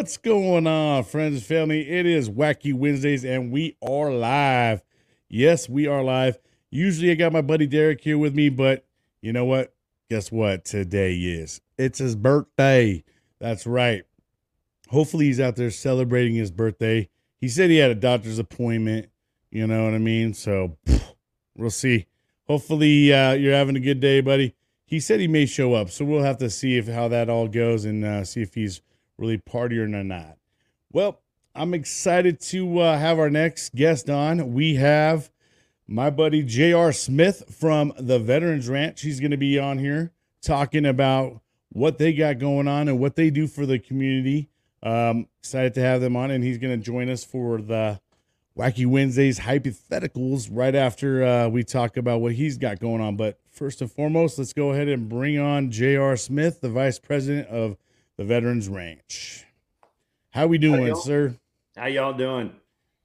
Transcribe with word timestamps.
What's 0.00 0.16
going 0.16 0.66
on, 0.66 1.04
friends 1.04 1.34
and 1.34 1.44
family? 1.44 1.86
It 1.86 2.06
is 2.06 2.30
Wacky 2.30 2.72
Wednesdays, 2.72 3.22
and 3.22 3.52
we 3.52 3.76
are 3.82 4.10
live. 4.10 4.82
Yes, 5.28 5.68
we 5.68 5.86
are 5.86 6.02
live. 6.02 6.38
Usually, 6.70 7.10
I 7.10 7.16
got 7.16 7.34
my 7.34 7.42
buddy 7.42 7.66
Derek 7.66 8.00
here 8.00 8.16
with 8.16 8.34
me, 8.34 8.48
but 8.48 8.86
you 9.20 9.30
know 9.34 9.44
what? 9.44 9.74
Guess 10.08 10.32
what? 10.32 10.64
Today 10.64 11.16
is 11.16 11.60
it's 11.76 11.98
his 11.98 12.16
birthday. 12.16 13.04
That's 13.40 13.66
right. 13.66 14.04
Hopefully, 14.88 15.26
he's 15.26 15.38
out 15.38 15.56
there 15.56 15.70
celebrating 15.70 16.34
his 16.34 16.50
birthday. 16.50 17.10
He 17.36 17.48
said 17.48 17.68
he 17.68 17.76
had 17.76 17.90
a 17.90 17.94
doctor's 17.94 18.38
appointment. 18.38 19.10
You 19.50 19.66
know 19.66 19.84
what 19.84 19.92
I 19.92 19.98
mean? 19.98 20.32
So 20.32 20.78
we'll 21.54 21.68
see. 21.68 22.06
Hopefully, 22.46 23.12
uh, 23.12 23.34
you're 23.34 23.52
having 23.52 23.76
a 23.76 23.80
good 23.80 24.00
day, 24.00 24.22
buddy. 24.22 24.54
He 24.86 24.98
said 24.98 25.20
he 25.20 25.28
may 25.28 25.44
show 25.44 25.74
up, 25.74 25.90
so 25.90 26.06
we'll 26.06 26.22
have 26.22 26.38
to 26.38 26.48
see 26.48 26.78
if 26.78 26.88
how 26.88 27.08
that 27.08 27.28
all 27.28 27.48
goes 27.48 27.84
and 27.84 28.02
uh, 28.02 28.24
see 28.24 28.40
if 28.40 28.54
he's 28.54 28.80
really 29.20 29.38
partying 29.38 29.94
or 29.94 30.02
not. 30.02 30.38
Well, 30.92 31.20
I'm 31.54 31.74
excited 31.74 32.40
to 32.40 32.80
uh, 32.80 32.98
have 32.98 33.18
our 33.18 33.30
next 33.30 33.74
guest 33.74 34.08
on. 34.08 34.52
We 34.52 34.76
have 34.76 35.30
my 35.86 36.10
buddy 36.10 36.42
J.R. 36.42 36.92
Smith 36.92 37.44
from 37.50 37.92
the 37.98 38.18
Veterans 38.18 38.68
Ranch. 38.68 39.02
He's 39.02 39.20
going 39.20 39.32
to 39.32 39.36
be 39.36 39.58
on 39.58 39.78
here 39.78 40.12
talking 40.42 40.86
about 40.86 41.40
what 41.68 41.98
they 41.98 42.12
got 42.12 42.38
going 42.38 42.66
on 42.66 42.88
and 42.88 42.98
what 42.98 43.16
they 43.16 43.30
do 43.30 43.46
for 43.46 43.66
the 43.66 43.78
community. 43.78 44.48
Um, 44.82 45.28
excited 45.40 45.74
to 45.74 45.80
have 45.82 46.00
them 46.00 46.16
on, 46.16 46.30
and 46.30 46.42
he's 46.42 46.58
going 46.58 46.78
to 46.78 46.84
join 46.84 47.10
us 47.10 47.22
for 47.22 47.60
the 47.60 48.00
Wacky 48.56 48.86
Wednesdays 48.86 49.40
hypotheticals 49.40 50.48
right 50.50 50.74
after 50.74 51.24
uh, 51.24 51.48
we 51.48 51.62
talk 51.62 51.96
about 51.96 52.20
what 52.20 52.32
he's 52.32 52.56
got 52.56 52.78
going 52.80 53.00
on. 53.00 53.16
But 53.16 53.38
first 53.50 53.80
and 53.82 53.92
foremost, 53.92 54.38
let's 54.38 54.52
go 54.52 54.72
ahead 54.72 54.88
and 54.88 55.08
bring 55.08 55.38
on 55.38 55.70
J.R. 55.70 56.16
Smith, 56.16 56.60
the 56.60 56.70
Vice 56.70 56.98
President 56.98 57.48
of 57.48 57.76
the 58.20 58.26
Veterans 58.26 58.68
Ranch. 58.68 59.46
How 60.28 60.46
we 60.46 60.58
doing, 60.58 60.88
How 60.88 60.94
sir? 60.94 61.36
How 61.74 61.86
y'all 61.86 62.12
doing? 62.12 62.52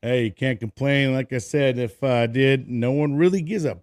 Hey, 0.02 0.30
can't 0.30 0.60
complain. 0.60 1.14
Like 1.14 1.32
I 1.32 1.38
said, 1.38 1.80
if 1.80 2.04
I 2.04 2.28
did, 2.28 2.70
no 2.70 2.92
one 2.92 3.16
really 3.16 3.42
gives 3.42 3.64
a. 3.64 3.80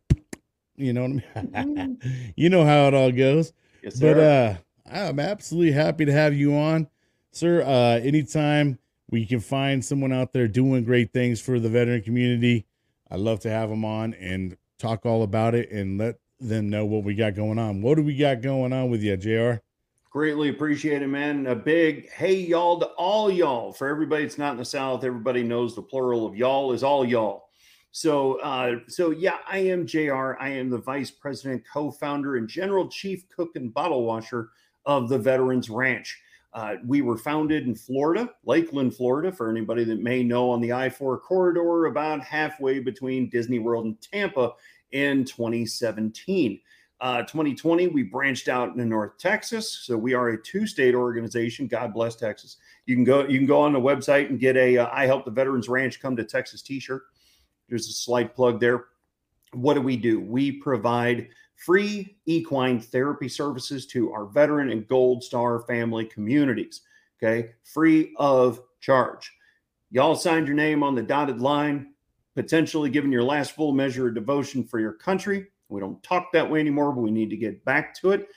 You 0.76 0.92
know 0.92 1.06
what 1.06 1.24
I 1.54 1.64
mean? 1.64 1.98
you 2.36 2.50
know 2.50 2.66
how 2.66 2.86
it 2.88 2.92
all 2.92 3.10
goes. 3.10 3.54
Yes, 3.82 3.98
But 3.98 4.18
uh, 4.18 4.54
I'm 4.84 5.18
absolutely 5.18 5.72
happy 5.72 6.04
to 6.04 6.12
have 6.12 6.34
you 6.34 6.54
on, 6.54 6.86
sir. 7.30 7.62
Uh, 7.62 7.98
anytime 8.04 8.78
we 9.10 9.24
can 9.24 9.40
find 9.40 9.82
someone 9.82 10.12
out 10.12 10.34
there 10.34 10.46
doing 10.46 10.84
great 10.84 11.14
things 11.14 11.40
for 11.40 11.58
the 11.58 11.70
veteran 11.70 12.02
community, 12.02 12.66
I'd 13.10 13.20
love 13.20 13.40
to 13.40 13.50
have 13.50 13.70
them 13.70 13.86
on 13.86 14.12
and 14.12 14.58
talk 14.78 15.06
all 15.06 15.22
about 15.22 15.54
it 15.54 15.70
and 15.70 15.96
let 15.96 16.18
them 16.40 16.68
know 16.68 16.84
what 16.84 17.04
we 17.04 17.14
got 17.14 17.34
going 17.34 17.58
on. 17.58 17.80
What 17.80 17.94
do 17.94 18.02
we 18.02 18.18
got 18.18 18.42
going 18.42 18.74
on 18.74 18.90
with 18.90 19.02
you, 19.02 19.16
Jr? 19.16 19.62
Greatly 20.12 20.50
appreciate 20.50 21.00
it, 21.00 21.06
man. 21.06 21.46
A 21.46 21.54
big 21.54 22.10
hey 22.10 22.34
y'all 22.34 22.78
to 22.78 22.84
all 22.98 23.30
y'all. 23.30 23.72
For 23.72 23.88
everybody 23.88 24.24
that's 24.24 24.36
not 24.36 24.52
in 24.52 24.58
the 24.58 24.64
South, 24.64 25.04
everybody 25.04 25.42
knows 25.42 25.74
the 25.74 25.80
plural 25.80 26.26
of 26.26 26.36
y'all 26.36 26.74
is 26.74 26.82
all 26.82 27.02
y'all. 27.02 27.48
So, 27.92 28.38
uh, 28.40 28.80
so 28.88 29.10
yeah, 29.10 29.38
I 29.48 29.60
am 29.60 29.86
JR. 29.86 30.36
I 30.38 30.50
am 30.50 30.68
the 30.68 30.76
vice 30.76 31.10
president, 31.10 31.62
co-founder, 31.66 32.36
and 32.36 32.46
general 32.46 32.88
chief 32.88 33.26
cook 33.34 33.56
and 33.56 33.72
bottle 33.72 34.04
washer 34.04 34.50
of 34.84 35.08
the 35.08 35.18
Veterans 35.18 35.70
Ranch. 35.70 36.20
Uh, 36.52 36.74
we 36.84 37.00
were 37.00 37.16
founded 37.16 37.66
in 37.66 37.74
Florida, 37.74 38.28
Lakeland, 38.44 38.94
Florida, 38.94 39.32
for 39.32 39.50
anybody 39.50 39.84
that 39.84 40.02
may 40.02 40.22
know, 40.22 40.50
on 40.50 40.60
the 40.60 40.74
I 40.74 40.90
4 40.90 41.20
corridor, 41.20 41.86
about 41.86 42.22
halfway 42.22 42.80
between 42.80 43.30
Disney 43.30 43.60
World 43.60 43.86
and 43.86 44.00
Tampa 44.02 44.52
in 44.90 45.24
2017. 45.24 46.60
Uh, 47.02 47.22
2020, 47.22 47.88
we 47.88 48.04
branched 48.04 48.48
out 48.48 48.68
into 48.68 48.84
North 48.84 49.18
Texas. 49.18 49.80
So 49.82 49.96
we 49.96 50.14
are 50.14 50.28
a 50.28 50.40
two-state 50.40 50.94
organization. 50.94 51.66
God 51.66 51.92
bless 51.92 52.14
Texas. 52.14 52.58
You 52.86 52.94
can 52.94 53.02
go, 53.02 53.26
you 53.26 53.38
can 53.38 53.46
go 53.46 53.60
on 53.60 53.72
the 53.72 53.80
website 53.80 54.30
and 54.30 54.38
get 54.38 54.56
a 54.56 54.78
uh, 54.78 54.88
I 54.92 55.06
Help 55.06 55.24
the 55.24 55.32
Veterans 55.32 55.68
Ranch 55.68 56.00
Come 56.00 56.14
to 56.14 56.22
Texas 56.22 56.62
t-shirt. 56.62 57.02
There's 57.68 57.88
a 57.88 57.92
slight 57.92 58.36
plug 58.36 58.60
there. 58.60 58.84
What 59.52 59.74
do 59.74 59.80
we 59.80 59.96
do? 59.96 60.20
We 60.20 60.52
provide 60.52 61.30
free 61.56 62.18
equine 62.26 62.78
therapy 62.78 63.28
services 63.28 63.84
to 63.88 64.12
our 64.12 64.26
veteran 64.26 64.70
and 64.70 64.86
gold 64.86 65.24
star 65.24 65.58
family 65.62 66.04
communities. 66.04 66.82
Okay, 67.20 67.50
free 67.64 68.14
of 68.16 68.60
charge. 68.80 69.32
Y'all 69.90 70.14
signed 70.14 70.46
your 70.46 70.56
name 70.56 70.84
on 70.84 70.94
the 70.94 71.02
dotted 71.02 71.40
line, 71.40 71.94
potentially 72.36 72.90
giving 72.90 73.10
your 73.10 73.24
last 73.24 73.56
full 73.56 73.72
measure 73.72 74.06
of 74.06 74.14
devotion 74.14 74.62
for 74.62 74.78
your 74.78 74.92
country. 74.92 75.48
We 75.72 75.80
don't 75.80 76.02
talk 76.02 76.32
that 76.32 76.48
way 76.48 76.60
anymore, 76.60 76.92
but 76.92 77.00
we 77.00 77.10
need 77.10 77.30
to 77.30 77.36
get 77.36 77.64
back 77.64 77.94
to 77.96 78.12
it. 78.12 78.28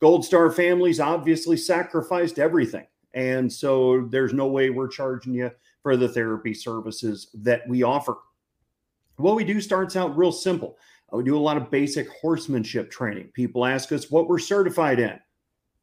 Gold 0.00 0.24
Star 0.24 0.50
families 0.50 1.00
obviously 1.00 1.56
sacrificed 1.56 2.38
everything. 2.38 2.86
And 3.14 3.52
so 3.52 4.06
there's 4.10 4.32
no 4.32 4.46
way 4.46 4.70
we're 4.70 4.88
charging 4.88 5.34
you 5.34 5.50
for 5.82 5.96
the 5.96 6.08
therapy 6.08 6.54
services 6.54 7.30
that 7.34 7.66
we 7.68 7.82
offer. 7.82 8.16
What 9.16 9.36
we 9.36 9.44
do 9.44 9.60
starts 9.60 9.96
out 9.96 10.16
real 10.16 10.32
simple. 10.32 10.76
Uh, 11.12 11.16
We 11.16 11.24
do 11.24 11.36
a 11.36 11.40
lot 11.40 11.56
of 11.56 11.70
basic 11.70 12.08
horsemanship 12.20 12.90
training. 12.90 13.30
People 13.34 13.64
ask 13.64 13.90
us 13.92 14.10
what 14.10 14.28
we're 14.28 14.38
certified 14.38 15.00
in. 15.00 15.18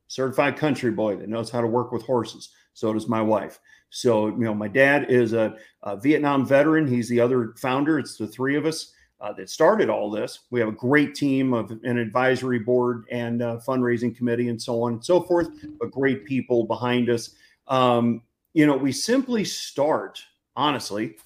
Certified 0.08 0.56
country 0.56 0.92
boy 0.92 1.18
that 1.18 1.30
knows 1.30 1.50
how 1.50 1.62
to 1.62 1.68
work 1.68 1.92
with 1.92 2.04
horses. 2.04 2.50
So 2.74 2.94
does 2.94 3.08
my 3.08 3.22
wife. 3.22 3.60
So, 3.90 4.28
you 4.28 4.44
know, 4.44 4.54
my 4.54 4.68
dad 4.68 5.10
is 5.10 5.34
a, 5.34 5.56
a 5.84 5.98
Vietnam 5.98 6.46
veteran. 6.46 6.88
He's 6.88 7.10
the 7.10 7.20
other 7.20 7.54
founder. 7.58 7.98
It's 8.00 8.18
the 8.18 8.28
three 8.28 8.56
of 8.56 8.66
us 8.66 8.94
uh, 9.22 9.34
that 9.34 9.50
started 9.50 9.90
all 9.90 10.10
this. 10.12 10.42
We 10.52 10.60
have 10.60 10.70
a 10.70 10.74
great 10.74 11.16
team 11.16 11.54
of 11.54 11.72
an 11.84 11.98
advisory 11.98 12.60
board 12.60 13.06
and 13.12 13.42
uh, 13.42 13.60
fundraising 13.66 14.16
committee 14.16 14.50
and 14.50 14.62
so 14.62 14.84
on 14.84 14.94
and 14.94 15.06
so 15.06 15.22
forth, 15.22 15.50
but 15.80 15.92
great 15.92 16.26
people 16.26 16.66
behind 16.66 17.10
us. 17.10 17.32
Um, 17.68 18.22
you 18.54 18.66
know, 18.66 18.78
we 18.78 18.92
simply 18.92 19.44
start, 19.44 20.22
honestly, 20.56 21.18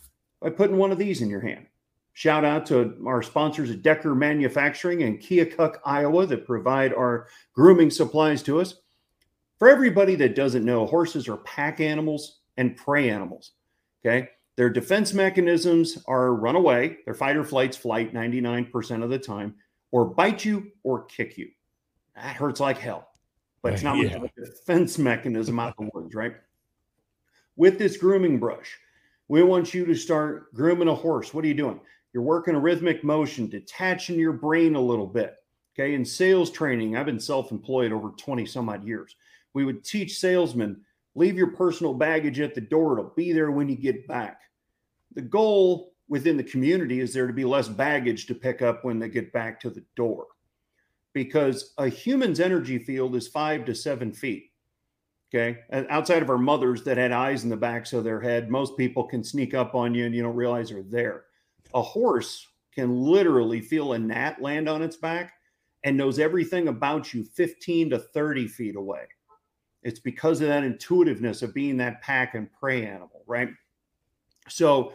by 0.42 0.50
putting 0.50 0.78
one 0.78 0.92
of 0.92 0.98
these 0.98 1.22
in 1.22 1.30
your 1.30 1.42
hand. 1.42 1.66
Shout 2.14 2.44
out 2.44 2.66
to 2.68 2.98
our 3.06 3.24
sponsors 3.24 3.72
at 3.72 3.82
Decker 3.82 4.14
Manufacturing 4.14 5.04
and 5.04 5.20
Keokuk, 5.20 5.78
Iowa, 5.86 6.26
that 6.26 6.46
provide 6.46 6.94
our 6.94 7.28
grooming 7.54 7.90
supplies 7.90 8.44
to 8.44 8.60
us. 8.60 8.76
For 9.58 9.70
everybody 9.70 10.16
that 10.16 10.36
doesn't 10.36 10.66
know, 10.66 10.86
horses 10.86 11.28
are 11.28 11.38
pack 11.38 11.80
animals 11.80 12.40
and 12.58 12.76
prey 12.76 13.10
animals. 13.10 13.52
Okay. 14.06 14.30
Their 14.60 14.70
defense 14.70 15.14
mechanisms 15.14 16.04
are 16.06 16.36
run 16.36 16.58
away, 16.58 16.98
their 17.06 17.14
fight 17.14 17.38
or 17.38 17.46
flights 17.46 17.78
flight 17.78 18.14
99% 18.14 19.02
of 19.02 19.10
the 19.10 19.18
time, 19.18 19.56
or 19.92 20.04
bite 20.04 20.44
you 20.44 20.74
or 20.84 21.06
kick 21.06 21.38
you. 21.38 21.48
That 22.14 22.36
hurts 22.36 22.60
like 22.60 22.78
hell. 22.78 23.08
But 23.62 23.72
it's 23.72 23.84
not 23.84 23.96
much 23.96 24.12
of 24.12 24.24
a 24.26 24.30
defense 24.36 24.98
mechanism 24.98 25.62
out 25.62 25.76
of 25.78 25.86
the 25.86 25.92
woods, 25.94 26.14
right? 26.14 26.34
With 27.56 27.80
this 27.80 27.96
grooming 27.96 28.38
brush, 28.38 28.78
we 29.30 29.44
want 29.44 29.74
you 29.74 29.86
to 29.86 29.96
start 29.96 30.54
grooming 30.54 30.90
a 30.90 30.94
horse. 30.94 31.34
What 31.34 31.46
are 31.46 31.48
you 31.48 31.54
doing? 31.54 31.80
You're 32.12 32.24
working 32.24 32.56
a 32.56 32.60
rhythmic 32.60 33.02
motion, 33.02 33.48
detaching 33.48 34.20
your 34.20 34.34
brain 34.34 34.76
a 34.76 34.82
little 34.82 35.08
bit. 35.08 35.38
Okay. 35.74 35.94
In 35.94 36.04
sales 36.04 36.52
training, 36.52 36.98
I've 36.98 37.06
been 37.06 37.18
self 37.18 37.54
employed 37.54 37.94
over 37.94 38.10
20 38.10 38.46
some 38.46 38.68
odd 38.68 38.84
years. 38.84 39.16
We 39.54 39.64
would 39.64 39.86
teach 39.86 40.20
salesmen 40.20 40.82
leave 41.16 41.38
your 41.38 41.52
personal 41.52 41.94
baggage 41.94 42.40
at 42.40 42.56
the 42.56 42.62
door, 42.62 42.98
it'll 42.98 43.12
be 43.16 43.32
there 43.32 43.52
when 43.52 43.70
you 43.70 43.76
get 43.76 44.08
back. 44.08 44.42
The 45.14 45.22
goal 45.22 45.94
within 46.08 46.38
the 46.38 46.44
community 46.44 47.00
is 47.00 47.14
there 47.14 47.28
to 47.28 47.34
be 47.34 47.46
less 47.46 47.68
baggage 47.68 48.26
to 48.28 48.36
pick 48.36 48.62
up 48.62 48.84
when 48.84 49.00
they 49.00 49.10
get 49.10 49.32
back 49.32 49.60
to 49.62 49.70
the 49.70 49.84
door 49.96 50.28
because 51.14 51.74
a 51.78 51.88
human's 51.88 52.40
energy 52.40 52.78
field 52.78 53.16
is 53.16 53.28
five 53.28 53.66
to 53.66 53.76
seven 53.76 54.12
feet. 54.12 54.52
Okay. 55.34 55.60
Outside 55.90 56.24
of 56.24 56.30
our 56.30 56.40
mothers 56.40 56.84
that 56.84 56.98
had 56.98 57.12
eyes 57.12 57.44
in 57.44 57.50
the 57.50 57.58
backs 57.58 57.94
of 57.94 58.04
their 58.04 58.20
head, 58.20 58.50
most 58.50 58.76
people 58.78 59.04
can 59.04 59.24
sneak 59.24 59.54
up 59.54 59.76
on 59.76 59.94
you 59.94 60.06
and 60.06 60.16
you 60.16 60.24
don't 60.24 60.36
realize 60.36 60.70
they're 60.70 60.82
there. 60.82 61.26
A 61.76 61.82
horse 61.82 62.48
can 62.74 63.00
literally 63.00 63.62
feel 63.62 63.94
a 63.94 64.00
gnat 64.00 64.42
land 64.42 64.68
on 64.68 64.82
its 64.82 64.98
back 64.98 65.34
and 65.84 65.96
knows 65.96 66.18
everything 66.18 66.68
about 66.68 67.14
you 67.14 67.24
15 67.24 67.92
to 67.92 68.00
30 68.00 68.48
feet 68.48 68.76
away. 68.76 69.04
It's 69.84 70.00
because 70.00 70.42
of 70.42 70.48
that 70.48 70.64
intuitiveness 70.64 71.42
of 71.42 71.54
being 71.54 71.78
that 71.78 72.02
pack 72.02 72.34
and 72.34 72.52
prey 72.52 72.86
animal, 72.86 73.24
right? 73.28 73.50
So, 74.50 74.94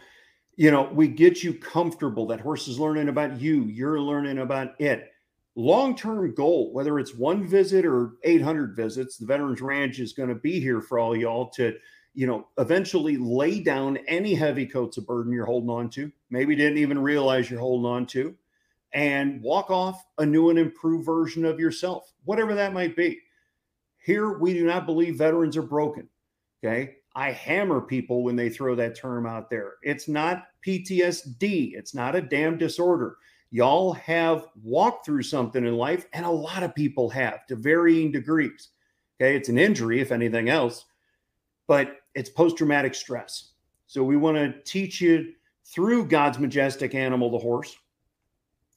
you 0.56 0.70
know, 0.70 0.88
we 0.92 1.08
get 1.08 1.42
you 1.42 1.54
comfortable 1.54 2.26
that 2.28 2.40
horse 2.40 2.68
is 2.68 2.78
learning 2.78 3.08
about 3.08 3.40
you, 3.40 3.64
you're 3.64 4.00
learning 4.00 4.38
about 4.38 4.80
it 4.80 5.10
long 5.56 5.94
term 5.96 6.34
goal, 6.34 6.72
whether 6.72 6.98
it's 6.98 7.14
one 7.14 7.46
visit 7.46 7.84
or 7.84 8.12
800 8.22 8.74
visits, 8.76 9.16
the 9.16 9.26
Veterans 9.26 9.60
Ranch 9.60 9.98
is 9.98 10.12
going 10.12 10.28
to 10.28 10.34
be 10.34 10.60
here 10.60 10.80
for 10.80 10.98
all 10.98 11.16
y'all 11.16 11.48
to, 11.50 11.74
you 12.14 12.26
know, 12.26 12.48
eventually 12.58 13.16
lay 13.16 13.60
down 13.60 13.98
any 14.08 14.34
heavy 14.34 14.66
coats 14.66 14.96
of 14.96 15.06
burden 15.06 15.32
you're 15.32 15.46
holding 15.46 15.70
on 15.70 15.90
to, 15.90 16.10
maybe 16.30 16.56
didn't 16.56 16.78
even 16.78 16.98
realize 16.98 17.50
you're 17.50 17.60
holding 17.60 17.90
on 17.90 18.06
to, 18.06 18.34
and 18.92 19.42
walk 19.42 19.70
off 19.70 20.04
a 20.18 20.26
new 20.26 20.50
and 20.50 20.58
improved 20.58 21.06
version 21.06 21.44
of 21.44 21.58
yourself, 21.60 22.12
whatever 22.24 22.54
that 22.54 22.72
might 22.72 22.96
be. 22.96 23.20
Here, 23.98 24.38
we 24.38 24.52
do 24.52 24.66
not 24.66 24.86
believe 24.86 25.16
veterans 25.16 25.56
are 25.56 25.62
broken. 25.62 26.08
Okay. 26.62 26.96
I 27.14 27.30
hammer 27.30 27.80
people 27.80 28.22
when 28.22 28.36
they 28.36 28.48
throw 28.48 28.74
that 28.74 28.96
term 28.96 29.26
out 29.26 29.48
there. 29.50 29.74
It's 29.82 30.08
not 30.08 30.46
PTSD, 30.66 31.74
it's 31.74 31.94
not 31.94 32.16
a 32.16 32.20
damn 32.20 32.58
disorder 32.58 33.18
y'all 33.54 33.92
have 33.92 34.48
walked 34.64 35.06
through 35.06 35.22
something 35.22 35.64
in 35.64 35.76
life, 35.76 36.08
and 36.12 36.26
a 36.26 36.30
lot 36.30 36.64
of 36.64 36.74
people 36.74 37.08
have 37.08 37.46
to 37.46 37.54
varying 37.54 38.10
degrees. 38.10 38.70
Okay, 39.14 39.36
it's 39.36 39.48
an 39.48 39.58
injury, 39.58 40.00
if 40.00 40.10
anything 40.10 40.48
else, 40.48 40.86
but 41.68 41.98
it's 42.16 42.28
post 42.28 42.58
traumatic 42.58 42.96
stress. 42.96 43.52
So 43.86 44.02
we 44.02 44.16
want 44.16 44.36
to 44.38 44.60
teach 44.64 45.00
you 45.00 45.34
through 45.64 46.06
God's 46.06 46.40
majestic 46.40 46.96
animal, 46.96 47.30
the 47.30 47.38
horse, 47.38 47.76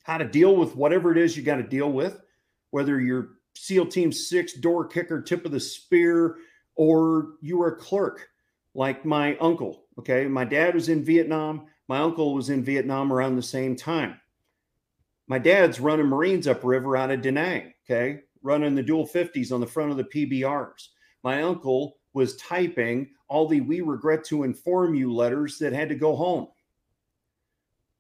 how 0.04 0.20
to 0.20 0.26
deal 0.26 0.56
with 0.56 0.76
whatever 0.76 1.12
it 1.12 1.18
is 1.18 1.36
you 1.36 1.42
got 1.42 1.56
to 1.56 1.64
deal 1.64 1.92
with, 1.92 2.22
whether 2.70 3.02
you're 3.02 3.30
SEAL 3.56 3.88
Team 3.88 4.12
Six 4.12 4.54
door 4.54 4.86
kicker, 4.86 5.24
tip 5.24 5.44
of 5.44 5.52
the 5.52 5.60
spear, 5.60 6.36
or 6.78 7.34
you 7.42 7.58
were 7.58 7.70
a 7.70 7.76
clerk 7.76 8.30
like 8.74 9.04
my 9.04 9.36
uncle. 9.38 9.84
Okay. 10.00 10.28
My 10.28 10.46
dad 10.46 10.76
was 10.76 10.90
in 10.90 11.04
Vietnam. 11.04 11.66
My 11.88 12.00
uncle 12.00 12.34
was 12.34 12.50
in 12.50 12.64
Vietnam 12.64 13.12
around 13.12 13.36
the 13.36 13.42
same 13.42 13.76
time. 13.76 14.20
My 15.28 15.40
dad's 15.40 15.80
running 15.80 16.06
Marines 16.06 16.48
upriver 16.48 16.96
out 16.96 17.12
of 17.12 17.22
Da 17.22 17.32
Nang. 17.32 17.74
Okay. 17.86 18.22
Running 18.44 18.76
the 18.76 18.84
dual 18.84 19.08
50s 19.08 19.52
on 19.52 19.60
the 19.60 19.68
front 19.68 19.92
of 19.92 19.98
the 19.98 20.04
PBRs. 20.06 20.88
My 21.24 21.42
uncle 21.42 21.98
was 22.14 22.38
typing 22.38 23.10
all 23.28 23.48
the 23.48 23.62
we 23.62 23.82
regret 23.82 24.24
to 24.26 24.44
inform 24.44 24.96
you 24.96 25.14
letters 25.14 25.58
that 25.60 25.74
had 25.74 25.90
to 25.90 25.96
go 25.96 26.16
home. 26.16 26.48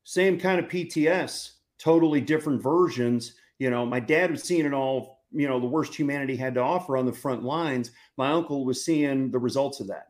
Same 0.03 0.39
kind 0.39 0.59
of 0.59 0.69
PTS, 0.69 1.51
totally 1.77 2.21
different 2.21 2.61
versions. 2.61 3.33
You 3.59 3.69
know, 3.69 3.85
my 3.85 3.99
dad 3.99 4.31
was 4.31 4.43
seeing 4.43 4.65
it 4.65 4.73
all, 4.73 5.16
you 5.37 5.47
know, 5.47 5.59
the 5.59 5.67
worst 5.67 5.93
humanity 5.93 6.35
had 6.35 6.55
to 6.55 6.61
offer 6.61 6.97
on 6.97 7.05
the 7.05 7.13
front 7.13 7.43
lines. 7.43 7.91
My 8.17 8.31
uncle 8.31 8.65
was 8.65 8.83
seeing 8.83 9.29
the 9.29 9.39
results 9.39 9.79
of 9.79 9.87
that. 9.87 10.07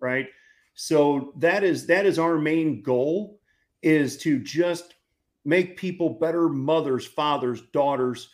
Right. 0.00 0.28
So 0.74 1.32
that 1.36 1.64
is 1.64 1.86
that 1.88 2.06
is 2.06 2.18
our 2.18 2.38
main 2.38 2.82
goal 2.82 3.40
is 3.82 4.16
to 4.18 4.38
just 4.38 4.94
make 5.44 5.76
people 5.76 6.10
better 6.10 6.48
mothers, 6.48 7.04
fathers, 7.04 7.62
daughters, 7.72 8.30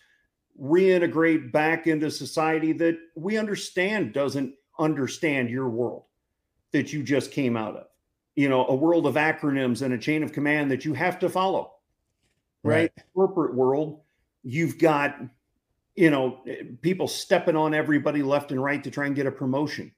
reintegrate 0.61 1.51
back 1.53 1.87
into 1.87 2.11
society 2.11 2.73
that 2.73 2.97
we 3.17 3.37
understand 3.37 4.13
doesn't 4.13 4.55
understand 4.79 5.51
your 5.51 5.69
world 5.69 6.05
that 6.73 6.93
you 6.93 7.03
just 7.03 7.33
came 7.33 7.57
out 7.57 7.77
of. 7.77 7.87
You 8.37 8.49
know, 8.49 8.67
a 8.67 8.75
world 8.75 9.07
of 9.07 9.15
acronyms 9.15 9.83
and 9.83 9.95
a 9.95 9.99
chain 9.99 10.23
of 10.23 10.33
command 10.33 10.71
that 10.71 10.85
you 10.85 10.93
have 10.95 11.19
to 11.21 11.29
follow. 11.29 11.73
Right? 12.63 12.93
right. 12.97 13.05
Corporate 13.15 13.55
world, 13.55 14.01
you've 14.43 14.79
got 14.79 15.17
you 15.95 16.11
know, 16.11 16.41
people 16.83 17.07
stepping 17.07 17.57
on 17.57 17.75
everybody 17.75 18.23
left 18.23 18.51
and 18.51 18.63
right 18.63 18.83
to 18.83 18.91
try 18.91 19.07
and 19.07 19.15
get 19.15 19.27
a 19.27 19.33
promotion. 19.33 19.93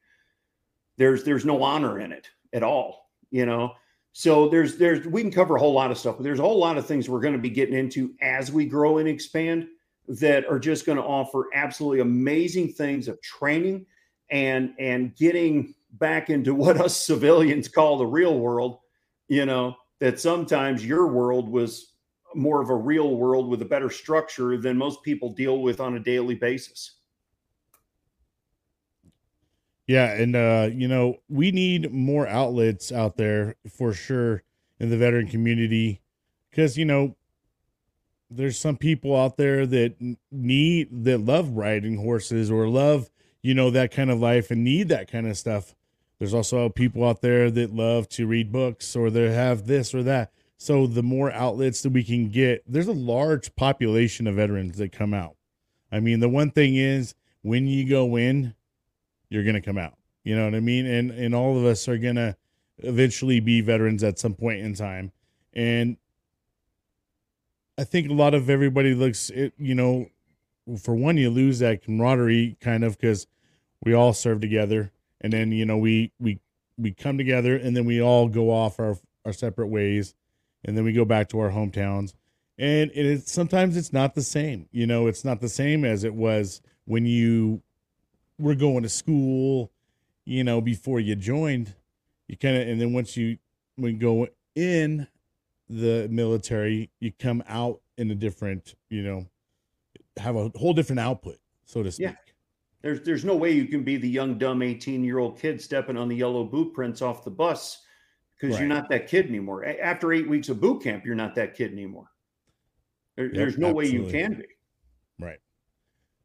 There's 0.99 1.25
there's 1.25 1.45
no 1.45 1.63
honor 1.63 2.01
in 2.01 2.13
it 2.13 2.29
at 2.53 2.63
all, 2.63 3.11
you 3.31 3.47
know. 3.47 3.73
So 4.13 4.49
there's 4.49 4.77
there's 4.77 5.07
we 5.07 5.23
can 5.23 5.31
cover 5.31 5.57
a 5.57 5.61
whole 5.61 5.73
lot 5.73 5.91
of 5.91 5.99
stuff, 5.99 6.17
but 6.17 6.25
there's 6.25 6.39
a 6.39 6.43
whole 6.43 6.59
lot 6.59 6.79
of 6.79 6.87
things 6.87 7.09
we're 7.09 7.21
going 7.21 7.35
to 7.35 7.39
be 7.39 7.51
getting 7.51 7.77
into 7.77 8.15
as 8.23 8.51
we 8.51 8.67
grow 8.67 8.99
and 8.99 9.09
expand 9.09 9.69
that 10.09 10.47
are 10.47 10.59
just 10.59 10.87
going 10.87 10.97
to 10.97 11.05
offer 11.05 11.49
absolutely 11.55 12.01
amazing 12.01 12.73
things 12.73 13.09
of 13.09 13.21
training 13.23 13.87
and 14.31 14.75
and 14.79 15.15
getting 15.17 15.75
back 15.93 16.31
into 16.31 16.55
what 16.55 16.81
us 16.81 16.97
civilians 16.97 17.69
call 17.69 17.99
the 17.99 18.07
real 18.07 18.39
world 18.39 18.79
you 19.29 19.47
know 19.47 19.75
that 19.99 20.21
sometimes 20.21 20.85
your 20.85 21.07
world 21.07 21.49
was 21.49 21.95
more 22.37 22.61
of 22.61 22.71
a 22.71 22.75
real 22.75 23.17
world 23.17 23.49
with 23.49 23.63
a 23.63 23.67
better 23.67 23.91
structure 23.91 24.57
than 24.57 24.77
most 24.77 25.03
people 25.03 25.31
deal 25.31 25.61
with 25.63 25.81
on 25.81 25.97
a 25.97 26.01
daily 26.01 26.35
basis. 26.35 26.93
Yeah 29.87 30.13
and 30.13 30.35
uh 30.35 30.69
you 30.73 30.89
know 30.89 31.19
we 31.29 31.53
need 31.53 31.93
more 31.93 32.27
outlets 32.27 32.91
out 32.91 33.17
there 33.17 33.55
for 33.71 33.93
sure 33.93 34.43
in 34.81 34.91
the 34.91 34.97
veteran 34.97 35.29
community 35.29 36.01
because 36.51 36.77
you 36.77 36.85
know 36.85 37.17
there's 38.29 38.59
some 38.59 38.77
people 38.77 39.15
out 39.15 39.37
there 39.37 39.65
that 39.67 39.95
need 40.33 40.89
that 41.05 41.19
love 41.19 41.51
riding 41.51 41.99
horses 41.99 42.51
or 42.51 42.69
love 42.69 43.11
you 43.43 43.55
know 43.55 43.71
that 43.71 43.93
kind 43.93 44.11
of 44.11 44.19
life 44.19 44.51
and 44.51 44.65
need 44.65 44.89
that 44.89 45.11
kind 45.11 45.29
of 45.29 45.39
stuff. 45.39 45.75
There's 46.19 46.35
also 46.35 46.69
people 46.69 47.05
out 47.05 47.21
there 47.21 47.51
that 47.51 47.75
love 47.75 48.09
to 48.11 48.27
read 48.27 48.51
books 48.51 48.97
or 48.97 49.11
they 49.11 49.33
have 49.33 49.67
this 49.67 49.95
or 49.95 50.03
that 50.03 50.33
so 50.59 50.87
the 50.87 51.03
more 51.03 51.31
outlets 51.33 51.83
that 51.83 51.91
we 51.91 52.03
can 52.03 52.29
get 52.29 52.63
there's 52.67 52.89
a 52.89 52.93
large 52.93 53.55
population 53.57 54.27
of 54.27 54.37
veterans 54.37 54.79
that 54.79 54.93
come 54.93 55.15
out. 55.15 55.37
I 55.91 56.01
mean 56.01 56.21
the 56.21 56.29
one 56.29 56.51
thing 56.51 56.77
is 56.77 57.15
when 57.43 57.67
you 57.67 57.89
go 57.89 58.17
in 58.17 58.55
you're 59.29 59.45
going 59.45 59.55
to 59.55 59.61
come 59.61 59.79
out. 59.79 59.95
You 60.25 60.37
know 60.37 60.45
what 60.45 60.55
i 60.55 60.61
mean? 60.61 60.87
And 60.87 61.11
and 61.11 61.35
all 61.35 61.57
of 61.59 61.65
us 61.65 61.89
are 61.89 61.99
going 61.99 62.17
to 62.17 62.37
eventually 62.79 63.41
be 63.41 63.61
veterans 63.61 64.03
at 64.05 64.19
some 64.19 64.35
point 64.35 64.61
in 64.61 64.75
time. 64.75 65.13
And 65.55 65.97
I 67.79 67.85
think 67.85 68.11
a 68.11 68.15
lot 68.15 68.35
of 68.35 68.49
everybody 68.49 68.95
looks, 68.95 69.31
it, 69.31 69.53
you 69.59 69.75
know, 69.75 70.09
for 70.81 70.95
one, 70.95 71.17
you 71.17 71.31
lose 71.31 71.59
that 71.61 71.85
camaraderie 71.85 72.57
kind 72.61 72.85
of 72.85 72.99
because 72.99 73.27
we 73.85 73.93
all 73.93 74.13
serve 74.13 74.41
together, 74.41 74.91
and 75.21 75.33
then 75.33 75.53
you 75.53 75.65
know 75.65 75.79
we 75.79 76.13
we 76.19 76.41
we 76.77 76.93
come 76.93 77.19
together, 77.19 77.57
and 77.57 77.77
then 77.77 77.85
we 77.85 78.03
all 78.03 78.29
go 78.29 78.51
off 78.51 78.81
our 78.81 78.97
our 79.25 79.33
separate 79.33 79.69
ways, 79.69 80.15
and 80.67 80.77
then 80.77 80.85
we 80.85 80.93
go 80.93 81.05
back 81.05 81.29
to 81.29 81.39
our 81.39 81.51
hometowns, 81.51 82.13
and 82.59 82.91
it 82.93 83.07
is 83.07 83.27
sometimes 83.27 83.77
it's 83.77 83.93
not 83.93 84.15
the 84.15 84.23
same. 84.23 84.69
You 84.73 84.87
know, 84.87 85.07
it's 85.07 85.25
not 85.25 85.41
the 85.41 85.49
same 85.49 85.85
as 85.85 86.05
it 86.05 86.15
was 86.15 86.61
when 86.85 87.07
you 87.07 87.63
were 88.39 88.57
going 88.57 88.83
to 88.83 88.89
school. 88.89 89.71
You 90.25 90.43
know, 90.43 90.61
before 90.61 90.99
you 90.99 91.15
joined, 91.15 91.75
you 92.27 92.37
kind 92.37 92.57
of, 92.57 92.69
and 92.69 92.81
then 92.81 92.93
once 92.93 93.17
you 93.17 93.39
we 93.79 93.93
go 93.93 94.27
in 94.57 95.07
the 95.69 96.09
military, 96.11 96.91
you 96.99 97.13
come 97.13 97.45
out 97.49 97.81
in 97.97 98.11
a 98.11 98.15
different, 98.15 98.75
you 98.91 99.03
know, 99.03 99.27
have 100.17 100.35
a 100.35 100.51
whole 100.57 100.73
different 100.73 101.01
output, 101.01 101.39
so 101.65 101.83
to 101.83 101.93
speak. 101.93 102.09
Yeah. 102.09 102.15
There's 102.83 103.01
there's 103.03 103.25
no 103.25 103.37
way 103.37 103.53
you 103.53 103.67
can 103.67 103.85
be 103.85 103.97
the 103.97 104.09
young 104.09 104.37
dumb 104.37 104.63
18 104.63 105.05
year 105.05 105.19
old 105.19 105.39
kid 105.39 105.61
stepping 105.61 105.97
on 105.97 106.09
the 106.09 106.17
yellow 106.17 106.45
boot 106.45 106.75
prints 106.75 107.03
off 107.03 107.25
the 107.25 107.31
bus 107.31 107.83
because 108.39 108.55
right. 108.55 108.61
you're 108.61 108.69
not 108.69 108.89
that 108.91 109.09
kid 109.09 109.27
anymore. 109.27 109.65
After 109.65 110.13
eight 110.13 110.29
weeks 110.29 110.49
of 110.49 110.61
boot 110.61 110.83
camp, 110.83 111.05
you're 111.05 111.15
not 111.15 111.35
that 111.37 111.55
kid 111.55 111.73
anymore. 111.73 112.09
There, 113.17 113.27
yep, 113.27 113.35
there's 113.35 113.59
no 113.59 113.69
absolutely. 113.69 113.99
way 113.99 114.05
you 114.05 114.11
can 114.11 114.35
be. 114.35 115.25
Right. 115.25 115.39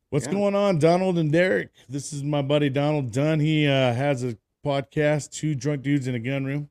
What's 0.09 0.25
yeah. 0.25 0.33
going 0.33 0.55
on, 0.55 0.79
Donald 0.79 1.17
and 1.17 1.31
Derek? 1.31 1.69
This 1.87 2.11
is 2.11 2.23
my 2.23 2.41
buddy 2.41 2.69
Donald 2.69 3.11
Dunn. 3.11 3.39
He 3.39 3.65
uh, 3.65 3.93
has 3.93 4.23
a 4.23 4.37
podcast, 4.65 5.31
Two 5.31 5.55
Drunk 5.55 5.83
Dudes 5.83 6.07
in 6.07 6.15
a 6.15 6.19
Gun 6.19 6.43
Room, 6.43 6.69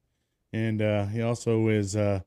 and 0.52 0.82
uh, 0.82 1.06
he 1.06 1.22
also 1.22 1.68
is 1.68 1.96
uh, 1.96 2.20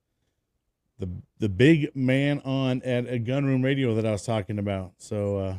the 1.00 1.10
the 1.39 1.50
big 1.50 1.93
man 1.96 2.39
on 2.46 2.82
at 2.84 3.05
a 3.08 3.20
gunroom 3.20 3.63
radio 3.63 3.96
that 3.96 4.05
I 4.05 4.12
was 4.12 4.24
talking 4.24 4.60
about. 4.60 4.93
So 4.98 5.38
uh 5.38 5.58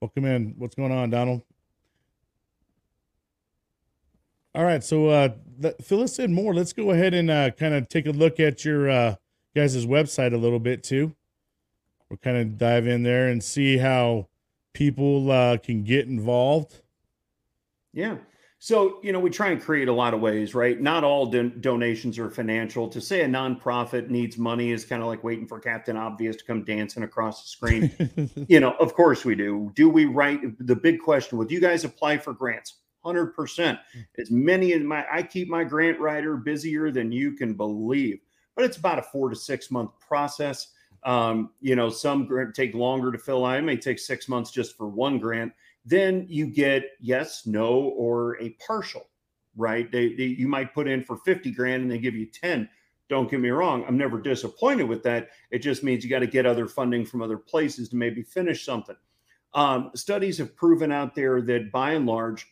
welcome 0.00 0.24
in. 0.24 0.54
What's 0.56 0.74
going 0.74 0.92
on, 0.92 1.10
Donald? 1.10 1.42
All 4.54 4.64
right, 4.64 4.82
so 4.82 5.08
uh 5.08 5.30
fill 5.82 6.02
us 6.02 6.18
in 6.18 6.32
more. 6.32 6.54
Let's 6.54 6.72
go 6.72 6.90
ahead 6.90 7.14
and 7.14 7.30
uh 7.30 7.50
kind 7.50 7.74
of 7.74 7.88
take 7.88 8.06
a 8.06 8.10
look 8.10 8.40
at 8.40 8.64
your 8.64 8.90
uh 8.90 9.14
guys' 9.54 9.86
website 9.86 10.32
a 10.32 10.38
little 10.38 10.60
bit 10.60 10.82
too. 10.82 11.14
We'll 12.08 12.18
kind 12.18 12.36
of 12.36 12.58
dive 12.58 12.86
in 12.86 13.02
there 13.02 13.28
and 13.28 13.42
see 13.42 13.78
how 13.78 14.28
people 14.72 15.30
uh 15.30 15.58
can 15.58 15.84
get 15.84 16.06
involved. 16.06 16.82
Yeah. 17.92 18.16
So, 18.64 19.00
you 19.02 19.12
know, 19.12 19.18
we 19.18 19.28
try 19.28 19.48
and 19.48 19.60
create 19.60 19.88
a 19.88 19.92
lot 19.92 20.14
of 20.14 20.20
ways, 20.20 20.54
right? 20.54 20.80
Not 20.80 21.02
all 21.02 21.26
don- 21.26 21.60
donations 21.60 22.16
are 22.16 22.30
financial. 22.30 22.86
To 22.90 23.00
say 23.00 23.22
a 23.22 23.26
nonprofit 23.26 24.08
needs 24.08 24.38
money 24.38 24.70
is 24.70 24.84
kind 24.84 25.02
of 25.02 25.08
like 25.08 25.24
waiting 25.24 25.48
for 25.48 25.58
Captain 25.58 25.96
Obvious 25.96 26.36
to 26.36 26.44
come 26.44 26.62
dancing 26.62 27.02
across 27.02 27.42
the 27.42 27.48
screen. 27.48 27.90
you 28.48 28.60
know, 28.60 28.76
of 28.78 28.94
course 28.94 29.24
we 29.24 29.34
do. 29.34 29.72
Do 29.74 29.88
we 29.88 30.04
write 30.04 30.42
the 30.64 30.76
big 30.76 31.00
question? 31.00 31.38
Would 31.38 31.50
you 31.50 31.58
guys 31.58 31.82
apply 31.82 32.18
for 32.18 32.32
grants? 32.34 32.81
100%. 33.04 33.78
As 34.18 34.30
many 34.30 34.72
of 34.72 34.82
my, 34.82 35.04
I 35.10 35.22
keep 35.22 35.48
my 35.48 35.64
grant 35.64 35.98
writer 36.00 36.36
busier 36.36 36.90
than 36.90 37.12
you 37.12 37.32
can 37.32 37.54
believe, 37.54 38.20
but 38.54 38.64
it's 38.64 38.76
about 38.76 38.98
a 38.98 39.02
four 39.02 39.28
to 39.30 39.36
six 39.36 39.70
month 39.70 39.90
process. 40.00 40.68
Um, 41.04 41.50
you 41.60 41.74
know, 41.74 41.90
some 41.90 42.26
grant 42.26 42.54
take 42.54 42.74
longer 42.74 43.10
to 43.10 43.18
fill 43.18 43.44
out. 43.44 43.58
It 43.58 43.62
may 43.62 43.76
take 43.76 43.98
six 43.98 44.28
months 44.28 44.50
just 44.52 44.76
for 44.76 44.86
one 44.86 45.18
grant 45.18 45.52
then 45.84 46.26
you 46.28 46.46
get 46.46 46.92
yes, 47.00 47.46
no, 47.46 47.72
or 47.72 48.40
a 48.40 48.50
partial, 48.66 49.08
right? 49.56 49.90
They, 49.90 50.14
they, 50.14 50.24
you 50.24 50.48
might 50.48 50.74
put 50.74 50.88
in 50.88 51.02
for 51.02 51.16
50 51.16 51.50
grand 51.50 51.82
and 51.82 51.90
they 51.90 51.98
give 51.98 52.14
you 52.14 52.26
10. 52.26 52.68
Don't 53.08 53.30
get 53.30 53.40
me 53.40 53.50
wrong, 53.50 53.84
I'm 53.86 53.98
never 53.98 54.20
disappointed 54.20 54.84
with 54.84 55.02
that. 55.02 55.30
It 55.50 55.58
just 55.58 55.82
means 55.82 56.02
you 56.02 56.08
got 56.08 56.20
to 56.20 56.26
get 56.26 56.46
other 56.46 56.66
funding 56.66 57.04
from 57.04 57.20
other 57.20 57.36
places 57.36 57.88
to 57.90 57.96
maybe 57.96 58.22
finish 58.22 58.64
something. 58.64 58.96
Um, 59.54 59.90
studies 59.94 60.38
have 60.38 60.56
proven 60.56 60.90
out 60.90 61.14
there 61.14 61.42
that 61.42 61.70
by 61.72 61.92
and 61.92 62.06
large, 62.06 62.46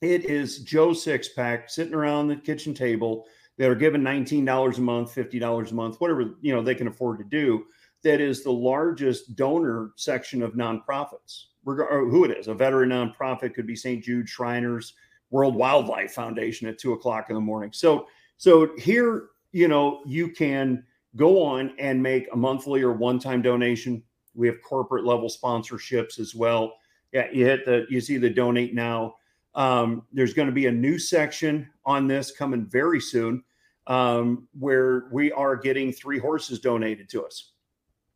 it 0.00 0.24
is 0.24 0.60
Joe 0.60 0.88
Sixpack 0.88 1.70
sitting 1.70 1.94
around 1.94 2.28
the 2.28 2.36
kitchen 2.36 2.74
table 2.74 3.26
that 3.58 3.70
are 3.70 3.74
given 3.74 4.02
$19 4.02 4.78
a 4.78 4.80
month, 4.80 5.14
$50 5.14 5.70
a 5.70 5.74
month, 5.74 6.00
whatever 6.00 6.34
you 6.40 6.54
know 6.54 6.62
they 6.62 6.74
can 6.74 6.88
afford 6.88 7.18
to 7.18 7.24
do. 7.24 7.64
That 8.02 8.20
is 8.20 8.42
the 8.42 8.52
largest 8.52 9.36
donor 9.36 9.90
section 9.96 10.42
of 10.42 10.54
nonprofits 10.54 11.44
who 11.64 12.24
it 12.24 12.36
is, 12.36 12.48
a 12.48 12.54
veteran 12.54 12.90
nonprofit 12.90 13.54
could 13.54 13.66
be 13.66 13.76
St. 13.76 14.02
Jude 14.02 14.28
Shriners 14.28 14.94
World 15.30 15.54
Wildlife 15.54 16.12
Foundation 16.12 16.68
at 16.68 16.78
two 16.78 16.92
o'clock 16.92 17.28
in 17.28 17.34
the 17.34 17.40
morning. 17.40 17.70
So, 17.72 18.06
so 18.36 18.76
here, 18.76 19.28
you 19.52 19.68
know, 19.68 20.02
you 20.06 20.30
can 20.30 20.84
go 21.16 21.42
on 21.42 21.72
and 21.78 22.02
make 22.02 22.28
a 22.32 22.36
monthly 22.36 22.82
or 22.82 22.92
one-time 22.92 23.42
donation. 23.42 24.02
We 24.34 24.46
have 24.46 24.62
corporate 24.62 25.04
level 25.04 25.28
sponsorships 25.28 26.18
as 26.18 26.34
well. 26.34 26.74
Yeah, 27.12 27.26
you 27.32 27.44
hit 27.44 27.64
the, 27.64 27.86
you 27.90 28.00
see 28.00 28.16
the 28.16 28.30
donate 28.30 28.74
now 28.74 29.16
Um, 29.54 30.04
there's 30.12 30.34
going 30.34 30.46
to 30.46 30.54
be 30.54 30.66
a 30.66 30.72
new 30.72 30.98
section 30.98 31.68
on 31.84 32.06
this 32.06 32.30
coming 32.30 32.66
very 32.66 33.00
soon 33.00 33.42
um, 33.86 34.46
where 34.58 35.08
we 35.12 35.32
are 35.32 35.56
getting 35.56 35.92
three 35.92 36.18
horses 36.18 36.60
donated 36.60 37.08
to 37.10 37.24
us. 37.24 37.52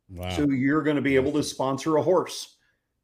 Wow. 0.09 0.29
So 0.29 0.49
you're 0.49 0.83
going 0.83 0.95
to 0.95 1.01
be 1.01 1.15
able 1.15 1.33
to 1.33 1.43
sponsor 1.43 1.97
a 1.97 2.01
horse, 2.01 2.57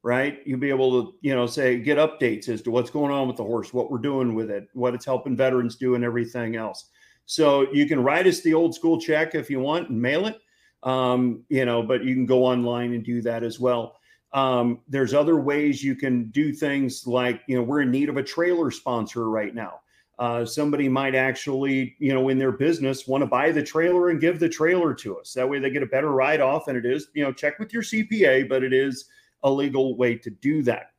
right? 0.04 0.40
You'll 0.46 0.60
be 0.60 0.70
able 0.70 1.04
to, 1.04 1.14
you 1.22 1.36
know, 1.36 1.46
say, 1.46 1.80
get 1.80 1.98
updates 1.98 2.48
as 2.48 2.62
to 2.62 2.72
what's 2.72 2.90
going 2.90 3.12
on 3.12 3.28
with 3.28 3.38
the 3.38 3.44
horse, 3.44 3.74
what 3.74 3.92
we're 3.92 3.98
doing 3.98 4.34
with 4.36 4.50
it, 4.50 4.68
what 4.74 4.94
it's 4.94 5.06
helping 5.06 5.36
veterans 5.36 5.76
do, 5.76 5.96
and 5.96 6.04
everything 6.04 6.56
else. 6.56 6.90
So 7.26 7.72
you 7.72 7.88
can 7.88 8.04
write 8.04 8.28
us 8.28 8.42
the 8.42 8.54
old 8.54 8.76
school 8.76 9.00
check 9.00 9.36
if 9.36 9.50
you 9.50 9.60
want 9.60 9.90
and 9.90 10.02
mail 10.02 10.28
it, 10.28 10.40
um, 10.84 11.44
you 11.50 11.66
know, 11.66 11.84
but 11.84 12.04
you 12.04 12.14
can 12.14 12.26
go 12.26 12.46
online 12.46 12.94
and 12.94 13.04
do 13.04 13.22
that 13.24 13.44
as 13.44 13.60
well. 13.60 13.98
Um, 14.34 14.80
there's 14.88 15.14
other 15.14 15.38
ways 15.38 15.84
you 15.84 15.96
can 15.96 16.30
do 16.30 16.54
things 16.54 17.06
like, 17.06 17.42
you 17.48 17.56
know, 17.56 17.64
we're 17.64 17.82
in 17.82 17.92
need 17.92 18.10
of 18.10 18.18
a 18.18 18.24
trailer 18.24 18.72
sponsor 18.72 19.30
right 19.30 19.54
now. 19.54 19.82
Uh, 20.20 20.46
somebody 20.46 20.88
might 20.88 21.16
actually, 21.16 21.96
you 21.98 22.14
know, 22.14 22.30
in 22.30 22.38
their 22.38 22.52
business 22.52 23.08
want 23.08 23.24
to 23.24 23.26
buy 23.26 23.52
the 23.52 23.64
trailer 23.64 24.10
and 24.10 24.22
give 24.22 24.40
the 24.40 24.48
trailer 24.48 24.94
to 24.94 25.18
us. 25.18 25.34
That 25.34 25.50
way 25.50 25.60
they 25.60 25.72
get 25.72 25.84
a 25.84 25.88
better 25.88 26.12
write 26.12 26.40
off. 26.40 26.68
And 26.68 26.78
it 26.78 26.86
is, 26.86 27.08
you 27.14 27.24
know, 27.24 27.34
check 27.34 27.58
with 27.60 27.74
your 27.74 27.82
CPA, 27.82 28.48
but 28.48 28.64
it 28.64 28.72
is 28.72 29.06
a 29.44 29.52
legal 29.52 29.98
way 29.98 30.16
to 30.16 30.30
do 30.30 30.62
that. 30.64 30.92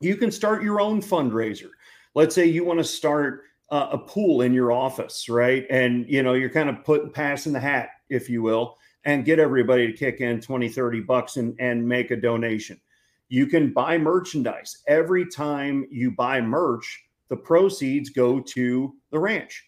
You 0.00 0.16
can 0.16 0.30
start 0.30 0.62
your 0.62 0.80
own 0.80 1.00
fundraiser. 1.00 1.70
Let's 2.14 2.34
say 2.34 2.44
you 2.44 2.64
want 2.64 2.80
to 2.80 2.84
start 2.84 3.44
uh, 3.70 3.88
a 3.92 3.98
pool 3.98 4.42
in 4.42 4.52
your 4.52 4.72
office, 4.72 5.28
right? 5.28 5.66
And, 5.70 6.06
you 6.08 6.22
know, 6.22 6.34
you're 6.34 6.50
kind 6.50 6.68
of 6.68 6.84
putting 6.84 7.10
passing 7.10 7.54
the 7.54 7.60
hat, 7.60 7.88
if 8.10 8.28
you 8.28 8.42
will, 8.42 8.76
and 9.04 9.24
get 9.24 9.38
everybody 9.38 9.86
to 9.86 9.92
kick 9.92 10.20
in 10.20 10.40
20, 10.40 10.68
30 10.68 11.00
bucks 11.00 11.36
and, 11.36 11.54
and 11.60 11.86
make 11.86 12.10
a 12.10 12.16
donation. 12.16 12.80
You 13.28 13.46
can 13.46 13.72
buy 13.72 13.98
merchandise. 13.98 14.82
Every 14.86 15.26
time 15.26 15.86
you 15.90 16.10
buy 16.10 16.40
merch, 16.40 17.04
the 17.28 17.36
proceeds 17.36 18.10
go 18.10 18.40
to 18.40 18.94
the 19.10 19.18
ranch. 19.18 19.64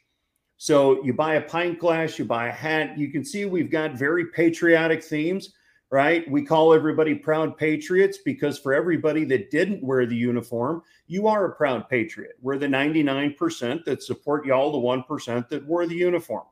So 0.59 1.05
you 1.05 1.13
buy 1.13 1.35
a 1.35 1.43
pint 1.43 1.79
glass, 1.79 2.19
you 2.19 2.25
buy 2.25 2.49
a 2.49 2.53
hat. 2.53 2.99
You 2.99 3.11
can 3.11 3.25
see 3.25 3.45
we've 3.45 3.71
got 3.71 3.99
very 3.99 4.27
patriotic 4.27 5.05
themes, 5.05 5.53
right? 5.91 6.29
We 6.31 6.45
call 6.47 6.73
everybody 6.73 7.15
proud 7.15 7.59
patriots 7.59 8.19
because 8.25 8.59
for 8.59 8.73
everybody 8.73 9.25
that 9.27 9.51
didn't 9.51 9.85
wear 9.85 10.07
the 10.07 10.17
uniform, 10.17 10.83
you 11.07 11.27
are 11.27 11.45
a 11.47 11.55
proud 11.55 11.89
patriot. 11.89 12.37
We're 12.41 12.59
the 12.59 12.67
99% 12.67 13.85
that 13.85 14.03
support 14.03 14.47
y'all, 14.47 14.73
the 14.73 14.79
1% 14.79 15.49
that 15.49 15.67
wore 15.67 15.87
the 15.87 15.95
uniform. 15.95 16.45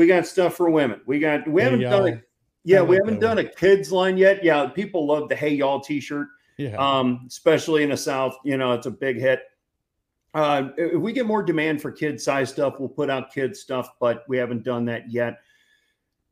We 0.00 0.06
got 0.06 0.26
stuff 0.26 0.54
for 0.54 0.70
women. 0.70 1.02
We 1.04 1.18
got 1.18 1.46
we 1.46 1.60
haven't 1.60 1.82
done 1.82 2.08
it. 2.08 2.22
Yeah, 2.64 2.80
we 2.80 2.96
haven't 2.96 3.20
done 3.20 3.36
a 3.36 3.44
kids 3.44 3.92
line 3.92 4.16
yet. 4.16 4.42
Yeah, 4.42 4.66
people 4.66 5.06
love 5.06 5.28
the 5.28 5.36
hey 5.36 5.50
y'all 5.50 5.78
t-shirt. 5.78 6.26
Yeah. 6.56 6.74
Um, 6.76 7.26
especially 7.26 7.82
in 7.82 7.90
the 7.90 7.98
South, 7.98 8.34
you 8.42 8.56
know, 8.56 8.72
it's 8.72 8.86
a 8.86 8.90
big 8.90 9.20
hit. 9.20 9.42
Uh, 10.32 10.70
if 10.78 10.98
we 10.98 11.12
get 11.12 11.26
more 11.26 11.42
demand 11.42 11.82
for 11.82 11.92
kid 11.92 12.18
size 12.18 12.48
stuff, 12.48 12.76
we'll 12.80 12.88
put 12.88 13.10
out 13.10 13.30
kid 13.30 13.54
stuff, 13.54 13.90
but 14.00 14.24
we 14.26 14.38
haven't 14.38 14.62
done 14.62 14.86
that 14.86 15.10
yet. 15.10 15.40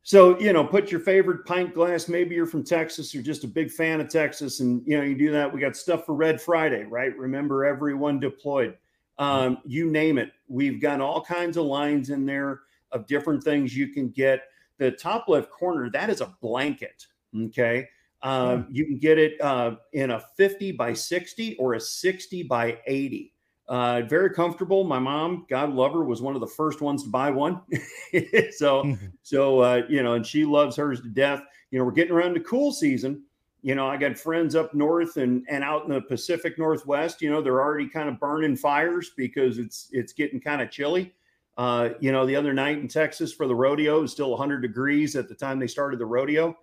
So, 0.03 0.41
you 0.41 0.55
know, 0.55 0.65
put 0.65 0.91
your 0.91 1.01
favorite 1.01 1.45
pint 1.45 1.75
glass. 1.75 2.09
Maybe 2.09 2.35
you're 2.35 2.47
from 2.47 2.65
Texas 2.65 3.15
or 3.15 3.21
just 3.21 3.45
a 3.45 3.49
big 3.49 3.71
fan 3.71 4.01
of 4.01 4.09
Texas, 4.09 4.61
and 4.61 4.83
you 4.87 4.97
know, 4.97 5.05
you 5.05 5.15
do 5.15 5.31
that. 5.33 5.53
We 5.53 5.61
got 5.61 5.77
stuff 5.77 6.07
for 6.07 6.15
Red 6.15 6.41
Friday, 6.41 6.85
right? 6.85 7.15
Remember 7.19 7.67
everyone 7.67 8.19
deployed. 8.19 8.79
Um, 9.19 9.59
you 9.67 9.91
name 9.91 10.17
it. 10.17 10.33
We've 10.49 10.81
got 10.81 11.03
all 11.03 11.23
kinds 11.23 11.59
of 11.59 11.67
lines 11.67 12.09
in 12.09 12.25
there 12.25 12.63
of 12.93 13.07
different 13.07 13.43
things 13.43 13.77
you 13.77 13.89
can 13.89 14.09
get. 14.09 14.43
The 14.79 14.93
top 14.93 15.29
left 15.29 15.51
corner, 15.51 15.91
that 15.91 16.11
is 16.11 16.21
a 16.21 16.35
blanket. 16.41 17.07
Okay. 17.37 17.89
Um, 18.23 18.65
hmm. 18.65 18.75
You 18.75 18.85
can 18.85 18.99
get 18.99 19.19
it 19.19 19.41
uh, 19.41 19.77
in 19.93 20.11
a 20.11 20.21
50 20.37 20.73
by 20.73 20.93
60 20.93 21.57
or 21.57 21.75
a 21.75 21.81
60 21.81 22.43
by 22.45 22.79
80. 22.87 23.33
Uh, 23.69 24.01
very 24.09 24.31
comfortable. 24.31 24.85
My 24.85 24.99
mom, 24.99 25.47
God 25.51 25.75
love 25.75 25.93
her, 25.93 26.03
was 26.03 26.23
one 26.23 26.35
of 26.35 26.41
the 26.41 26.47
first 26.47 26.81
ones 26.81 27.03
to 27.03 27.11
buy 27.11 27.31
one. 27.31 27.61
so, 28.53 28.83
mm-hmm. 28.83 29.07
so 29.23 29.61
uh, 29.61 29.83
you 29.91 30.03
know, 30.03 30.15
and 30.15 30.27
she 30.27 30.47
loves 30.47 30.77
hers 30.77 31.03
to 31.03 31.09
death. 31.09 31.43
You 31.71 31.79
know, 31.79 31.85
we're 31.85 31.93
getting 31.93 32.15
around 32.15 32.35
to 32.35 32.41
cool 32.41 32.73
season. 32.73 33.25
You 33.61 33.75
know, 33.75 33.87
I 33.87 33.99
got 33.99 34.17
friends 34.17 34.55
up 34.55 34.73
north 34.73 35.19
and 35.19 35.45
and 35.51 35.63
out 35.63 35.85
in 35.85 35.91
the 35.91 36.01
Pacific 36.01 36.59
Northwest. 36.59 37.21
You 37.21 37.31
know, 37.31 37.43
they're 37.43 37.61
already 37.61 37.89
kind 37.89 38.09
of 38.09 38.19
burning 38.19 38.57
fires 38.57 39.11
because 39.19 39.59
it's 39.59 39.91
it's 39.93 40.15
getting 40.15 40.41
kind 40.41 40.63
of 40.63 40.71
chilly. 40.71 41.13
Uh, 41.59 41.91
you 42.01 42.13
know, 42.13 42.25
the 42.25 42.37
other 42.37 42.55
night 42.55 42.79
in 42.79 42.89
Texas 42.89 43.33
for 43.33 43.47
the 43.47 43.55
rodeo, 43.55 43.99
it 43.99 44.03
was 44.03 44.13
still 44.13 44.31
100 44.31 44.61
degrees 44.61 45.17
at 45.17 45.29
the 45.29 45.35
time 45.35 45.59
they 45.59 45.67
started 45.67 45.99
the 45.99 46.07
rodeo. 46.07 46.57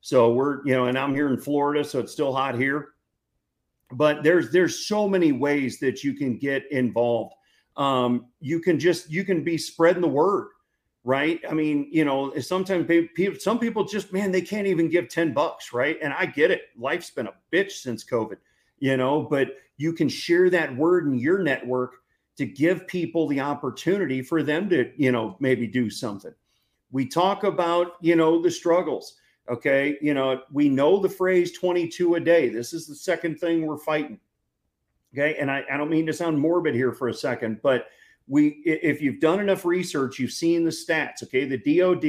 So 0.00 0.32
we're, 0.32 0.66
you 0.66 0.72
know, 0.72 0.86
and 0.86 0.98
I'm 0.98 1.14
here 1.14 1.28
in 1.28 1.38
Florida, 1.38 1.84
so 1.84 2.00
it's 2.00 2.12
still 2.12 2.34
hot 2.34 2.54
here. 2.56 2.88
But 3.92 4.22
there's 4.22 4.50
there's 4.50 4.86
so 4.86 5.08
many 5.08 5.32
ways 5.32 5.78
that 5.80 6.02
you 6.02 6.14
can 6.14 6.38
get 6.38 6.70
involved. 6.72 7.34
Um, 7.76 8.26
you 8.40 8.60
can 8.60 8.78
just 8.78 9.10
you 9.10 9.24
can 9.24 9.44
be 9.44 9.56
spreading 9.56 10.02
the 10.02 10.08
word 10.08 10.48
right? 11.04 11.40
I 11.48 11.54
mean 11.54 11.88
you 11.90 12.04
know 12.04 12.36
sometimes 12.38 12.86
people 12.86 13.40
some 13.40 13.58
people 13.58 13.84
just 13.84 14.12
man 14.12 14.30
they 14.30 14.42
can't 14.42 14.66
even 14.66 14.90
give 14.90 15.08
10 15.08 15.32
bucks 15.32 15.72
right? 15.72 15.96
And 16.02 16.12
i 16.12 16.26
get 16.26 16.50
it. 16.50 16.62
Life's 16.76 17.10
been 17.10 17.28
a 17.28 17.34
bitch 17.52 17.72
since 17.72 18.04
covid 18.04 18.36
you 18.78 18.96
know 18.96 19.22
but 19.22 19.56
you 19.76 19.92
can 19.92 20.08
share 20.08 20.50
that 20.50 20.76
word 20.76 21.06
in 21.06 21.18
your 21.18 21.38
network 21.42 21.94
to 22.38 22.46
give 22.46 22.86
people 22.86 23.28
the 23.28 23.40
opportunity 23.40 24.22
for 24.22 24.42
them 24.42 24.68
to 24.68 24.90
you 24.96 25.12
know 25.12 25.36
maybe 25.40 25.66
do 25.66 25.90
something 25.90 26.34
we 26.90 27.06
talk 27.06 27.44
about 27.44 27.92
you 28.00 28.16
know 28.16 28.40
the 28.40 28.50
struggles 28.50 29.16
Okay. 29.50 29.96
You 30.00 30.14
know, 30.14 30.42
we 30.52 30.68
know 30.68 30.98
the 30.98 31.08
phrase 31.08 31.52
22 31.52 32.16
a 32.16 32.20
day. 32.20 32.48
This 32.48 32.72
is 32.72 32.86
the 32.86 32.94
second 32.94 33.38
thing 33.38 33.66
we're 33.66 33.78
fighting. 33.78 34.18
Okay. 35.14 35.36
And 35.38 35.50
I, 35.50 35.64
I 35.72 35.76
don't 35.76 35.90
mean 35.90 36.06
to 36.06 36.12
sound 36.12 36.38
morbid 36.38 36.74
here 36.74 36.92
for 36.92 37.08
a 37.08 37.14
second, 37.14 37.60
but 37.62 37.86
we 38.26 38.60
if 38.66 39.00
you've 39.00 39.20
done 39.20 39.40
enough 39.40 39.64
research 39.64 40.18
you've 40.18 40.30
seen 40.30 40.62
the 40.62 40.70
stats 40.70 41.22
okay 41.22 41.46
the 41.46 41.56
dod 41.56 42.04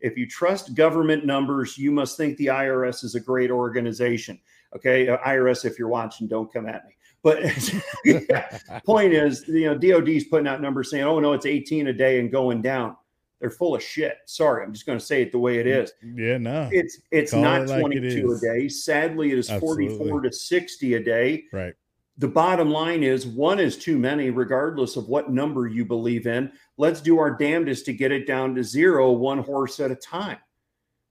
if 0.00 0.16
you 0.16 0.26
trust 0.26 0.74
government 0.74 1.26
numbers 1.26 1.76
you 1.76 1.90
must 1.90 2.16
think 2.16 2.38
the 2.38 2.46
irs 2.46 3.04
is 3.04 3.14
a 3.16 3.20
great 3.20 3.50
organization 3.50 4.40
okay 4.74 5.10
uh, 5.10 5.18
irs 5.26 5.66
if 5.66 5.78
you're 5.78 5.88
watching 5.88 6.26
don't 6.26 6.50
come 6.50 6.66
at 6.66 6.86
me 6.86 6.92
but 7.22 7.42
point 8.84 9.12
is 9.12 9.46
you 9.48 9.66
know 9.66 9.76
dod's 9.76 10.24
putting 10.24 10.46
out 10.46 10.60
numbers 10.60 10.90
saying 10.90 11.04
oh 11.04 11.18
no 11.18 11.32
it's 11.32 11.46
18 11.46 11.88
a 11.88 11.92
day 11.92 12.20
and 12.20 12.30
going 12.30 12.62
down 12.62 12.96
they're 13.40 13.50
full 13.50 13.74
of 13.74 13.82
shit. 13.82 14.18
Sorry, 14.26 14.64
I'm 14.64 14.72
just 14.72 14.86
going 14.86 14.98
to 14.98 15.04
say 15.04 15.22
it 15.22 15.32
the 15.32 15.38
way 15.38 15.58
it 15.58 15.66
mm. 16.04 16.18
Yeah, 16.18 16.38
no. 16.38 16.68
It's 16.72 17.00
it's 17.10 17.32
Call 17.32 17.42
not 17.42 17.62
it 17.62 17.80
22 17.80 18.26
like 18.26 18.38
a 18.38 18.40
day. 18.40 18.68
Sadly, 18.68 19.32
it 19.32 19.38
is 19.38 19.50
Absolutely. 19.50 19.96
44 19.96 20.20
to 20.22 20.32
60 20.32 20.94
a 20.94 21.02
day. 21.02 21.44
Right. 21.52 21.74
The 22.18 22.28
bottom 22.28 22.70
line 22.70 23.04
is 23.04 23.28
one 23.28 23.60
is 23.60 23.76
too 23.76 23.96
many, 23.96 24.30
regardless 24.30 24.96
of 24.96 25.08
what 25.08 25.30
number 25.30 25.68
you 25.68 25.84
believe 25.84 26.26
in. 26.26 26.50
Let's 26.76 27.00
do 27.00 27.20
our 27.20 27.30
damnedest 27.30 27.86
to 27.86 27.92
get 27.92 28.10
it 28.10 28.26
down 28.26 28.56
to 28.56 28.64
zero, 28.64 29.12
one 29.12 29.38
horse 29.38 29.78
at 29.78 29.92
a 29.92 29.96
time. 29.96 30.38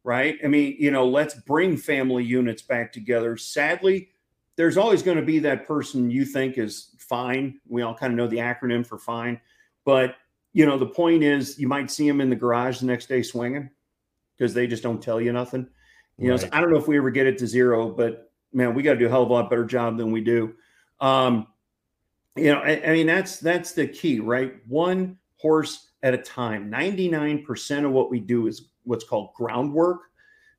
Right. 0.04 0.38
I 0.44 0.48
mean, 0.48 0.76
you 0.78 0.92
know, 0.92 1.08
let's 1.08 1.34
bring 1.34 1.78
family 1.78 2.26
units 2.26 2.62
back 2.62 2.92
together. 2.92 3.38
Sadly, 3.38 4.10
there's 4.58 4.76
always 4.76 5.02
going 5.02 5.18
to 5.18 5.24
be 5.24 5.40
that 5.40 5.66
person 5.66 6.12
you 6.12 6.26
think 6.26 6.58
is 6.58 6.96
fine. 6.98 7.60
We 7.68 7.84
all 7.84 7.96
kind 7.96 8.12
of 8.12 8.18
know 8.18 8.28
the 8.28 8.38
acronym 8.38 8.86
for 8.86 8.98
fine, 8.98 9.40
but 9.86 10.16
you 10.54 10.66
know, 10.66 10.78
the 10.78 10.88
point 10.88 11.24
is 11.24 11.60
you 11.60 11.68
might 11.68 11.92
see 11.92 12.08
them 12.08 12.20
in 12.20 12.30
the 12.30 12.36
garage 12.36 12.80
the 12.80 12.88
next 12.88 13.08
day 13.08 13.22
swinging 13.22 13.70
because 14.36 14.54
they 14.54 14.68
just 14.68 14.84
don't 14.84 15.02
tell 15.02 15.22
you 15.22 15.32
nothing. 15.32 15.68
You 16.18 16.32
right. 16.32 16.42
know, 16.42 16.48
so 16.48 16.50
I 16.52 16.60
don't 16.60 16.72
know 16.72 16.80
if 16.80 16.88
we 16.88 16.98
ever 16.98 17.12
get 17.12 17.28
it 17.28 17.38
to 17.38 17.48
zero, 17.48 17.90
but 17.90 18.32
man, 18.52 18.74
we 18.74 18.82
got 18.82 18.94
to 18.94 19.00
do 19.00 19.06
a 19.06 19.10
hell 19.10 19.24
of 19.24 19.30
a 19.30 19.34
lot 19.34 19.50
better 19.50 19.66
job 19.66 19.98
than 19.98 20.12
we 20.12 20.22
do. 20.22 20.56
Um, 21.00 21.48
you 22.36 22.52
know, 22.52 22.60
I, 22.60 22.82
I 22.84 22.94
mean, 22.94 23.06
that's 23.06 23.40
that's 23.40 23.74
the 23.74 23.88
key, 23.88 24.20
right? 24.20 24.56
One 24.68 25.18
horse 25.38 25.92
at 26.04 26.14
a 26.14 26.18
time. 26.18 26.72
99% 26.72 27.86
of 27.86 27.92
what 27.92 28.10
we 28.10 28.20
do 28.20 28.48
is 28.48 28.70
what's 28.84 29.04
called 29.04 29.34
groundwork, 29.36 30.07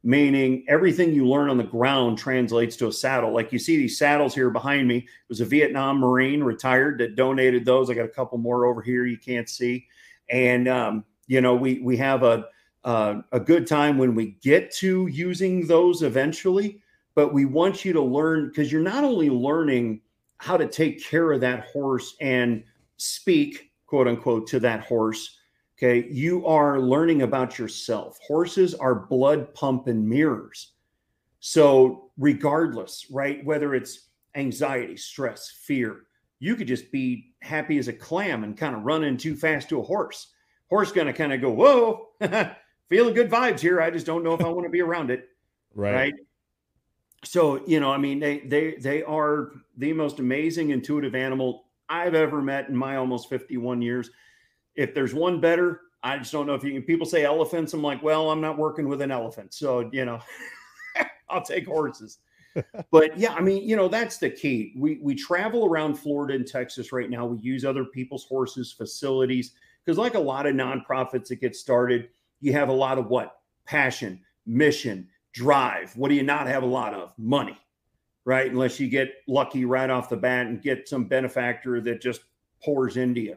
meaning 0.05 0.65
everything 0.69 1.13
you 1.13 1.27
learn 1.27 1.51
on 1.51 1.57
the 1.57 1.65
ground 1.65 2.19
translates 2.19 2.77
to 2.77 2.87
a 2.87 2.93
saddle. 2.93 3.33
Like 3.33 3.53
you 3.53 3.59
see 3.59 3.77
these 3.77 3.99
saddles 3.99 4.35
here 4.35 4.51
behind 4.51 4.87
me. 4.87 4.99
It 4.99 5.29
was 5.29 5.41
a 5.41 5.45
Vietnam 5.45 5.99
Marine 5.99 6.43
retired 6.43 6.99
that 6.99 7.17
donated 7.17 7.65
those. 7.65 7.91
I 7.91 7.95
got 7.95 8.05
a 8.05 8.09
couple 8.09 8.39
more 8.39 8.67
over 8.67 8.81
here 8.81 9.07
you 9.07 9.19
can't 9.19 9.49
see. 9.49 9.87
And 10.31 10.69
um, 10.69 11.05
you 11.27 11.41
know, 11.41 11.55
we 11.55 11.81
we 11.81 11.97
have 11.97 12.23
a 12.23 12.47
uh, 12.85 13.21
a 13.33 13.41
good 13.41 13.67
time 13.67 13.99
when 13.99 14.15
we 14.15 14.37
get 14.43 14.73
to 14.73 15.09
using 15.09 15.67
those 15.67 16.03
eventually, 16.03 16.81
but 17.15 17.35
we 17.35 17.45
want 17.45 17.85
you 17.85 17.93
to 17.93 18.01
learn 18.01 18.49
because 18.49 18.71
you're 18.71 18.81
not 18.81 19.05
only 19.05 19.29
learning 19.29 20.01
how 20.39 20.57
to 20.57 20.69
take 20.69 21.05
care 21.05 21.33
of 21.33 21.41
that 21.41 21.67
horse 21.67 22.15
and 22.21 22.63
speak, 22.97 23.73
quote 23.87 24.07
unquote, 24.07 24.47
to 24.47 24.61
that 24.61 24.81
horse 24.81 25.38
Okay. 25.79 26.09
You 26.11 26.45
are 26.45 26.81
learning 26.81 27.23
about 27.23 27.59
yourself. 27.59 28.19
Horses 28.27 28.75
are 28.75 29.07
blood 29.07 29.55
pumping 29.55 30.09
mirrors. 30.09 30.73
So, 31.41 32.11
regardless, 32.19 33.07
right, 33.13 33.45
whether 33.45 33.77
it's 33.77 34.09
anxiety, 34.35 34.97
stress, 34.97 35.51
fear, 35.51 36.07
you 36.41 36.57
could 36.57 36.67
just 36.67 36.91
be 36.91 37.33
happy 37.43 37.79
as 37.79 37.87
a 37.87 37.93
clam 37.93 38.43
and 38.43 38.57
kind 38.57 38.75
of 38.75 38.83
running 38.83 39.17
too 39.17 39.37
fast 39.37 39.69
to 39.69 39.79
a 39.79 39.83
horse. 39.83 40.33
Horse 40.69 40.91
going 40.91 41.07
to 41.07 41.13
kind 41.13 41.33
of 41.33 41.41
go, 41.41 41.51
whoa, 41.51 42.09
feeling 42.89 43.15
good 43.15 43.31
vibes 43.31 43.61
here. 43.61 43.81
I 43.81 43.91
just 43.91 44.05
don't 44.07 44.25
know 44.25 44.35
if 44.35 44.45
I 44.45 44.49
want 44.49 44.65
to 44.65 44.71
be 44.71 44.83
around 44.83 45.11
it. 45.11 45.29
Right. 45.75 45.95
right. 45.95 46.15
So, 47.25 47.65
you 47.67 47.79
know, 47.79 47.93
I 47.93 47.99
mean, 47.99 48.19
they 48.21 48.41
they 48.41 48.77
they 48.77 49.03
are 49.03 49.53
the 49.77 49.93
most 49.93 50.19
amazing 50.19 50.71
intuitive 50.71 51.15
animal 51.15 51.65
I've 51.89 52.15
ever 52.15 52.41
met 52.43 52.69
in 52.69 52.77
my 52.77 52.97
almost 52.97 53.29
51 53.29 53.83
years. 53.83 54.11
If 54.79 54.95
there's 54.95 55.13
one 55.13 55.41
better, 55.41 55.83
I 56.03 56.17
just 56.19 56.33
don't 56.33 56.47
know 56.47 56.55
if 56.55 56.63
you 56.63 56.73
can. 56.73 56.83
People 56.83 57.07
say 57.07 57.25
elephants. 57.25 57.75
I'm 57.75 57.83
like, 57.83 58.03
well, 58.03 58.31
I'm 58.31 58.41
not 58.41 58.57
working 58.57 58.89
with 58.89 59.03
an 59.03 59.11
elephant. 59.11 59.53
So, 59.53 59.91
you 59.93 60.05
know, 60.05 60.21
I'll 61.29 61.43
take 61.43 61.67
horses. 61.67 62.19
but 62.91 63.19
yeah, 63.19 63.35
I 63.35 63.41
mean, 63.41 63.69
you 63.69 63.77
know, 63.77 63.89
that's 63.89 64.19
the 64.19 64.31
key. 64.31 64.73
We 64.77 64.99
we 65.03 65.15
travel 65.15 65.67
around 65.67 65.97
Florida 65.97 66.35
and 66.35 66.47
Texas 66.47 66.93
right 66.93 67.11
now. 67.11 67.27
We 67.27 67.39
use 67.39 67.65
other 67.65 67.85
people's 67.85 68.25
horses, 68.25 68.73
facilities, 68.73 69.53
because 69.85 69.99
like 69.99 70.15
a 70.15 70.21
lot 70.21 70.47
of 70.47 70.55
nonprofits 70.55 71.29
that 71.29 71.41
get 71.41 71.57
started, 71.57 72.09
you 72.41 72.53
have 72.53 72.69
a 72.69 72.73
lot 72.73 72.99
of 72.99 73.09
what? 73.09 73.41
Passion, 73.67 74.21
mission, 74.47 75.09
drive. 75.33 75.95
What 75.97 76.09
do 76.09 76.15
you 76.15 76.23
not 76.23 76.47
have 76.47 76.63
a 76.63 76.67
lot 76.67 76.95
of? 76.95 77.13
Money 77.19 77.59
right? 78.29 78.51
Unless 78.53 78.79
you 78.79 78.89
get 78.89 79.09
lucky 79.27 79.65
right 79.65 79.89
off 79.89 80.11
the 80.11 80.17
bat 80.17 80.49
and 80.49 80.61
get 80.61 80.87
some 80.87 81.05
benefactor 81.05 81.81
that 81.81 82.03
just 82.03 82.21
pours 82.63 82.99
into 82.99 83.23
you. 83.23 83.37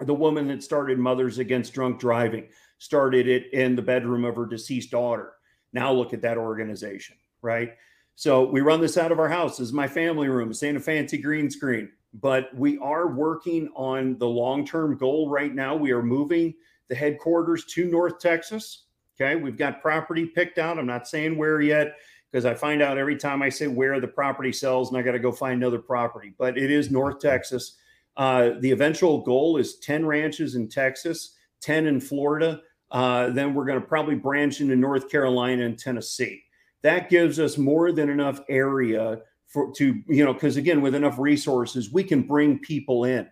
The 0.00 0.14
woman 0.14 0.48
that 0.48 0.62
started 0.62 0.98
Mothers 0.98 1.38
Against 1.38 1.72
Drunk 1.72 1.98
Driving 1.98 2.48
started 2.78 3.26
it 3.26 3.52
in 3.52 3.74
the 3.74 3.82
bedroom 3.82 4.24
of 4.24 4.36
her 4.36 4.46
deceased 4.46 4.92
daughter. 4.92 5.32
Now 5.72 5.92
look 5.92 6.14
at 6.14 6.22
that 6.22 6.38
organization, 6.38 7.16
right? 7.42 7.72
So 8.14 8.48
we 8.48 8.60
run 8.60 8.80
this 8.80 8.96
out 8.96 9.12
of 9.12 9.18
our 9.18 9.28
house. 9.28 9.58
This 9.58 9.68
is 9.68 9.72
my 9.72 9.88
family 9.88 10.28
room. 10.28 10.50
It's 10.50 10.62
in 10.62 10.76
a 10.76 10.80
fancy 10.80 11.18
green 11.18 11.50
screen, 11.50 11.90
but 12.14 12.54
we 12.54 12.78
are 12.78 13.08
working 13.08 13.68
on 13.74 14.18
the 14.18 14.26
long 14.26 14.66
term 14.66 14.96
goal 14.96 15.28
right 15.28 15.54
now. 15.54 15.76
We 15.76 15.92
are 15.92 16.02
moving 16.02 16.54
the 16.88 16.94
headquarters 16.94 17.64
to 17.66 17.84
North 17.86 18.18
Texas. 18.18 18.84
Okay. 19.20 19.36
We've 19.36 19.56
got 19.56 19.82
property 19.82 20.26
picked 20.26 20.58
out. 20.58 20.78
I'm 20.78 20.86
not 20.86 21.08
saying 21.08 21.36
where 21.36 21.60
yet 21.60 21.96
because 22.30 22.44
I 22.44 22.54
find 22.54 22.82
out 22.82 22.98
every 22.98 23.16
time 23.16 23.42
I 23.42 23.48
say 23.48 23.66
where 23.66 24.00
the 24.00 24.08
property 24.08 24.52
sells 24.52 24.88
and 24.88 24.98
I 24.98 25.02
got 25.02 25.12
to 25.12 25.18
go 25.18 25.32
find 25.32 25.62
another 25.62 25.78
property. 25.78 26.34
But 26.38 26.58
it 26.58 26.70
is 26.70 26.90
North 26.90 27.20
Texas. 27.20 27.76
Uh, 28.18 28.50
the 28.60 28.72
eventual 28.72 29.22
goal 29.22 29.56
is 29.56 29.78
10 29.78 30.04
ranches 30.04 30.54
in 30.54 30.68
Texas, 30.68 31.36
10 31.62 31.86
in 31.86 32.00
Florida. 32.00 32.60
Uh, 32.90 33.30
then 33.30 33.54
we're 33.54 33.64
going 33.64 33.80
to 33.80 33.86
probably 33.86 34.14
branch 34.14 34.60
into 34.60 34.76
North 34.76 35.08
Carolina 35.08 35.64
and 35.64 35.78
Tennessee. 35.78 36.42
That 36.82 37.08
gives 37.08 37.40
us 37.40 37.56
more 37.56 37.92
than 37.92 38.10
enough 38.10 38.40
area 38.48 39.20
for 39.46 39.72
to 39.76 40.02
you 40.08 40.24
know 40.24 40.34
because 40.34 40.58
again 40.58 40.82
with 40.82 40.94
enough 40.94 41.18
resources 41.18 41.90
we 41.90 42.04
can 42.04 42.20
bring 42.20 42.58
people 42.58 43.04
in 43.04 43.26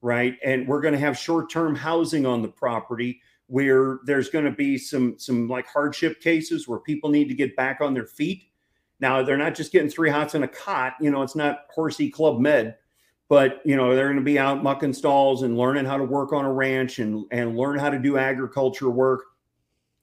right 0.00 0.36
and 0.44 0.66
we're 0.66 0.80
going 0.80 0.92
to 0.92 0.98
have 0.98 1.16
short-term 1.16 1.76
housing 1.76 2.26
on 2.26 2.42
the 2.42 2.48
property 2.48 3.20
where 3.52 4.00
there's 4.06 4.30
going 4.30 4.46
to 4.46 4.50
be 4.50 4.78
some 4.78 5.14
some 5.18 5.46
like 5.46 5.66
hardship 5.66 6.20
cases 6.22 6.66
where 6.66 6.78
people 6.78 7.10
need 7.10 7.28
to 7.28 7.34
get 7.34 7.54
back 7.54 7.82
on 7.82 7.92
their 7.92 8.06
feet. 8.06 8.44
Now 8.98 9.22
they're 9.22 9.36
not 9.36 9.54
just 9.54 9.72
getting 9.72 9.90
three 9.90 10.08
hots 10.08 10.34
in 10.34 10.42
a 10.42 10.48
cot. 10.48 10.94
You 11.02 11.10
know, 11.10 11.20
it's 11.20 11.36
not 11.36 11.66
horsey 11.68 12.08
club 12.08 12.40
med, 12.40 12.76
but 13.32 13.62
you 13.64 13.76
know 13.78 13.96
they're 13.96 14.08
going 14.08 14.16
to 14.18 14.22
be 14.22 14.38
out 14.38 14.62
mucking 14.62 14.92
stalls 14.92 15.42
and 15.42 15.56
learning 15.56 15.86
how 15.86 15.96
to 15.96 16.04
work 16.04 16.34
on 16.34 16.44
a 16.44 16.52
ranch 16.52 16.98
and 16.98 17.24
and 17.30 17.56
learn 17.56 17.78
how 17.78 17.88
to 17.88 17.98
do 17.98 18.18
agriculture 18.18 18.90
work 18.90 19.22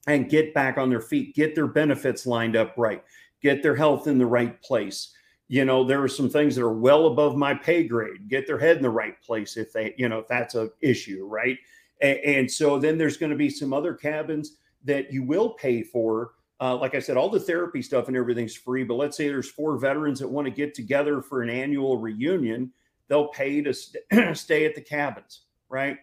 and 0.07 0.31
get 0.31 0.51
back 0.55 0.79
on 0.79 0.89
their 0.89 0.99
feet, 0.99 1.35
get 1.35 1.53
their 1.53 1.67
benefits 1.67 2.25
lined 2.25 2.55
up 2.55 2.73
right, 2.75 3.03
get 3.39 3.61
their 3.61 3.75
health 3.75 4.07
in 4.07 4.17
the 4.17 4.25
right 4.25 4.59
place. 4.63 5.13
You 5.47 5.63
know, 5.63 5.83
there 5.83 6.01
are 6.01 6.07
some 6.07 6.27
things 6.27 6.55
that 6.55 6.63
are 6.63 6.73
well 6.73 7.05
above 7.05 7.35
my 7.35 7.53
pay 7.53 7.83
grade. 7.83 8.27
Get 8.27 8.47
their 8.47 8.57
head 8.57 8.77
in 8.77 8.81
the 8.81 8.89
right 8.89 9.21
place 9.21 9.57
if 9.57 9.71
they, 9.73 9.93
you 9.95 10.09
know, 10.09 10.17
if 10.17 10.27
that's 10.27 10.55
a 10.55 10.71
issue, 10.81 11.27
right? 11.27 11.59
And, 12.01 12.17
and 12.19 12.51
so 12.51 12.79
then 12.79 12.97
there's 12.97 13.17
going 13.17 13.31
to 13.31 13.35
be 13.35 13.51
some 13.51 13.73
other 13.73 13.93
cabins 13.93 14.57
that 14.85 15.13
you 15.13 15.21
will 15.21 15.51
pay 15.51 15.83
for. 15.83 16.31
Uh, 16.59 16.75
like 16.77 16.95
I 16.95 16.99
said, 16.99 17.15
all 17.15 17.29
the 17.29 17.39
therapy 17.39 17.83
stuff 17.83 18.07
and 18.07 18.17
everything's 18.17 18.55
free. 18.55 18.83
But 18.83 18.95
let's 18.95 19.15
say 19.15 19.27
there's 19.27 19.51
four 19.51 19.77
veterans 19.77 20.19
that 20.19 20.27
want 20.27 20.45
to 20.45 20.51
get 20.51 20.73
together 20.73 21.21
for 21.21 21.43
an 21.43 21.51
annual 21.51 21.99
reunion, 21.99 22.71
they'll 23.09 23.27
pay 23.27 23.61
to 23.61 23.73
st- 23.73 24.03
stay 24.37 24.65
at 24.65 24.75
the 24.75 24.81
cabins, 24.81 25.41
right? 25.67 25.97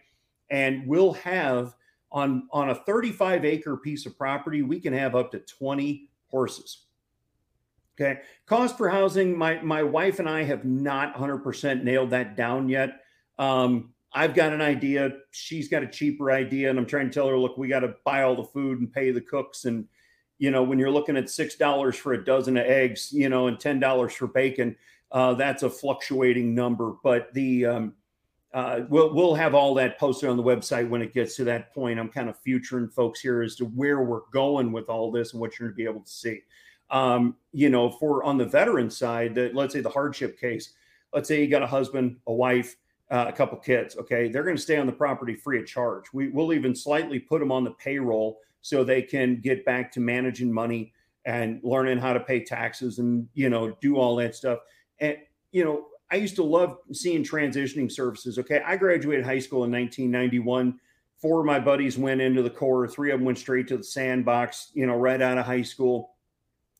And 0.51 0.87
we'll 0.87 1.13
have 1.13 1.75
on 2.11 2.47
on 2.51 2.69
a 2.69 2.75
35 2.75 3.43
acre 3.43 3.77
piece 3.77 4.05
of 4.05 4.17
property, 4.17 4.61
we 4.61 4.79
can 4.79 4.93
have 4.93 5.15
up 5.15 5.31
to 5.31 5.39
20 5.39 6.09
horses. 6.27 6.83
Okay, 7.99 8.21
cost 8.45 8.77
for 8.77 8.89
housing. 8.89 9.35
My 9.35 9.59
my 9.61 9.81
wife 9.81 10.19
and 10.19 10.29
I 10.29 10.43
have 10.43 10.63
not 10.63 11.15
100% 11.15 11.83
nailed 11.83 12.11
that 12.11 12.37
down 12.37 12.69
yet. 12.69 13.01
Um, 13.39 13.93
I've 14.13 14.33
got 14.33 14.53
an 14.53 14.61
idea. 14.61 15.11
She's 15.31 15.67
got 15.67 15.83
a 15.83 15.87
cheaper 15.87 16.31
idea. 16.31 16.69
And 16.69 16.79
I'm 16.79 16.85
trying 16.85 17.09
to 17.09 17.13
tell 17.13 17.27
her, 17.27 17.37
look, 17.37 17.57
we 17.57 17.67
got 17.67 17.81
to 17.81 17.95
buy 18.03 18.23
all 18.23 18.35
the 18.35 18.43
food 18.43 18.79
and 18.79 18.91
pay 18.91 19.11
the 19.11 19.21
cooks. 19.21 19.65
And, 19.65 19.85
you 20.37 20.51
know, 20.51 20.63
when 20.63 20.79
you're 20.79 20.91
looking 20.91 21.17
at 21.17 21.25
$6 21.25 21.95
for 21.95 22.13
a 22.13 22.23
dozen 22.23 22.57
of 22.57 22.65
eggs, 22.65 23.11
you 23.11 23.29
know, 23.29 23.47
and 23.47 23.57
$10 23.57 24.11
for 24.11 24.27
bacon, 24.27 24.75
uh, 25.11 25.33
that's 25.33 25.63
a 25.63 25.69
fluctuating 25.69 26.53
number. 26.53 26.93
But 27.03 27.33
the, 27.33 27.65
um, 27.65 27.93
uh, 28.53 28.81
we'll, 28.89 29.13
we'll 29.13 29.35
have 29.35 29.53
all 29.53 29.73
that 29.75 29.99
posted 29.99 30.29
on 30.29 30.37
the 30.37 30.43
website 30.43 30.89
when 30.89 31.01
it 31.01 31.13
gets 31.13 31.35
to 31.35 31.43
that 31.45 31.73
point. 31.73 31.99
I'm 31.99 32.09
kind 32.09 32.29
of 32.29 32.39
futuring 32.39 32.89
folks 32.89 33.19
here 33.19 33.41
as 33.41 33.55
to 33.57 33.65
where 33.65 34.01
we're 34.01 34.27
going 34.31 34.71
with 34.71 34.89
all 34.89 35.11
this 35.11 35.33
and 35.33 35.41
what 35.41 35.59
you're 35.59 35.69
going 35.69 35.73
to 35.73 35.77
be 35.77 35.89
able 35.89 36.01
to 36.05 36.11
see. 36.11 36.41
Um, 36.89 37.35
you 37.51 37.69
know, 37.69 37.89
for 37.89 38.23
on 38.23 38.37
the 38.37 38.45
veteran 38.45 38.89
side, 38.89 39.35
that 39.35 39.53
let's 39.53 39.73
say 39.73 39.81
the 39.81 39.89
hardship 39.89 40.39
case, 40.39 40.73
let's 41.13 41.27
say 41.27 41.41
you 41.41 41.49
got 41.49 41.63
a 41.63 41.67
husband, 41.67 42.17
a 42.27 42.33
wife, 42.33 42.77
uh, 43.11 43.25
a 43.27 43.33
couple 43.33 43.57
kids. 43.57 43.97
Okay, 43.97 44.29
they're 44.29 44.43
going 44.43 44.55
to 44.55 44.61
stay 44.61 44.77
on 44.77 44.85
the 44.85 44.93
property 44.93 45.35
free 45.35 45.59
of 45.59 45.65
charge. 45.65 46.05
We 46.13 46.29
will 46.29 46.53
even 46.53 46.75
slightly 46.75 47.19
put 47.19 47.39
them 47.39 47.51
on 47.51 47.63
the 47.63 47.71
payroll 47.71 48.39
so 48.61 48.83
they 48.83 49.01
can 49.01 49.39
get 49.39 49.65
back 49.65 49.91
to 49.93 49.99
managing 49.99 50.51
money 50.51 50.93
and 51.25 51.59
learning 51.63 51.99
how 51.99 52.13
to 52.13 52.19
pay 52.19 52.43
taxes 52.43 52.99
and 52.99 53.27
you 53.33 53.49
know 53.49 53.71
do 53.81 53.97
all 53.97 54.15
that 54.17 54.35
stuff. 54.35 54.59
And 54.99 55.17
you 55.51 55.63
know, 55.63 55.87
I 56.11 56.15
used 56.15 56.35
to 56.37 56.43
love 56.43 56.77
seeing 56.91 57.23
transitioning 57.23 57.91
services. 57.91 58.39
Okay, 58.39 58.61
I 58.65 58.77
graduated 58.77 59.25
high 59.25 59.39
school 59.39 59.63
in 59.63 59.71
1991. 59.71 60.79
Four 61.21 61.39
of 61.39 61.45
my 61.45 61.59
buddies 61.59 61.97
went 61.97 62.21
into 62.21 62.43
the 62.43 62.49
Corps. 62.49 62.87
Three 62.87 63.11
of 63.11 63.19
them 63.19 63.25
went 63.25 63.39
straight 63.39 63.67
to 63.69 63.77
the 63.77 63.83
sandbox. 63.83 64.71
You 64.73 64.87
know, 64.87 64.95
right 64.95 65.21
out 65.21 65.37
of 65.37 65.45
high 65.45 65.63
school. 65.63 66.11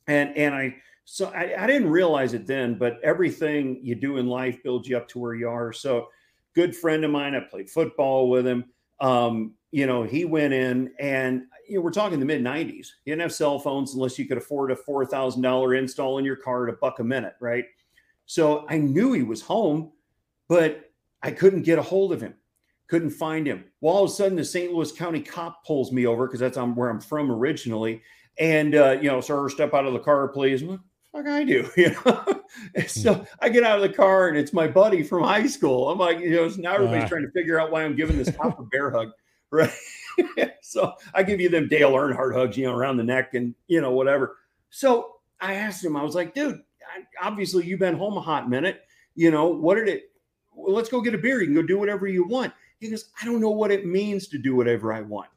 And 0.07 0.35
and 0.37 0.55
I 0.55 0.75
so 1.09 1.27
I, 1.27 1.63
I, 1.63 1.67
didn't 1.67 1.89
realize 1.89 2.33
it 2.33 2.45
then, 2.45 2.77
but 2.77 2.99
everything 3.01 3.79
you 3.81 3.95
do 3.95 4.17
in 4.17 4.27
life 4.27 4.61
builds 4.61 4.89
you 4.89 4.97
up 4.97 5.07
to 5.09 5.19
where 5.19 5.35
you 5.35 5.47
are. 5.47 5.71
So 5.71 6.09
good 6.53 6.75
friend 6.75 7.05
of 7.05 7.11
mine. 7.11 7.33
I 7.33 7.39
played 7.39 7.69
football 7.69 8.29
with 8.29 8.45
him. 8.45 8.65
Um, 8.99 9.53
you 9.71 9.87
know, 9.87 10.03
he 10.03 10.25
went 10.25 10.53
in 10.53 10.91
and 10.99 11.43
you 11.69 11.77
know, 11.77 11.81
we're 11.81 11.91
talking 11.91 12.19
the 12.19 12.25
mid 12.25 12.43
90s. 12.43 12.87
You 13.05 13.13
didn't 13.13 13.21
have 13.21 13.33
cell 13.33 13.57
phones 13.57 13.93
unless 13.93 14.19
you 14.19 14.25
could 14.25 14.37
afford 14.37 14.71
a 14.71 14.75
$4,000 14.75 15.77
install 15.77 16.17
in 16.17 16.25
your 16.25 16.35
car 16.35 16.67
at 16.67 16.73
a 16.73 16.77
buck 16.77 16.99
a 16.99 17.03
minute, 17.05 17.35
right? 17.39 17.63
So 18.27 18.65
I 18.69 18.77
knew 18.77 19.13
he 19.13 19.23
was 19.23 19.41
home, 19.41 19.91
but 20.47 20.91
I 21.23 21.31
couldn't 21.31 21.63
get 21.63 21.79
a 21.79 21.81
hold 21.81 22.13
of 22.13 22.21
him, 22.21 22.35
couldn't 22.87 23.09
find 23.09 23.47
him. 23.47 23.65
Well, 23.81 23.95
all 23.95 24.03
of 24.03 24.11
a 24.11 24.13
sudden, 24.13 24.37
the 24.37 24.45
St. 24.45 24.71
Louis 24.71 24.91
County 24.91 25.21
cop 25.21 25.65
pulls 25.65 25.91
me 25.91 26.05
over 26.05 26.27
because 26.27 26.39
that's 26.39 26.57
where 26.57 26.89
I'm 26.89 27.01
from 27.01 27.31
originally. 27.31 28.01
And, 28.37 28.75
uh, 28.75 28.97
you 29.01 29.09
know, 29.09 29.19
sir, 29.21 29.49
step 29.49 29.73
out 29.73 29.85
of 29.85 29.93
the 29.93 29.99
car, 29.99 30.27
please 30.27 30.61
fuck 31.17 31.27
I 31.27 31.43
do? 31.43 31.69
You 31.77 31.95
know, 32.05 32.43
so 32.87 33.13
hmm. 33.15 33.23
I 33.39 33.49
get 33.49 33.63
out 33.63 33.77
of 33.77 33.81
the 33.81 33.95
car 33.95 34.29
and 34.29 34.37
it's 34.37 34.53
my 34.53 34.67
buddy 34.67 35.03
from 35.03 35.23
high 35.23 35.47
school. 35.47 35.89
I'm 35.89 35.99
like, 35.99 36.19
you 36.19 36.31
know, 36.31 36.47
now 36.57 36.75
everybody's 36.75 37.05
uh, 37.05 37.09
trying 37.09 37.23
to 37.23 37.31
figure 37.31 37.59
out 37.59 37.71
why 37.71 37.83
I'm 37.83 37.95
giving 37.95 38.17
this 38.17 38.31
cop 38.31 38.59
a 38.59 38.63
bear 38.63 38.91
hug, 38.91 39.11
right? 39.51 39.71
so 40.61 40.93
I 41.13 41.23
give 41.23 41.39
you 41.39 41.49
them 41.49 41.67
Dale 41.67 41.91
Earnhardt 41.91 42.35
hugs, 42.35 42.57
you 42.57 42.65
know, 42.65 42.75
around 42.75 42.97
the 42.97 43.03
neck 43.03 43.33
and 43.33 43.53
you 43.67 43.81
know 43.81 43.91
whatever. 43.91 44.37
So 44.69 45.15
I 45.39 45.55
asked 45.55 45.83
him, 45.83 45.95
I 45.95 46.03
was 46.03 46.15
like, 46.15 46.33
dude, 46.33 46.61
obviously 47.21 47.65
you've 47.65 47.79
been 47.79 47.97
home 47.97 48.17
a 48.17 48.21
hot 48.21 48.49
minute. 48.49 48.81
You 49.15 49.31
know, 49.31 49.47
what 49.47 49.75
did 49.75 49.87
it? 49.87 50.11
Well, 50.53 50.75
let's 50.75 50.89
go 50.89 51.01
get 51.01 51.15
a 51.15 51.17
beer. 51.17 51.39
You 51.39 51.47
can 51.47 51.55
go 51.55 51.61
do 51.61 51.79
whatever 51.79 52.07
you 52.07 52.27
want. 52.27 52.53
He 52.79 52.89
goes, 52.89 53.09
I 53.21 53.25
don't 53.25 53.41
know 53.41 53.51
what 53.51 53.71
it 53.71 53.85
means 53.85 54.27
to 54.29 54.37
do 54.37 54.55
whatever 54.55 54.93
I 54.93 55.01
want. 55.01 55.29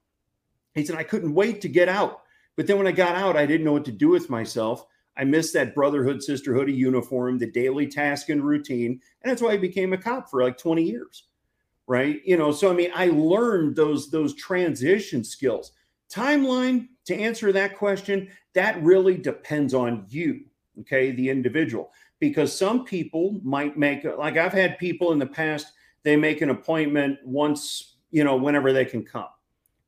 He 0.75 0.85
said, 0.85 0.97
I 0.97 1.03
couldn't 1.03 1.35
wait 1.35 1.61
to 1.63 1.69
get 1.69 1.89
out. 1.89 2.23
But 2.57 2.67
then 2.67 2.79
when 2.79 2.87
I 2.87 2.93
got 2.93 3.17
out, 3.17 3.37
I 3.37 3.47
didn't 3.47 3.65
know 3.65 3.73
what 3.73 3.85
to 3.87 3.93
do 3.93 4.09
with 4.09 4.31
myself. 4.31 4.85
I 5.17 5.25
missed 5.25 5.53
that 5.55 5.75
brotherhood, 5.75 6.23
sisterhood 6.23 6.71
uniform, 6.71 7.39
the 7.39 7.51
daily 7.51 7.87
task 7.87 8.29
and 8.29 8.45
routine. 8.45 9.01
And 9.23 9.31
that's 9.31 9.43
why 9.43 9.53
I 9.53 9.57
became 9.57 9.93
a 9.93 9.99
cop 9.99 10.31
for 10.31 10.43
like 10.43 10.59
20 10.59 10.83
years. 10.83 11.25
Right. 11.87 12.21
You 12.25 12.37
know, 12.37 12.53
so 12.53 12.71
I 12.71 12.75
mean, 12.75 12.93
I 12.95 13.07
learned 13.07 13.75
those 13.75 14.11
those 14.11 14.35
transition 14.35 15.25
skills. 15.25 15.73
Timeline 16.09 16.89
to 17.07 17.17
answer 17.17 17.51
that 17.53 17.77
question, 17.77 18.29
that 18.55 18.81
really 18.83 19.17
depends 19.17 19.75
on 19.75 20.07
you, 20.09 20.45
okay, 20.81 21.11
the 21.13 21.29
individual. 21.29 21.93
Because 22.19 22.57
some 22.57 22.85
people 22.85 23.41
might 23.43 23.79
make 23.79 24.05
like 24.05 24.37
I've 24.37 24.53
had 24.53 24.79
people 24.79 25.13
in 25.13 25.19
the 25.19 25.27
past, 25.27 25.73
they 26.03 26.17
make 26.17 26.43
an 26.43 26.51
appointment 26.51 27.19
once, 27.25 27.97
you 28.11 28.25
know, 28.25 28.37
whenever 28.37 28.73
they 28.73 28.85
can 28.85 29.05
come. 29.05 29.29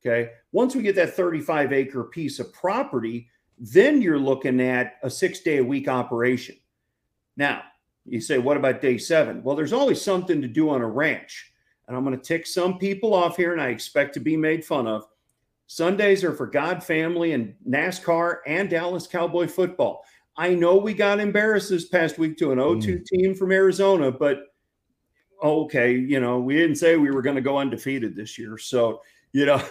Okay. 0.05 0.31
Once 0.51 0.75
we 0.75 0.81
get 0.81 0.95
that 0.95 1.15
35 1.15 1.71
acre 1.71 2.03
piece 2.03 2.39
of 2.39 2.51
property, 2.51 3.29
then 3.57 4.01
you're 4.01 4.19
looking 4.19 4.59
at 4.59 4.95
a 5.03 5.09
six 5.09 5.39
day 5.39 5.57
a 5.57 5.63
week 5.63 5.87
operation. 5.87 6.57
Now, 7.37 7.63
you 8.05 8.19
say, 8.19 8.37
what 8.37 8.57
about 8.57 8.81
day 8.81 8.97
seven? 8.97 9.43
Well, 9.43 9.55
there's 9.55 9.73
always 9.73 10.01
something 10.01 10.41
to 10.41 10.47
do 10.47 10.69
on 10.69 10.81
a 10.81 10.87
ranch. 10.87 11.53
And 11.87 11.95
I'm 11.95 12.03
going 12.03 12.17
to 12.17 12.23
tick 12.23 12.45
some 12.45 12.77
people 12.77 13.13
off 13.13 13.37
here, 13.37 13.51
and 13.51 13.61
I 13.61 13.69
expect 13.69 14.13
to 14.15 14.19
be 14.19 14.37
made 14.37 14.63
fun 14.63 14.87
of. 14.87 15.07
Sundays 15.67 16.23
are 16.23 16.33
for 16.33 16.47
God, 16.47 16.83
family, 16.83 17.33
and 17.33 17.55
NASCAR 17.67 18.37
and 18.45 18.69
Dallas 18.69 19.07
Cowboy 19.07 19.47
football. 19.47 20.05
I 20.35 20.55
know 20.55 20.77
we 20.77 20.93
got 20.93 21.19
embarrassed 21.19 21.69
this 21.69 21.85
past 21.85 22.17
week 22.17 22.37
to 22.37 22.51
an 22.51 22.57
0 22.57 22.81
2 22.81 22.97
mm. 22.99 23.05
team 23.05 23.35
from 23.35 23.51
Arizona, 23.51 24.11
but 24.11 24.53
okay, 25.43 25.93
you 25.93 26.19
know, 26.19 26.39
we 26.39 26.55
didn't 26.55 26.77
say 26.77 26.95
we 26.95 27.11
were 27.11 27.21
going 27.21 27.35
to 27.35 27.41
go 27.41 27.57
undefeated 27.57 28.15
this 28.15 28.39
year. 28.39 28.57
So, 28.57 29.01
you 29.33 29.45
know, 29.45 29.61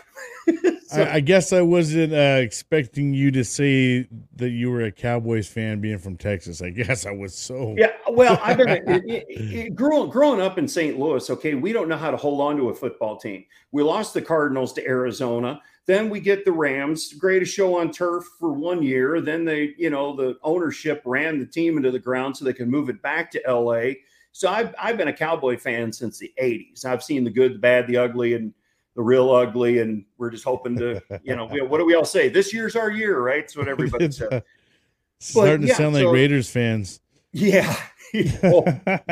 so, 0.86 1.02
I, 1.02 1.14
I, 1.14 1.20
guess 1.20 1.52
I 1.52 1.62
wasn't 1.62 2.12
uh, 2.12 2.40
expecting 2.40 3.14
you 3.14 3.30
to 3.30 3.44
say 3.44 4.06
that 4.36 4.50
you 4.50 4.70
were 4.70 4.82
a 4.82 4.92
Cowboys 4.92 5.48
fan 5.48 5.80
being 5.80 5.98
from 5.98 6.16
Texas. 6.16 6.62
I 6.62 6.70
guess 6.70 7.06
I 7.06 7.12
was 7.12 7.34
so. 7.34 7.74
Yeah. 7.78 7.92
Well, 8.08 8.38
I've 8.42 8.58
been 8.58 8.68
it, 8.68 8.84
it, 9.06 9.24
it, 9.28 9.74
growing, 9.74 10.10
growing 10.10 10.40
up 10.40 10.58
in 10.58 10.68
St. 10.68 10.98
Louis. 10.98 11.28
Okay. 11.30 11.54
We 11.54 11.72
don't 11.72 11.88
know 11.88 11.96
how 11.96 12.10
to 12.10 12.16
hold 12.16 12.40
on 12.40 12.56
to 12.58 12.68
a 12.68 12.74
football 12.74 13.16
team. 13.16 13.44
We 13.72 13.82
lost 13.82 14.14
the 14.14 14.22
Cardinals 14.22 14.72
to 14.74 14.86
Arizona. 14.86 15.60
Then 15.86 16.10
we 16.10 16.20
get 16.20 16.44
the 16.44 16.52
Rams, 16.52 17.12
greatest 17.14 17.54
show 17.54 17.76
on 17.78 17.90
turf 17.90 18.24
for 18.38 18.52
one 18.52 18.82
year. 18.82 19.20
Then 19.20 19.44
they, 19.44 19.74
you 19.76 19.90
know, 19.90 20.14
the 20.14 20.38
ownership 20.42 21.02
ran 21.04 21.38
the 21.40 21.46
team 21.46 21.76
into 21.76 21.90
the 21.90 21.98
ground 21.98 22.36
so 22.36 22.44
they 22.44 22.52
can 22.52 22.70
move 22.70 22.88
it 22.88 23.02
back 23.02 23.32
to 23.32 23.42
LA. 23.48 23.94
So 24.30 24.48
I've, 24.48 24.74
I've 24.80 24.96
been 24.96 25.08
a 25.08 25.12
Cowboy 25.12 25.58
fan 25.58 25.92
since 25.92 26.18
the 26.18 26.32
80s. 26.40 26.84
I've 26.84 27.02
seen 27.02 27.24
the 27.24 27.30
good, 27.30 27.54
the 27.54 27.58
bad, 27.58 27.88
the 27.88 27.96
ugly, 27.96 28.34
and 28.34 28.54
the 28.94 29.02
real 29.02 29.30
ugly. 29.30 29.80
And 29.80 30.04
we're 30.18 30.30
just 30.30 30.44
hoping 30.44 30.76
to, 30.78 31.02
you 31.24 31.34
know, 31.34 31.46
what 31.46 31.78
do 31.78 31.84
we 31.84 31.94
all 31.94 32.04
say? 32.04 32.28
This 32.28 32.54
year's 32.54 32.76
our 32.76 32.90
year, 32.90 33.20
right? 33.20 33.42
That's 33.42 33.56
what 33.56 33.68
everybody 33.68 34.10
says. 34.10 34.42
Starting 35.18 35.66
yeah, 35.66 35.74
to 35.74 35.78
sound 35.82 35.96
so, 35.96 36.04
like 36.04 36.14
Raiders 36.14 36.48
fans. 36.48 37.00
Yeah. 37.32 37.76
oh, 38.44 38.64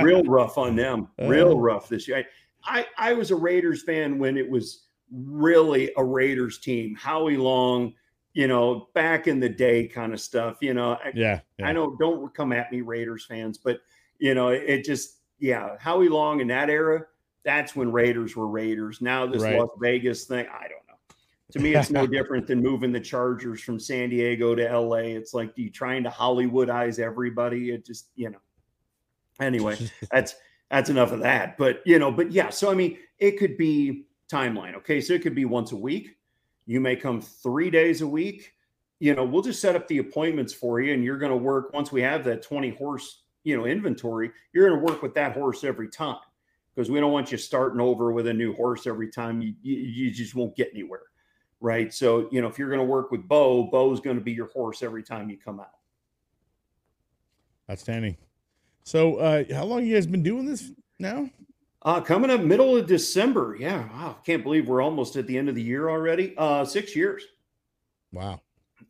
real 0.03 0.23
rough 0.25 0.57
on 0.57 0.77
them. 0.77 1.09
Real 1.19 1.53
uh. 1.53 1.57
rough 1.57 1.89
this 1.89 2.07
year. 2.07 2.25
I, 2.65 2.87
I 2.97 3.13
was 3.15 3.31
a 3.31 3.37
Raiders 3.37 3.83
fan 3.83 4.19
when 4.19 4.37
it 4.37 4.49
was 4.49 4.87
really 5.13 5.93
a 5.97 6.05
Raiders 6.05 6.59
team. 6.59 6.95
Howie 6.95 7.37
Long, 7.37 7.95
you 8.33 8.47
know, 8.47 8.89
back 8.95 9.27
in 9.27 9.41
the 9.41 9.49
day 9.49 9.87
kind 9.87 10.13
of 10.13 10.21
stuff. 10.21 10.59
You 10.61 10.75
know, 10.75 10.99
yeah, 11.15 11.41
yeah. 11.59 11.67
I 11.67 11.73
know. 11.73 11.97
Don't 11.99 12.33
come 12.35 12.53
at 12.53 12.71
me, 12.71 12.81
Raiders 12.81 13.27
fans, 13.27 13.59
but 13.59 13.81
you 14.19 14.35
know, 14.35 14.49
it 14.49 14.85
just 14.85 15.19
yeah, 15.39 15.77
Howie 15.79 16.09
Long 16.09 16.41
in 16.41 16.49
that 16.49 16.71
era. 16.71 17.03
That's 17.45 17.75
when 17.75 17.91
Raiders 17.91 18.37
were 18.37 18.47
Raiders. 18.47 19.01
Now 19.01 19.27
this 19.27 19.43
right. 19.43 19.59
Las 19.59 19.71
Vegas 19.81 20.25
thing, 20.27 20.47
I 20.53 20.63
don't 20.63 20.87
know. 20.89 21.17
To 21.53 21.59
me, 21.59 21.75
it's 21.75 21.91
no 21.91 22.07
different 22.07 22.47
than 22.47 22.63
moving 22.63 22.93
the 22.93 23.01
Chargers 23.01 23.63
from 23.63 23.81
San 23.81 24.11
Diego 24.11 24.55
to 24.55 24.79
LA. 24.79 24.99
It's 24.99 25.35
like 25.35 25.53
you 25.57 25.71
trying 25.71 26.05
to 26.05 26.11
Hollywoodize 26.11 26.99
everybody. 26.99 27.71
It 27.71 27.85
just 27.85 28.09
you 28.15 28.31
know. 28.31 28.39
Anyway, 29.41 29.79
that's 30.13 30.37
that's 30.71 30.91
enough 30.91 31.13
of 31.13 31.21
that. 31.21 31.57
But 31.57 31.81
you 31.87 31.99
know, 31.99 32.13
but 32.13 32.31
yeah. 32.31 32.51
So 32.51 32.71
I 32.71 32.75
mean, 32.75 32.99
it 33.19 33.39
could 33.39 33.57
be 33.57 34.05
timeline. 34.31 34.75
Okay, 34.77 35.01
so 35.01 35.13
it 35.15 35.23
could 35.23 35.35
be 35.35 35.45
once 35.45 35.73
a 35.73 35.77
week. 35.77 36.17
You 36.67 36.81
may 36.81 36.97
come 36.97 37.21
three 37.21 37.71
days 37.71 38.01
a 38.01 38.07
week. 38.07 38.55
You 38.99 39.15
know, 39.15 39.25
we'll 39.25 39.43
just 39.43 39.61
set 39.61 39.77
up 39.77 39.89
the 39.89 39.99
appointments 39.99 40.53
for 40.53 40.81
you, 40.81 40.93
and 40.93 41.03
you're 41.03 41.19
going 41.19 41.33
to 41.33 41.37
work 41.37 41.73
once 41.73 41.91
we 41.91 42.03
have 42.03 42.23
that 42.25 42.43
20 42.43 42.71
horse, 42.71 43.23
you 43.45 43.57
know, 43.57 43.65
inventory. 43.65 44.31
You're 44.53 44.69
going 44.69 44.81
to 44.81 44.93
work 44.93 45.03
with 45.03 45.15
that 45.15 45.33
horse 45.33 45.65
every 45.65 45.89
time 45.89 46.19
because 46.75 46.91
we 46.91 47.01
don't 47.01 47.13
want 47.13 47.33
you 47.33 47.39
starting 47.39 47.81
over 47.81 48.13
with 48.13 48.27
a 48.27 48.33
new 48.33 48.55
horse 48.55 48.87
every 48.87 49.11
time. 49.11 49.41
You, 49.41 49.55
you, 49.63 49.77
you 49.77 50.11
just 50.11 50.35
won't 50.35 50.55
get 50.55 50.69
anywhere, 50.73 51.03
right? 51.61 51.93
So, 51.93 52.29
you 52.31 52.41
know, 52.41 52.49
if 52.49 52.59
you're 52.59 52.69
going 52.69 52.81
to 52.81 52.85
work 52.85 53.11
with 53.11 53.27
Bo, 53.27 53.65
Bo's 53.65 54.01
going 54.01 54.17
to 54.17 54.23
be 54.23 54.33
your 54.33 54.49
horse 54.49 54.83
every 54.83 55.03
time 55.03 55.31
you 55.31 55.39
come 55.39 55.61
out. 55.61 55.73
Outstanding. 57.71 58.17
So, 58.85 59.17
uh, 59.17 59.45
how 59.53 59.65
long 59.65 59.85
you 59.85 59.95
guys 59.95 60.07
been 60.07 60.23
doing 60.23 60.45
this 60.45 60.73
now? 60.99 61.29
Uh, 61.83 62.01
coming 62.01 62.31
up 62.31 62.43
middle 62.43 62.77
of 62.77 62.87
December. 62.87 63.57
Yeah. 63.59 63.89
Wow. 63.93 64.17
Can't 64.25 64.43
believe 64.43 64.69
we're 64.69 64.83
almost 64.83 65.17
at 65.17 65.27
the 65.27 65.37
end 65.37 65.49
of 65.49 65.55
the 65.55 65.63
year 65.63 65.89
already. 65.89 66.35
Uh, 66.37 66.65
six 66.65 66.95
years. 66.95 67.25
Wow. 68.13 68.41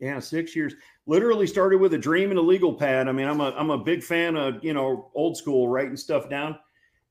Yeah, 0.01 0.19
six 0.19 0.57
years. 0.57 0.75
Literally 1.07 1.47
started 1.47 1.79
with 1.81 1.95
a 1.95 1.99
dream 1.99 2.31
and 2.31 2.39
a 2.39 2.43
legal 2.43 2.73
pad. 2.73 3.09
I 3.09 3.13
mean, 3.13 3.29
I'm 3.29 3.41
a 3.41 3.51
I'm 3.57 3.71
a 3.71 3.79
big 3.79 4.03
fan 4.03 4.37
of 4.37 4.65
you 4.65 4.73
know 4.73 5.11
old 5.15 5.37
school 5.37 5.69
writing 5.69 5.97
stuff 5.97 6.29
down. 6.29 6.59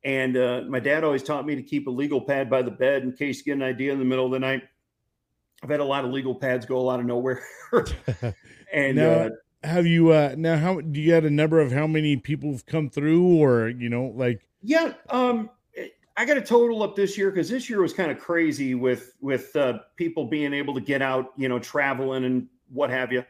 And 0.04 0.38
uh, 0.38 0.62
my 0.68 0.80
dad 0.80 1.04
always 1.04 1.24
taught 1.24 1.46
me 1.46 1.56
to 1.56 1.64
keep 1.64 1.88
a 1.88 1.92
legal 1.92 2.22
pad 2.22 2.50
by 2.50 2.62
the 2.62 2.72
bed 2.72 3.04
in 3.04 3.12
case 3.12 3.40
you 3.40 3.44
get 3.46 3.58
an 3.58 3.64
idea 3.64 3.92
in 3.92 4.00
the 4.00 4.06
middle 4.06 4.26
of 4.26 4.32
the 4.32 4.40
night. 4.40 4.64
I've 5.62 5.70
had 5.70 5.82
a 5.82 5.86
lot 5.86 6.06
of 6.06 6.12
legal 6.12 6.34
pads 6.34 6.66
go 6.66 6.78
a 6.78 6.80
lot 6.80 7.02
of 7.02 7.06
nowhere. 7.06 7.44
and 8.74 8.96
now, 8.96 9.10
uh, 9.10 9.30
have 9.64 9.86
you 9.86 10.12
uh 10.12 10.36
now 10.38 10.58
how 10.58 10.80
do 10.80 11.02
you 11.02 11.12
got 11.12 11.26
a 11.26 11.30
number 11.30 11.60
of 11.60 11.72
how 11.72 11.86
many 11.86 12.16
people 12.16 12.52
have 12.52 12.66
come 12.66 12.90
through 12.90 13.26
or 13.44 13.68
you 13.68 13.90
know 13.90 14.14
like 14.16 14.48
yeah 14.62 14.94
um 15.10 15.50
I 16.20 16.26
got 16.26 16.36
a 16.36 16.42
total 16.42 16.84
up 16.84 16.98
this 16.98 17.18
year 17.18 17.32
because 17.32 17.48
this 17.48 17.70
year 17.70 17.82
was 17.82 17.94
kind 17.94 18.12
of 18.12 18.20
crazy 18.20 18.76
with 18.76 19.16
with 19.22 19.56
uh, 19.56 19.80
people 19.96 20.26
being 20.26 20.54
able 20.54 20.74
to 20.74 20.82
get 20.82 21.02
out, 21.02 21.32
you 21.38 21.48
know, 21.48 21.60
traveling 21.60 22.26
and 22.26 22.46
what 22.74 22.90
have 22.90 23.14
you. 23.14 23.24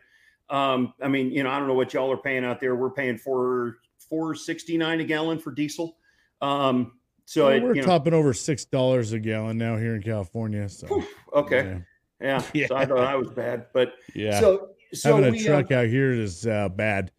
Um, 0.49 0.95
I 0.99 1.08
mean, 1.08 1.30
you 1.30 1.43
know, 1.43 1.52
I 1.52 1.60
don't 1.60 1.67
know 1.67 1.75
what 1.75 1.93
y'all 1.93 2.12
are 2.12 2.17
paying 2.17 2.43
out 2.43 2.60
there. 2.60 2.75
We're 2.75 2.89
paying 2.89 3.19
for 3.19 3.78
four 3.99 4.34
sixty 4.34 4.75
nine 4.75 4.99
a 5.02 5.04
gallon 5.04 5.38
for 5.38 5.52
diesel. 5.52 5.97
Um, 6.41 6.93
so 7.25 7.45
well, 7.45 7.62
we're 7.62 7.75
it, 7.75 7.86
topping 7.86 8.15
over 8.15 8.34
six 8.34 8.65
dollars 8.65 9.13
a 9.13 9.19
gallon 9.19 9.60
now 9.60 9.78
here 9.78 9.93
in 9.93 10.02
California. 10.02 10.67
So 10.67 11.04
okay, 11.32 11.84
yeah. 12.19 12.43
yeah. 12.56 12.65
So 12.65 12.75
I 12.75 12.88
thought 12.88 13.02
I 13.02 13.15
was 13.15 13.30
bad, 13.30 13.67
but 13.71 13.93
yeah. 14.15 14.39
So, 14.39 14.69
so 14.93 15.17
having 15.17 15.30
a 15.30 15.32
we, 15.38 15.45
truck 15.45 15.71
uh, 15.71 15.75
out 15.75 15.88
here 15.89 16.12
is 16.12 16.47
uh, 16.47 16.69
bad. 16.69 17.12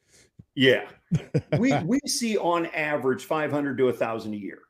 Yeah, 0.57 0.89
we 1.61 1.79
we 1.85 2.01
see 2.07 2.37
on 2.39 2.67
average 2.67 3.25
five 3.25 3.53
hundred 3.53 3.79
to 3.79 3.87
a 3.87 3.93
thousand 3.93 4.35
a 4.35 4.37
year 4.37 4.63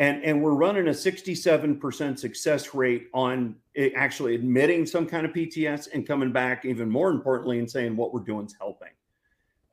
and 0.00 0.24
and 0.24 0.42
we're 0.42 0.54
running 0.54 0.88
a 0.88 0.92
67% 0.92 2.18
success 2.18 2.74
rate 2.74 3.08
on 3.12 3.54
actually 3.94 4.34
admitting 4.34 4.86
some 4.86 5.06
kind 5.06 5.24
of 5.24 5.32
pts 5.32 5.88
and 5.92 6.06
coming 6.06 6.32
back 6.32 6.64
even 6.64 6.90
more 6.90 7.10
importantly 7.10 7.58
and 7.58 7.70
saying 7.70 7.94
what 7.96 8.12
we're 8.12 8.20
doing 8.20 8.46
is 8.46 8.56
helping. 8.58 8.88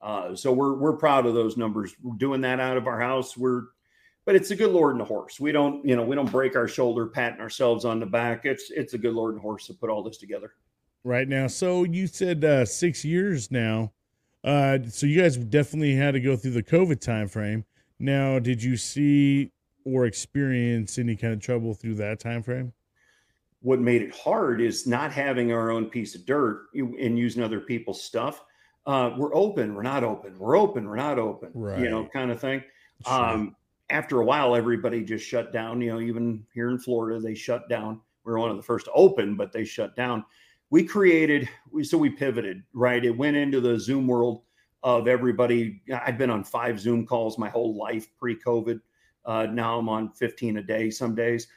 Uh, 0.01 0.35
so 0.35 0.51
we're 0.51 0.73
we're 0.73 0.97
proud 0.97 1.25
of 1.25 1.33
those 1.33 1.57
numbers. 1.57 1.95
We're 2.03 2.17
doing 2.17 2.41
that 2.41 2.59
out 2.59 2.77
of 2.77 2.85
our 2.85 2.99
house. 2.99 3.35
We're 3.35 3.63
but 4.25 4.35
it's 4.35 4.51
a 4.51 4.55
good 4.55 4.71
lord 4.71 4.93
and 4.93 5.01
a 5.01 5.05
horse. 5.05 5.39
We 5.39 5.53
don't 5.53 5.83
you 5.87 5.95
know 5.95 6.03
we 6.03 6.15
don't 6.15 6.29
break 6.29 6.55
our 6.57 6.67
shoulder 6.67 7.07
patting 7.07 7.39
ourselves 7.39 7.85
on 7.85 7.99
the 8.01 8.05
back. 8.05 8.45
It's 8.45 8.69
it's 8.69 8.93
a 8.93 8.97
good 8.97 9.13
lord 9.13 9.33
and 9.33 9.41
horse 9.41 9.65
to 9.67 9.73
put 9.73 9.89
all 9.89 10.03
this 10.03 10.17
together. 10.17 10.53
Right 11.05 11.27
now. 11.27 11.47
So 11.47 11.85
you 11.85 12.05
said 12.05 12.43
uh, 12.43 12.65
six 12.65 13.05
years 13.05 13.49
now. 13.49 13.93
Uh, 14.43 14.79
so 14.89 15.07
you 15.07 15.21
guys 15.21 15.37
definitely 15.37 15.95
had 15.95 16.11
to 16.11 16.19
go 16.19 16.35
through 16.35 16.51
the 16.51 16.63
covid 16.63 17.01
time 17.01 17.27
frame 17.27 17.65
now 17.99 18.37
did 18.37 18.61
you 18.61 18.77
see 18.77 19.51
or 19.87 20.05
experience 20.05 20.97
any 20.97 21.15
kind 21.15 21.33
of 21.33 21.39
trouble 21.39 21.73
through 21.73 21.95
that 21.95 22.19
time 22.19 22.43
frame? 22.43 22.73
What 23.61 23.79
made 23.79 24.01
it 24.01 24.13
hard 24.13 24.61
is 24.61 24.85
not 24.85 25.11
having 25.11 25.51
our 25.51 25.71
own 25.71 25.85
piece 25.89 26.13
of 26.13 26.25
dirt 26.25 26.67
and 26.73 27.17
using 27.17 27.41
other 27.41 27.59
people's 27.59 28.03
stuff. 28.03 28.43
Uh, 28.85 29.11
we're 29.17 29.35
open, 29.35 29.73
we're 29.73 29.81
not 29.81 30.03
open, 30.03 30.37
we're 30.37 30.57
open, 30.57 30.87
we're 30.87 30.95
not 30.95 31.19
open, 31.19 31.49
right. 31.53 31.79
you 31.79 31.89
know, 31.89 32.07
kind 32.13 32.31
of 32.31 32.39
thing. 32.39 32.63
Sure. 33.05 33.13
Um, 33.13 33.55
after 33.89 34.19
a 34.21 34.25
while, 34.25 34.55
everybody 34.55 35.03
just 35.03 35.25
shut 35.25 35.51
down. 35.51 35.81
You 35.81 35.93
know, 35.93 35.99
even 35.99 36.45
here 36.53 36.69
in 36.69 36.79
Florida, 36.79 37.19
they 37.19 37.35
shut 37.35 37.67
down. 37.69 38.01
We 38.23 38.33
are 38.33 38.39
one 38.39 38.51
of 38.51 38.57
the 38.57 38.63
first 38.63 38.85
to 38.85 38.91
open, 38.91 39.35
but 39.35 39.51
they 39.51 39.63
shut 39.63 39.95
down. 39.95 40.23
We 40.69 40.83
created, 40.83 41.49
we, 41.71 41.83
so 41.83 41.97
we 41.97 42.09
pivoted, 42.09 42.63
right? 42.73 43.03
It 43.03 43.17
went 43.17 43.37
into 43.37 43.61
the 43.61 43.79
Zoom 43.79 44.07
world 44.07 44.43
of 44.83 45.07
everybody. 45.07 45.81
I'd 46.05 46.17
been 46.17 46.29
on 46.29 46.43
five 46.43 46.79
Zoom 46.79 47.05
calls 47.05 47.37
my 47.37 47.49
whole 47.49 47.75
life 47.75 48.07
pre 48.17 48.37
COVID. 48.37 48.79
Uh, 49.27 49.45
now 49.45 49.77
I'm 49.77 49.89
on 49.89 50.09
15 50.13 50.57
a 50.57 50.63
day 50.63 50.89
some 50.89 51.13
days. 51.13 51.47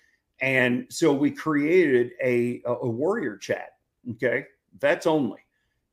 And 0.42 0.86
so 0.90 1.12
we 1.12 1.30
created 1.30 2.12
a, 2.22 2.60
a 2.66 2.88
warrior 2.88 3.36
chat. 3.36 3.76
Okay. 4.12 4.46
Vets 4.78 5.06
only. 5.06 5.40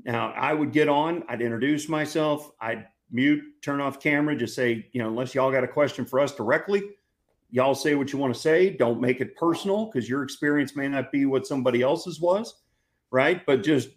Now 0.04 0.32
I 0.32 0.54
would 0.54 0.72
get 0.72 0.90
on, 0.90 1.24
I'd 1.30 1.42
introduce 1.42 1.88
myself, 1.88 2.52
I'd 2.60 2.88
mute, 3.12 3.44
turn 3.62 3.80
off 3.80 4.00
camera, 4.00 4.36
just 4.36 4.56
say, 4.56 4.88
you 4.92 5.02
know, 5.02 5.10
unless 5.10 5.36
y'all 5.36 5.52
got 5.52 5.64
a 5.64 5.68
question 5.68 6.06
for 6.06 6.20
us 6.20 6.34
directly, 6.34 6.82
y'all 7.52 7.76
say 7.76 7.96
what 7.96 8.12
you 8.12 8.20
want 8.20 8.34
to 8.34 8.40
say. 8.40 8.70
Don't 8.70 9.02
make 9.02 9.22
it 9.22 9.36
personal 9.36 9.86
because 9.86 10.10
your 10.10 10.24
experience 10.24 10.76
may 10.76 10.88
not 10.88 11.12
be 11.12 11.26
what 11.26 11.46
somebody 11.46 11.82
else's 11.82 12.20
was. 12.20 12.56
Right. 13.12 13.46
But 13.46 13.64
just 13.64 13.90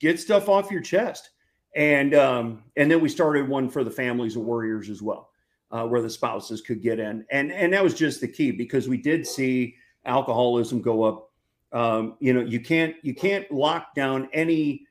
get 0.00 0.18
stuff 0.18 0.48
off 0.48 0.70
your 0.70 0.80
chest. 0.80 1.30
And 1.74 2.14
um, 2.14 2.62
and 2.76 2.90
then 2.90 3.00
we 3.00 3.08
started 3.08 3.48
one 3.48 3.68
for 3.68 3.84
the 3.84 3.90
families 3.90 4.34
of 4.34 4.42
warriors 4.42 4.88
as 4.88 5.02
well 5.02 5.30
uh, 5.70 5.84
where 5.84 6.02
the 6.02 6.10
spouses 6.10 6.60
could 6.60 6.82
get 6.82 6.98
in, 6.98 7.24
and 7.30 7.52
and 7.52 7.72
that 7.72 7.82
was 7.82 7.94
just 7.94 8.20
the 8.20 8.28
key 8.28 8.50
because 8.50 8.88
we 8.88 8.96
did 8.96 9.26
see 9.26 9.76
alcoholism 10.04 10.80
go 10.80 11.02
up. 11.02 11.30
Um, 11.72 12.16
you 12.20 12.32
know, 12.32 12.40
you 12.40 12.60
can't 12.60 12.94
you 13.02 13.14
can't 13.14 13.50
lock 13.50 13.94
down 13.94 14.28
any 14.32 14.86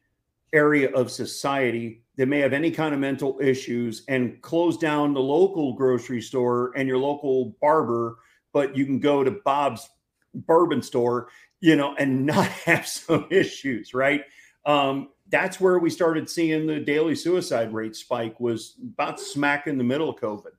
area 0.54 0.92
of 0.92 1.12
society 1.12 2.04
that 2.18 2.28
may 2.28 2.40
have 2.40 2.54
any 2.54 2.72
kind 2.72 2.94
of 2.94 3.00
mental 3.00 3.38
issues 3.42 4.04
and 4.08 4.42
close 4.42 4.78
down 4.78 5.14
the 5.14 5.22
local 5.22 5.74
grocery 5.74 6.22
store 6.22 6.72
and 6.78 6.88
your 6.88 6.98
local 6.98 7.56
barber, 7.62 8.18
but 8.54 8.76
you 8.76 8.86
can 8.86 9.00
go 9.00 9.24
to 9.24 9.32
Bob's 9.32 9.90
bourbon 10.34 10.82
store, 10.82 11.28
you 11.60 11.76
know, 11.76 11.94
and 11.96 12.26
not 12.26 12.48
have 12.48 12.88
some 12.88 13.28
issues, 13.30 13.94
right? 13.94 14.24
Um, 14.66 15.10
that's 15.30 15.60
where 15.60 15.80
we 15.80 15.90
started 15.90 16.30
seeing 16.30 16.66
the 16.66 16.80
daily 16.80 17.16
suicide 17.16 17.74
rate 17.74 17.96
spike 17.96 18.40
was 18.40 18.76
about 18.94 19.20
smack 19.20 19.68
in 19.68 19.78
the 19.78 19.84
middle 19.84 20.10
of 20.10 20.16
COVID 20.18 20.52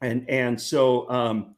and 0.00 0.28
and 0.28 0.60
so 0.60 1.08
um, 1.10 1.54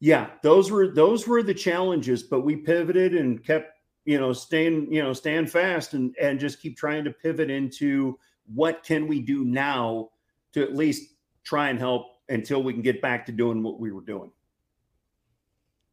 yeah, 0.00 0.30
those 0.42 0.70
were 0.70 0.88
those 0.88 1.26
were 1.26 1.42
the 1.42 1.54
challenges, 1.54 2.22
but 2.22 2.42
we 2.42 2.56
pivoted 2.56 3.14
and 3.14 3.44
kept 3.44 3.72
you 4.04 4.18
know 4.18 4.32
staying 4.32 4.92
you 4.92 5.02
know 5.02 5.12
stand 5.12 5.50
fast 5.50 5.94
and 5.94 6.14
and 6.20 6.38
just 6.38 6.60
keep 6.60 6.76
trying 6.76 7.04
to 7.04 7.10
pivot 7.10 7.50
into 7.50 8.18
what 8.54 8.84
can 8.84 9.06
we 9.06 9.20
do 9.20 9.44
now 9.44 10.10
to 10.52 10.62
at 10.62 10.74
least 10.74 11.14
try 11.44 11.70
and 11.70 11.78
help 11.78 12.06
until 12.28 12.62
we 12.62 12.72
can 12.72 12.82
get 12.82 13.00
back 13.00 13.26
to 13.26 13.32
doing 13.32 13.62
what 13.62 13.80
we 13.80 13.92
were 13.92 14.00
doing. 14.00 14.30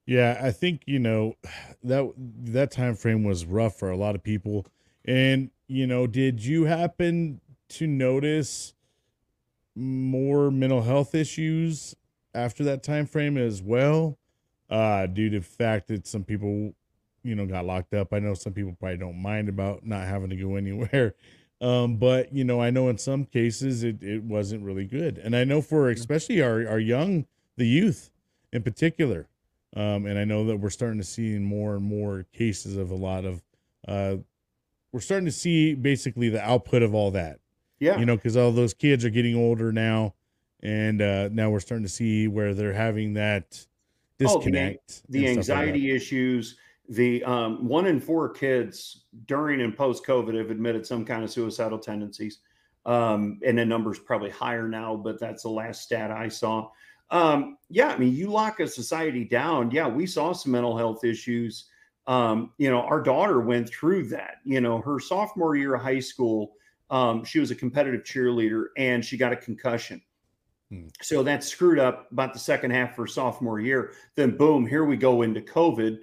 Yeah, 0.06 0.40
I 0.42 0.52
think 0.52 0.84
you 0.86 1.00
know 1.00 1.36
that 1.84 2.12
that 2.18 2.72
time 2.72 2.96
frame 2.96 3.24
was 3.24 3.46
rough 3.46 3.78
for 3.78 3.90
a 3.90 3.98
lot 3.98 4.16
of 4.16 4.24
people. 4.24 4.66
And 5.06 5.50
you 5.68 5.88
know, 5.88 6.08
did 6.08 6.44
you 6.44 6.66
happen 6.66 7.40
to 7.70 7.88
notice 7.88 8.74
more 9.76 10.52
mental 10.52 10.82
health 10.82 11.16
issues 11.16 11.96
after 12.34 12.64
that 12.64 12.84
time 12.84 13.06
frame 13.06 13.38
as 13.38 13.62
well? 13.62 14.18
Uh, 14.70 15.06
due 15.06 15.30
to 15.30 15.40
the 15.40 15.46
fact 15.46 15.88
that 15.88 16.08
some 16.08 16.24
people, 16.24 16.74
you 17.22 17.36
know, 17.36 17.46
got 17.46 17.66
locked 17.66 17.94
up. 17.94 18.12
I 18.12 18.20
know 18.20 18.34
some 18.34 18.54
people 18.54 18.76
probably 18.80 18.98
don't 18.98 19.22
mind 19.22 19.50
about 19.50 19.86
not 19.86 20.08
having 20.08 20.30
to 20.30 20.36
go 20.36 20.56
anywhere. 20.56 21.16
Um, 21.62 21.96
but 21.96 22.34
you 22.34 22.44
know, 22.44 22.62
I 22.62 22.72
know 22.72 22.90
in 22.90 22.98
some 22.98 23.24
cases 23.24 23.84
it, 23.84 24.04
it 24.04 24.24
wasn't 24.24 24.64
really 24.64 24.86
good. 24.86 25.18
And 25.18 25.36
I 25.36 25.46
know 25.46 25.62
for 25.62 25.90
especially 25.90 26.42
our, 26.42 26.68
our 26.68 26.80
young, 26.80 27.26
the 27.56 27.66
youth 27.66 28.12
in 28.52 28.64
particular, 28.64 29.28
um, 29.76 30.06
and 30.06 30.20
I 30.20 30.26
know 30.26 30.46
that 30.46 30.58
we're 30.58 30.70
starting 30.70 31.00
to 31.00 31.06
see 31.06 31.38
more 31.40 31.76
and 31.76 31.84
more 31.84 32.26
cases 32.34 32.76
of 32.76 32.92
a 32.92 32.96
lot 32.96 33.26
of, 33.26 33.42
uh, 33.88 34.18
we're 34.92 35.00
starting 35.00 35.26
to 35.26 35.32
see 35.32 35.74
basically 35.74 36.30
the 36.30 36.44
output 36.44 36.84
of 36.84 36.94
all 36.94 37.12
that. 37.12 37.40
Yeah. 37.84 38.00
You 38.00 38.06
know, 38.06 38.16
because 38.16 38.38
all 38.38 38.52
those 38.52 38.74
kids 38.74 39.04
are 39.04 39.10
getting 39.10 39.36
older 39.36 39.74
now. 39.74 40.14
And 40.62 41.02
uh, 41.02 41.28
now 41.30 41.50
we're 41.50 41.60
starting 41.60 41.86
to 41.86 41.92
see 41.92 42.30
where 42.30 42.54
they're 42.54 42.72
having 42.72 43.16
that 43.16 43.66
disconnect. 44.18 45.02
Oh, 45.04 45.08
the, 45.10 45.20
the 45.20 45.30
anxiety 45.30 45.92
like 45.92 45.96
issues. 45.98 46.56
The 46.88 47.24
um, 47.26 47.68
one 47.68 47.88
in 47.88 48.00
four 48.00 48.30
kids 48.30 49.04
during 49.26 49.60
and 49.60 49.76
post 49.76 50.06
COVID 50.06 50.38
have 50.38 50.52
admitted 50.52 50.86
some 50.86 51.04
kind 51.04 51.24
of 51.24 51.32
suicidal 51.32 51.80
tendencies. 51.80 52.40
Um, 52.86 53.40
and 53.46 53.58
the 53.58 53.66
number's 53.66 54.00
probably 54.00 54.30
higher 54.30 54.70
now, 54.70 54.96
but 54.96 55.20
that's 55.20 55.44
the 55.44 55.50
last 55.50 55.82
stat 55.82 56.12
I 56.12 56.30
saw. 56.30 56.70
Um, 57.10 57.58
yeah, 57.70 57.90
I 57.90 57.98
mean, 57.98 58.16
you 58.16 58.28
lock 58.28 58.62
a 58.62 58.68
society 58.68 59.26
down. 59.26 59.72
Yeah, 59.72 59.88
we 59.88 60.06
saw 60.06 60.32
some 60.32 60.54
mental 60.54 60.78
health 60.78 61.04
issues. 61.04 61.66
Um, 62.08 62.52
you 62.58 62.70
know, 62.70 62.82
our 62.82 63.02
daughter 63.02 63.42
went 63.42 63.70
through 63.70 64.08
that. 64.10 64.38
You 64.46 64.62
know, 64.62 64.80
her 64.80 65.00
sophomore 65.00 65.56
year 65.56 65.76
of 65.76 65.82
high 65.82 66.00
school, 66.00 66.54
um, 66.90 67.24
she 67.24 67.40
was 67.40 67.52
a 67.52 67.56
competitive 67.56 68.04
cheerleader 68.04 68.66
and 68.78 69.04
she 69.04 69.18
got 69.18 69.34
a 69.34 69.38
concussion. 69.38 70.02
Hmm. 70.70 70.88
So 71.02 71.24
that 71.24 71.44
screwed 71.44 71.80
up 71.80 72.12
about 72.12 72.34
the 72.34 72.40
second 72.40 72.72
half 72.72 72.92
of 72.92 72.98
her 72.98 73.08
sophomore 73.08 73.60
year. 73.60 73.94
Then 74.16 74.38
boom, 74.38 74.66
here 74.66 74.86
we 74.86 74.98
go 74.98 75.22
into 75.22 75.42
COVID. 75.42 76.00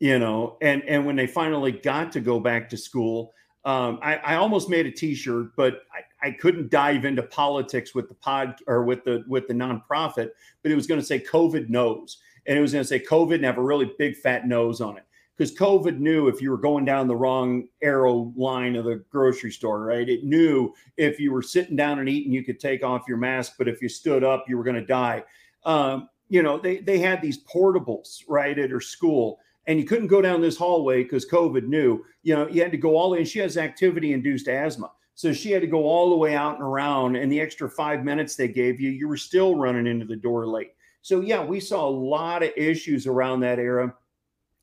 You 0.00 0.18
know, 0.18 0.56
and 0.60 0.82
and 0.88 1.06
when 1.06 1.14
they 1.14 1.28
finally 1.28 1.70
got 1.70 2.10
to 2.12 2.20
go 2.20 2.40
back 2.40 2.68
to 2.70 2.76
school, 2.76 3.32
um, 3.64 4.00
I, 4.02 4.16
I, 4.16 4.34
almost 4.34 4.68
made 4.68 4.84
a 4.84 4.90
T-shirt, 4.90 5.54
but 5.56 5.82
I, 5.94 6.26
I, 6.26 6.30
couldn't 6.32 6.72
dive 6.72 7.04
into 7.04 7.22
politics 7.22 7.94
with 7.94 8.08
the 8.08 8.14
pod 8.16 8.56
or 8.66 8.82
with 8.82 9.04
the 9.04 9.22
with 9.28 9.46
the 9.46 9.54
nonprofit. 9.54 10.30
But 10.62 10.72
it 10.72 10.74
was 10.74 10.88
going 10.88 10.98
to 10.98 11.06
say 11.06 11.20
COVID 11.20 11.68
knows, 11.68 12.18
and 12.46 12.58
it 12.58 12.60
was 12.60 12.72
going 12.72 12.82
to 12.82 12.88
say 12.88 12.98
COVID 12.98 13.36
and 13.36 13.44
have 13.44 13.58
a 13.58 13.62
really 13.62 13.92
big 13.96 14.16
fat 14.16 14.48
nose 14.48 14.80
on 14.80 14.96
it 14.96 15.04
because 15.36 15.54
COVID 15.54 15.98
knew 15.98 16.28
if 16.28 16.40
you 16.40 16.50
were 16.50 16.58
going 16.58 16.84
down 16.84 17.08
the 17.08 17.16
wrong 17.16 17.68
arrow 17.82 18.32
line 18.36 18.76
of 18.76 18.84
the 18.84 19.04
grocery 19.10 19.50
store, 19.50 19.84
right? 19.84 20.08
It 20.08 20.24
knew 20.24 20.72
if 20.96 21.18
you 21.18 21.32
were 21.32 21.42
sitting 21.42 21.76
down 21.76 21.98
and 21.98 22.08
eating, 22.08 22.32
you 22.32 22.44
could 22.44 22.60
take 22.60 22.84
off 22.84 23.08
your 23.08 23.16
mask, 23.16 23.54
but 23.58 23.68
if 23.68 23.80
you 23.80 23.88
stood 23.88 24.24
up, 24.24 24.44
you 24.48 24.56
were 24.56 24.64
going 24.64 24.76
to 24.76 24.84
die. 24.84 25.24
Um, 25.64 26.08
you 26.28 26.42
know, 26.42 26.58
they 26.58 26.78
they 26.78 26.98
had 26.98 27.20
these 27.20 27.44
portables 27.44 28.22
right 28.28 28.58
at 28.58 28.70
her 28.70 28.80
school 28.80 29.38
and 29.66 29.78
you 29.78 29.84
couldn't 29.84 30.08
go 30.08 30.20
down 30.20 30.40
this 30.40 30.56
hallway 30.56 31.02
because 31.02 31.28
COVID 31.28 31.66
knew, 31.66 32.04
you 32.22 32.34
know, 32.34 32.48
you 32.48 32.62
had 32.62 32.72
to 32.72 32.78
go 32.78 32.96
all 32.96 33.14
in. 33.14 33.24
She 33.24 33.38
has 33.38 33.56
activity 33.56 34.12
induced 34.12 34.48
asthma. 34.48 34.90
So 35.14 35.32
she 35.32 35.50
had 35.52 35.62
to 35.62 35.68
go 35.68 35.84
all 35.84 36.10
the 36.10 36.16
way 36.16 36.34
out 36.34 36.54
and 36.54 36.64
around. 36.64 37.16
And 37.16 37.30
the 37.30 37.40
extra 37.40 37.68
five 37.68 38.02
minutes 38.02 38.34
they 38.34 38.48
gave 38.48 38.80
you, 38.80 38.90
you 38.90 39.06
were 39.06 39.16
still 39.16 39.54
running 39.54 39.86
into 39.86 40.06
the 40.06 40.16
door 40.16 40.46
late. 40.46 40.72
So, 41.02 41.20
yeah, 41.20 41.44
we 41.44 41.60
saw 41.60 41.86
a 41.86 41.90
lot 41.90 42.42
of 42.42 42.50
issues 42.56 43.06
around 43.06 43.40
that 43.40 43.58
era. 43.58 43.94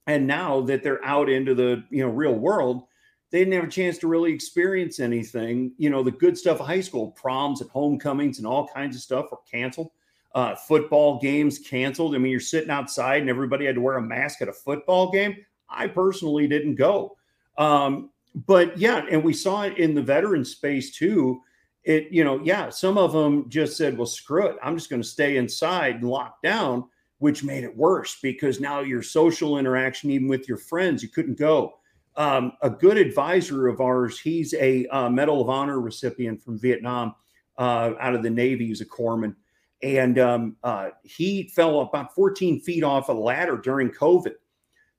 And 0.09 0.27
now 0.27 0.61
that 0.61 0.83
they're 0.83 1.03
out 1.05 1.29
into 1.29 1.55
the, 1.55 1.83
you 1.89 2.03
know, 2.03 2.09
real 2.09 2.33
world, 2.33 2.83
they 3.31 3.39
didn't 3.39 3.53
have 3.53 3.63
a 3.63 3.71
chance 3.71 3.97
to 3.99 4.07
really 4.07 4.33
experience 4.33 4.99
anything. 4.99 5.71
You 5.77 5.89
know, 5.89 6.03
the 6.03 6.11
good 6.11 6.37
stuff 6.37 6.59
of 6.59 6.67
high 6.67 6.81
school, 6.81 7.11
proms 7.11 7.61
and 7.61 7.69
homecomings 7.69 8.39
and 8.39 8.47
all 8.47 8.67
kinds 8.67 8.95
of 8.95 9.01
stuff 9.01 9.27
were 9.31 9.37
canceled 9.49 9.91
uh, 10.35 10.55
football 10.55 11.19
games 11.19 11.59
canceled. 11.59 12.15
I 12.15 12.17
mean, 12.17 12.31
you're 12.31 12.39
sitting 12.39 12.69
outside 12.69 13.21
and 13.21 13.29
everybody 13.29 13.65
had 13.65 13.75
to 13.75 13.81
wear 13.81 13.97
a 13.97 14.01
mask 14.01 14.41
at 14.41 14.47
a 14.47 14.53
football 14.53 15.11
game. 15.11 15.37
I 15.69 15.87
personally 15.87 16.47
didn't 16.47 16.75
go. 16.75 17.17
Um, 17.57 18.11
but 18.47 18.77
yeah, 18.77 19.05
and 19.09 19.23
we 19.23 19.33
saw 19.33 19.63
it 19.63 19.77
in 19.77 19.95
the 19.95 20.01
veteran 20.01 20.45
space 20.45 20.95
too. 20.95 21.41
It, 21.83 22.11
you 22.11 22.23
know, 22.23 22.39
yeah, 22.43 22.69
some 22.69 22.97
of 22.97 23.11
them 23.11 23.49
just 23.49 23.75
said, 23.75 23.97
well, 23.97 24.05
screw 24.05 24.47
it. 24.47 24.57
I'm 24.61 24.77
just 24.77 24.89
going 24.89 25.01
to 25.01 25.07
stay 25.07 25.37
inside 25.37 25.95
and 25.95 26.09
lock 26.09 26.41
down, 26.43 26.85
which 27.19 27.43
made 27.43 27.63
it 27.63 27.75
worse 27.75 28.17
because 28.21 28.59
now 28.59 28.81
your 28.81 29.03
social 29.03 29.57
interaction, 29.57 30.09
even 30.09 30.27
with 30.27 30.47
your 30.47 30.57
friends, 30.57 31.03
you 31.03 31.09
couldn't 31.09 31.37
go. 31.37 31.75
Um, 32.15 32.53
a 32.61 32.69
good 32.69 32.97
advisor 32.97 33.67
of 33.67 33.79
ours, 33.79 34.19
he's 34.19 34.53
a 34.55 34.85
uh, 34.87 35.09
Medal 35.09 35.41
of 35.41 35.49
Honor 35.49 35.79
recipient 35.79 36.41
from 36.43 36.59
Vietnam 36.59 37.15
uh, 37.57 37.91
out 37.99 38.15
of 38.15 38.23
the 38.23 38.29
Navy. 38.29 38.67
He's 38.67 38.81
a 38.81 38.85
corpsman 38.85 39.35
and 39.81 40.19
um, 40.19 40.55
uh, 40.63 40.89
he 41.03 41.43
fell 41.55 41.81
about 41.81 42.13
14 42.13 42.59
feet 42.61 42.83
off 42.83 43.09
a 43.09 43.13
ladder 43.13 43.57
during 43.57 43.89
COVID. 43.89 44.33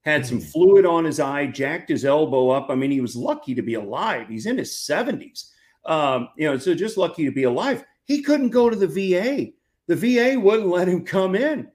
Had 0.03 0.25
some 0.25 0.39
mm. 0.39 0.53
fluid 0.53 0.87
on 0.87 1.05
his 1.05 1.21
eye, 1.21 1.47
jacked 1.47 1.91
his 1.91 2.07
elbow 2.07 2.49
up. 2.49 2.71
I 2.71 2.75
mean, 2.75 2.91
he 2.91 3.03
was 3.03 3.15
lucky 3.15 3.55
to 3.55 3.63
be 3.63 3.75
alive. 3.75 4.29
He's 4.29 4.47
in 4.47 4.57
his 4.57 4.73
70s, 4.73 5.51
um, 5.85 6.31
you 6.37 6.47
know, 6.47 6.57
so 6.57 6.75
just 6.75 6.97
lucky 6.97 7.27
to 7.27 7.31
be 7.31 7.43
alive. 7.43 7.85
He 8.05 8.23
couldn't 8.23 8.49
go 8.49 8.71
to 8.71 8.77
the 8.77 8.87
VA. 8.87 9.53
The 9.89 9.97
VA 9.97 10.41
wouldn't 10.41 10.69
let 10.69 10.89
him 10.89 11.05
come 11.05 11.35
in. 11.35 11.69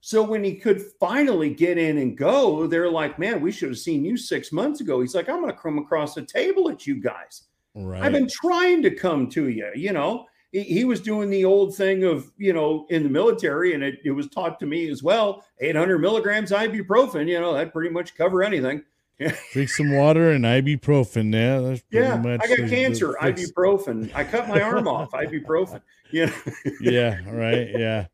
So 0.00 0.22
when 0.22 0.42
he 0.42 0.54
could 0.54 0.82
finally 0.98 1.50
get 1.50 1.76
in 1.76 1.98
and 1.98 2.16
go, 2.16 2.66
they're 2.66 2.90
like, 2.90 3.18
"Man, 3.18 3.40
we 3.40 3.52
should 3.52 3.68
have 3.68 3.78
seen 3.78 4.04
you 4.04 4.16
six 4.16 4.50
months 4.52 4.80
ago." 4.80 5.00
He's 5.00 5.14
like, 5.14 5.28
"I'm 5.28 5.40
going 5.40 5.52
to 5.52 5.60
come 5.60 5.78
across 5.78 6.14
the 6.14 6.22
table 6.22 6.70
at 6.70 6.86
you 6.86 7.00
guys. 7.00 7.42
Right. 7.74 8.02
I've 8.02 8.12
been 8.12 8.28
trying 8.28 8.82
to 8.82 8.90
come 8.90 9.28
to 9.30 9.48
you, 9.48 9.70
you 9.74 9.92
know." 9.92 10.26
he, 10.52 10.84
was 10.84 11.00
doing 11.00 11.30
the 11.30 11.44
old 11.44 11.76
thing 11.76 12.04
of, 12.04 12.30
you 12.36 12.52
know, 12.52 12.86
in 12.90 13.02
the 13.02 13.08
military, 13.08 13.74
and 13.74 13.82
it, 13.82 14.00
it 14.04 14.10
was 14.10 14.28
taught 14.28 14.58
to 14.60 14.66
me 14.66 14.90
as 14.90 15.02
well 15.02 15.44
800 15.60 15.98
milligrams 15.98 16.50
ibuprofen, 16.50 17.28
you 17.28 17.40
know, 17.40 17.54
that 17.54 17.72
pretty 17.72 17.90
much 17.90 18.16
cover 18.16 18.42
anything. 18.42 18.82
Drink 19.52 19.68
some 19.68 19.92
water 19.92 20.32
and 20.32 20.44
ibuprofen. 20.44 21.32
Yeah, 21.32 21.60
that's 21.60 21.82
yeah. 21.90 22.16
Much 22.16 22.40
I 22.42 22.48
got 22.48 22.68
cancer. 22.68 23.16
Ibuprofen. 23.20 24.10
I 24.14 24.24
cut 24.24 24.48
my 24.48 24.60
arm 24.60 24.88
off. 24.88 25.10
Ibuprofen. 25.12 25.82
Yeah. 26.12 26.32
yeah. 26.80 27.20
Right. 27.30 27.68
Yeah. 27.70 28.06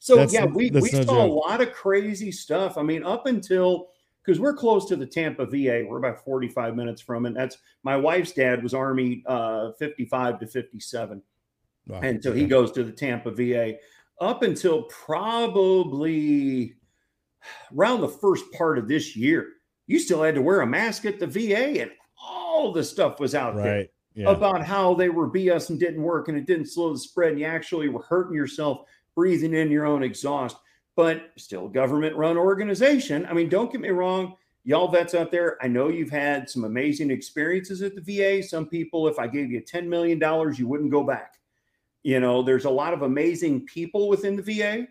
So 0.00 0.16
that's, 0.16 0.32
yeah, 0.32 0.44
we, 0.44 0.70
we 0.70 0.88
saw 0.88 1.24
a 1.24 1.26
lot 1.26 1.60
of 1.60 1.72
crazy 1.72 2.30
stuff. 2.30 2.78
I 2.78 2.82
mean, 2.82 3.04
up 3.04 3.26
until 3.26 3.88
because 4.24 4.40
we're 4.40 4.54
close 4.54 4.86
to 4.86 4.96
the 4.96 5.06
Tampa 5.06 5.46
VA, 5.46 5.84
we're 5.86 5.98
about 5.98 6.24
45 6.24 6.74
minutes 6.74 7.00
from 7.00 7.26
it. 7.26 7.34
That's 7.34 7.58
my 7.84 7.96
wife's 7.96 8.32
dad 8.32 8.62
was 8.62 8.74
Army 8.74 9.22
uh, 9.26 9.72
55 9.78 10.40
to 10.40 10.46
57. 10.46 11.22
Wow. 11.86 12.00
And 12.02 12.22
so 12.22 12.32
he 12.32 12.46
goes 12.46 12.72
to 12.72 12.82
the 12.82 12.90
Tampa 12.90 13.30
VA 13.30 13.74
up 14.20 14.42
until 14.42 14.82
probably 14.84 16.74
around 17.76 18.00
the 18.00 18.08
first 18.08 18.44
part 18.52 18.78
of 18.78 18.88
this 18.88 19.14
year. 19.14 19.52
You 19.86 20.00
still 20.00 20.22
had 20.22 20.34
to 20.34 20.42
wear 20.42 20.62
a 20.62 20.66
mask 20.66 21.04
at 21.04 21.20
the 21.20 21.26
VA, 21.28 21.80
and 21.82 21.92
all 22.20 22.72
the 22.72 22.82
stuff 22.82 23.20
was 23.20 23.36
out 23.36 23.54
right. 23.54 23.64
there 23.64 23.86
yeah. 24.16 24.30
about 24.30 24.64
how 24.64 24.94
they 24.94 25.10
were 25.10 25.30
BS 25.30 25.70
and 25.70 25.78
didn't 25.78 26.02
work 26.02 26.28
and 26.28 26.36
it 26.36 26.46
didn't 26.46 26.66
slow 26.66 26.92
the 26.92 26.98
spread. 26.98 27.32
And 27.32 27.40
you 27.40 27.46
actually 27.46 27.88
were 27.88 28.02
hurting 28.02 28.34
yourself 28.34 28.86
breathing 29.16 29.54
in 29.54 29.70
your 29.70 29.86
own 29.86 30.04
exhaust, 30.04 30.56
but 30.94 31.32
still 31.36 31.68
government 31.68 32.14
run 32.14 32.36
organization. 32.36 33.26
I 33.26 33.32
mean, 33.32 33.48
don't 33.48 33.72
get 33.72 33.80
me 33.80 33.88
wrong. 33.88 34.36
Y'all 34.64 34.88
vets 34.88 35.14
out 35.14 35.30
there, 35.30 35.56
I 35.62 35.68
know 35.68 35.88
you've 35.88 36.10
had 36.10 36.50
some 36.50 36.64
amazing 36.64 37.10
experiences 37.10 37.82
at 37.82 37.94
the 37.94 38.00
VA. 38.00 38.42
Some 38.42 38.66
people, 38.66 39.08
if 39.08 39.18
I 39.18 39.26
gave 39.26 39.50
you 39.50 39.62
$10 39.62 39.86
million, 39.86 40.20
you 40.56 40.66
wouldn't 40.68 40.90
go 40.90 41.04
back. 41.04 41.34
You 42.02 42.20
know, 42.20 42.42
there's 42.42 42.64
a 42.64 42.70
lot 42.70 42.92
of 42.92 43.02
amazing 43.02 43.66
people 43.66 44.08
within 44.08 44.36
the 44.36 44.42
VA, 44.42 44.86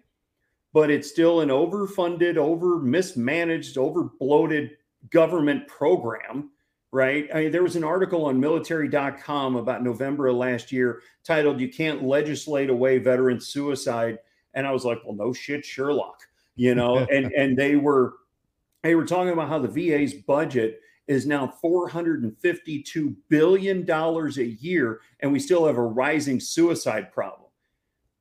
but 0.74 0.90
it's 0.90 1.10
still 1.10 1.42
an 1.42 1.50
overfunded, 1.50 2.38
over 2.38 2.80
mismanaged, 2.80 3.78
over 3.78 4.10
bloated 4.20 4.72
government 5.12 5.68
program, 5.68 6.52
right? 6.96 7.28
I 7.36 7.42
mean, 7.42 7.52
there 7.52 7.62
was 7.62 7.76
an 7.76 7.84
article 7.84 8.24
on 8.24 8.40
military.com 8.40 9.58
about 9.58 9.84
November 9.84 10.28
of 10.28 10.38
last 10.38 10.72
year 10.72 11.02
titled, 11.26 11.60
You 11.60 11.68
Can't 11.68 12.04
Legislate 12.04 12.70
Away 12.70 13.00
Veteran 13.00 13.42
Suicide. 13.42 14.18
And 14.54 14.66
I 14.66 14.72
was 14.72 14.86
like, 14.86 15.00
well, 15.04 15.14
no 15.14 15.34
shit, 15.34 15.66
Sherlock, 15.66 16.22
you 16.56 16.74
know, 16.74 17.00
and 17.12 17.34
and 17.34 17.58
they 17.58 17.76
were 17.76 18.14
they 18.82 18.96
were 18.96 19.06
talking 19.06 19.34
about 19.34 19.50
how 19.50 19.60
the 19.60 19.68
VA's 19.68 20.14
budget 20.14 20.80
is 21.08 21.28
now 21.28 21.54
$452 21.62 23.16
billion 23.28 23.92
a 23.92 24.56
year, 24.62 25.02
and 25.20 25.34
we 25.34 25.40
still 25.40 25.68
have 25.68 25.78
a 25.78 25.86
rising 25.86 26.40
suicide 26.40 27.12
problem. 27.12 27.50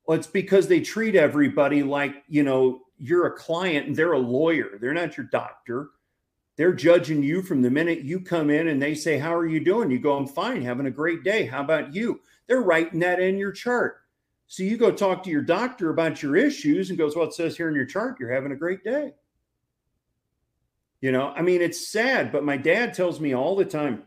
Well, 0.05 0.17
it's 0.17 0.27
because 0.27 0.67
they 0.67 0.81
treat 0.81 1.15
everybody 1.15 1.81
like, 1.81 2.23
you 2.27 2.43
know, 2.43 2.81
you're 2.99 3.27
a 3.27 3.37
client 3.37 3.87
and 3.87 3.95
they're 3.95 4.11
a 4.11 4.19
lawyer. 4.19 4.77
They're 4.81 4.93
not 4.93 5.15
your 5.15 5.27
doctor. 5.27 5.91
They're 6.57 6.73
judging 6.73 7.21
you 7.21 7.41
from 7.41 7.61
the 7.61 7.69
minute 7.69 8.03
you 8.03 8.21
come 8.21 8.49
in 8.49 8.69
and 8.69 8.81
they 8.81 8.95
say, 8.95 9.17
How 9.17 9.35
are 9.35 9.47
you 9.47 9.59
doing? 9.59 9.91
You 9.91 9.99
go, 9.99 10.17
I'm 10.17 10.27
fine, 10.27 10.61
having 10.61 10.85
a 10.85 10.91
great 10.91 11.23
day. 11.23 11.45
How 11.45 11.61
about 11.61 11.93
you? 11.93 12.21
They're 12.47 12.61
writing 12.61 12.99
that 12.99 13.19
in 13.19 13.37
your 13.37 13.51
chart. 13.51 13.97
So 14.47 14.63
you 14.63 14.77
go 14.77 14.91
talk 14.91 15.23
to 15.23 15.29
your 15.31 15.41
doctor 15.41 15.89
about 15.89 16.21
your 16.21 16.35
issues 16.35 16.89
and 16.89 16.97
goes, 16.97 17.15
Well, 17.15 17.27
it 17.27 17.33
says 17.33 17.57
here 17.57 17.69
in 17.69 17.75
your 17.75 17.85
chart, 17.85 18.19
you're 18.19 18.33
having 18.33 18.51
a 18.51 18.57
great 18.57 18.83
day. 18.83 19.13
You 21.01 21.11
know, 21.11 21.33
I 21.35 21.41
mean, 21.41 21.61
it's 21.61 21.89
sad, 21.89 22.31
but 22.31 22.43
my 22.43 22.57
dad 22.57 22.93
tells 22.93 23.19
me 23.19 23.35
all 23.35 23.55
the 23.55 23.65
time 23.65 24.03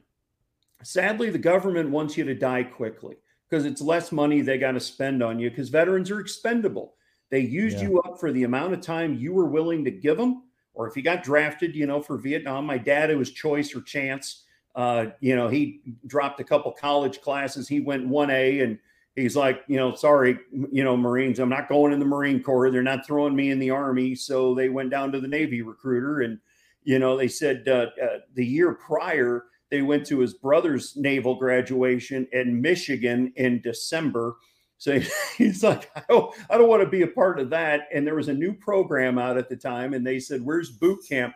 sadly, 0.83 1.31
the 1.31 1.39
government 1.39 1.91
wants 1.91 2.17
you 2.17 2.25
to 2.25 2.35
die 2.35 2.63
quickly 2.63 3.17
because 3.49 3.65
it's 3.65 3.81
less 3.81 4.13
money 4.13 4.41
they 4.41 4.59
got 4.59 4.73
to 4.73 4.81
spend 4.81 5.23
on 5.23 5.39
you 5.39 5.51
because 5.51 5.69
veterans 5.69 6.11
are 6.11 6.21
expendable. 6.21 6.95
They 7.31 7.41
used 7.41 7.79
yeah. 7.79 7.89
you 7.89 8.01
up 8.01 8.19
for 8.19 8.33
the 8.33 8.45
amount 8.45 8.73
of 8.73 8.81
time 8.81 9.19
you 9.19 9.33
were 9.33 9.47
willing 9.47 9.85
to 9.85 9.91
give 9.91 10.17
them. 10.17 10.45
Or 10.79 10.87
if 10.87 10.95
he 10.95 11.03
got 11.03 11.25
drafted, 11.25 11.75
you 11.75 11.87
know, 11.87 12.01
for 12.01 12.17
Vietnam, 12.17 12.65
my 12.65 12.79
dad, 12.79 13.11
it 13.11 13.19
was 13.19 13.33
choice 13.33 13.75
or 13.75 13.81
chance. 13.83 14.45
Uh, 14.77 15.07
you 15.19 15.35
know, 15.35 15.49
he 15.49 15.81
dropped 16.07 16.39
a 16.39 16.45
couple 16.45 16.71
college 16.71 17.21
classes. 17.21 17.67
He 17.67 17.81
went 17.81 18.09
1A 18.09 18.63
and 18.63 18.79
he's 19.17 19.35
like, 19.35 19.65
you 19.67 19.77
know, 19.77 19.97
sorry, 19.97 20.39
you 20.71 20.85
know, 20.85 20.97
Marines, 20.97 21.41
I'm 21.41 21.49
not 21.49 21.69
going 21.69 21.93
in 21.93 21.99
the 21.99 22.05
Marine 22.05 22.41
Corps. 22.41 22.71
They're 22.71 22.85
not 22.85 23.05
throwing 23.05 23.35
me 23.35 23.51
in 23.51 23.59
the 23.59 23.71
Army. 23.71 24.15
So 24.15 24.55
they 24.55 24.69
went 24.69 24.91
down 24.91 25.11
to 25.11 25.21
the 25.21 25.27
Navy 25.27 25.63
recruiter. 25.63 26.21
And, 26.21 26.39
you 26.85 27.01
know, 27.01 27.17
they 27.17 27.27
said 27.27 27.67
uh, 27.67 27.87
uh, 28.01 28.19
the 28.35 28.47
year 28.47 28.75
prior, 28.75 29.47
they 29.73 29.83
went 29.83 30.07
to 30.07 30.21
his 30.21 30.35
brother's 30.35 30.97
naval 30.97 31.35
graduation 31.35 32.29
in 32.31 32.63
Michigan 32.63 33.33
in 33.35 33.61
December. 33.63 34.37
So 34.79 34.99
he's 35.37 35.63
like, 35.63 35.91
I 35.95 36.03
don't, 36.09 36.35
I 36.49 36.57
don't 36.57 36.69
want 36.69 36.83
to 36.83 36.89
be 36.89 37.03
a 37.03 37.09
part 37.09 37.39
of 37.39 37.51
that. 37.51 37.89
And 37.93 38.07
there 38.07 38.15
was 38.15 38.29
a 38.29 38.35
new 38.35 38.55
program 38.55 39.19
out 39.19 39.37
at 39.37 39.49
the 39.49 39.57
time, 39.57 39.95
and 39.95 40.07
they 40.07 40.19
said, 40.19 40.43
Where's 40.43 40.71
boot 40.71 41.01
camp? 41.09 41.35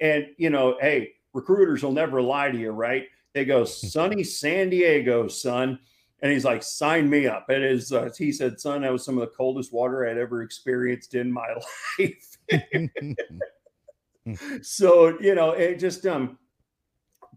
And, 0.00 0.26
you 0.36 0.50
know, 0.50 0.76
hey, 0.80 1.12
recruiters 1.32 1.82
will 1.82 1.92
never 1.92 2.22
lie 2.22 2.50
to 2.50 2.58
you, 2.58 2.70
right? 2.70 3.06
They 3.34 3.44
go, 3.44 3.64
sunny 3.64 4.24
San 4.24 4.70
Diego, 4.70 5.28
son. 5.28 5.78
And 6.22 6.32
he's 6.32 6.44
like, 6.44 6.62
sign 6.62 7.08
me 7.08 7.26
up. 7.26 7.46
It 7.48 7.62
is, 7.62 7.92
uh, 7.92 8.10
he 8.16 8.32
said, 8.32 8.60
son, 8.60 8.82
that 8.82 8.92
was 8.92 9.04
some 9.04 9.16
of 9.16 9.22
the 9.22 9.34
coldest 9.34 9.72
water 9.72 10.06
I'd 10.06 10.18
ever 10.18 10.42
experienced 10.42 11.14
in 11.14 11.32
my 11.32 11.46
life. 11.98 12.36
so, 14.62 15.18
you 15.20 15.34
know, 15.34 15.52
it 15.52 15.78
just, 15.78 16.06
um, 16.06 16.38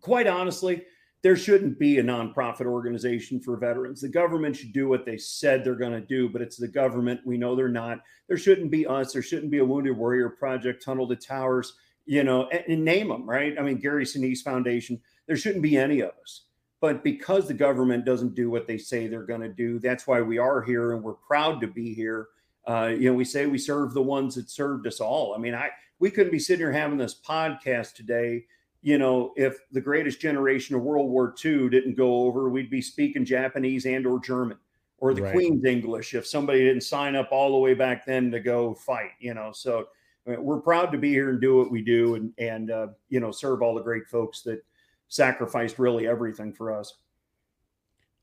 quite 0.02 0.28
honestly, 0.28 0.84
there 1.24 1.38
shouldn't 1.38 1.80
be 1.80 1.98
a 1.98 2.04
nonprofit 2.04 2.66
organization 2.66 3.40
for 3.40 3.56
veterans. 3.56 4.02
The 4.02 4.10
government 4.10 4.58
should 4.58 4.74
do 4.74 4.90
what 4.90 5.06
they 5.06 5.18
said 5.18 5.64
they're 5.64 5.74
going 5.74 5.94
to 5.94 6.06
do, 6.06 6.28
but 6.28 6.42
it's 6.42 6.58
the 6.58 6.68
government. 6.68 7.22
We 7.26 7.38
know 7.38 7.56
they're 7.56 7.70
not. 7.70 8.00
There 8.28 8.38
shouldn't 8.38 8.70
be 8.70 8.86
us. 8.86 9.14
There 9.14 9.22
shouldn't 9.22 9.50
be 9.50 9.60
a 9.60 9.66
Wounded 9.66 9.98
Warrior 9.98 10.30
Project, 10.30 10.84
Tunnel 10.84 11.08
to 11.08 11.16
Towers, 11.16 11.76
you 12.06 12.26
know, 12.26 12.50
and, 12.50 12.64
and 12.68 12.86
name 12.86 13.08
them, 13.08 13.28
right? 13.28 13.56
I 13.58 13.62
mean, 13.62 13.80
Gary 13.80 14.04
Sinise 14.04 14.42
Foundation. 14.42 15.00
There 15.26 15.38
shouldn't 15.38 15.64
be 15.64 15.78
any 15.78 16.02
of 16.02 16.12
us. 16.22 16.42
But 16.82 17.06
because 17.06 17.48
the 17.48 17.54
government 17.54 18.04
doesn't 18.04 18.36
do 18.36 18.50
what 18.50 18.68
they 18.68 18.78
say 18.78 19.08
they're 19.08 19.24
going 19.24 19.40
to 19.40 19.48
do, 19.48 19.80
that's 19.80 20.06
why 20.06 20.20
we 20.20 20.38
are 20.38 20.62
here 20.62 20.92
and 20.92 21.02
we're 21.02 21.14
proud 21.14 21.62
to 21.62 21.68
be 21.68 21.94
here. 21.94 22.28
Uh, 22.68 22.88
you 22.88 23.10
know, 23.10 23.16
we 23.16 23.24
say 23.24 23.46
we 23.46 23.58
serve 23.58 23.94
the 23.94 24.02
ones 24.02 24.36
that 24.36 24.50
served 24.50 24.86
us 24.88 25.00
all. 25.00 25.34
I 25.34 25.38
mean, 25.38 25.56
I 25.56 25.70
we 26.00 26.12
couldn't 26.12 26.34
be 26.34 26.40
sitting 26.40 26.60
here 26.60 26.74
having 26.74 26.98
this 26.98 27.18
podcast 27.26 27.94
today 27.94 28.44
you 28.84 28.98
know, 28.98 29.32
if 29.38 29.60
the 29.72 29.82
greatest 29.82 30.20
generation 30.20 30.76
of 30.76 30.82
World 30.82 31.10
War 31.10 31.34
II 31.44 31.70
didn't 31.70 31.96
go 31.96 32.26
over, 32.26 32.50
we'd 32.50 32.70
be 32.70 32.82
speaking 32.82 33.24
Japanese 33.24 33.86
and 33.86 34.06
or 34.06 34.20
German 34.20 34.58
or 34.98 35.14
the 35.14 35.22
right. 35.22 35.34
Queen's 35.34 35.64
English 35.64 36.14
if 36.14 36.28
somebody 36.28 36.60
didn't 36.60 36.84
sign 36.84 37.16
up 37.16 37.30
all 37.32 37.54
the 37.54 37.58
way 37.58 37.74
back 37.74 38.06
then 38.06 38.30
to 38.32 38.42
go 38.42 38.74
fight, 38.74 39.12
you 39.20 39.34
know. 39.34 39.52
So 39.54 39.88
we're 40.26 40.60
proud 40.60 40.92
to 40.92 40.98
be 40.98 41.10
here 41.10 41.30
and 41.30 41.40
do 41.40 41.58
what 41.58 41.72
we 41.72 41.82
do 41.82 42.16
and 42.16 42.34
and 42.38 42.72
uh, 42.72 42.88
you 43.10 43.22
know 43.22 43.32
serve 43.32 43.62
all 43.62 43.74
the 43.74 43.82
great 43.82 44.08
folks 44.08 44.42
that 44.42 44.64
sacrificed 45.08 45.80
really 45.80 46.06
everything 46.06 46.54
for 46.54 46.78
us. 46.78 46.94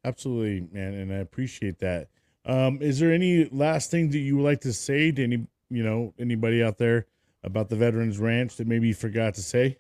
Absolutely, 0.05 0.69
man, 0.73 0.93
and 0.95 1.13
I 1.13 1.19
appreciate 1.19 1.79
that. 1.79 2.09
Um, 2.45 2.83
is 2.83 2.99
there 2.99 3.13
any 3.13 3.47
last 3.51 3.91
thing 3.91 4.11
that 4.11 4.19
you 4.19 4.37
would 4.37 4.45
like 4.45 4.61
to 4.63 4.75
say 4.75 5.11
to 5.11 5.25
any 5.25 5.47
you 5.71 5.83
know 5.83 6.13
anybody 6.19 6.63
out 6.63 6.77
there 6.77 7.07
about 7.45 7.71
the 7.71 7.77
Veterans 7.77 8.19
Ranch 8.19 8.57
that 8.57 8.67
maybe 8.67 8.89
you 8.89 8.95
forgot 8.95 9.35
to 9.35 9.43
say? 9.43 9.79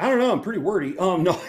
I 0.00 0.08
don't 0.08 0.18
know. 0.18 0.32
I'm 0.32 0.40
pretty 0.40 0.60
wordy. 0.60 0.96
Um, 0.98 1.22
no, 1.22 1.40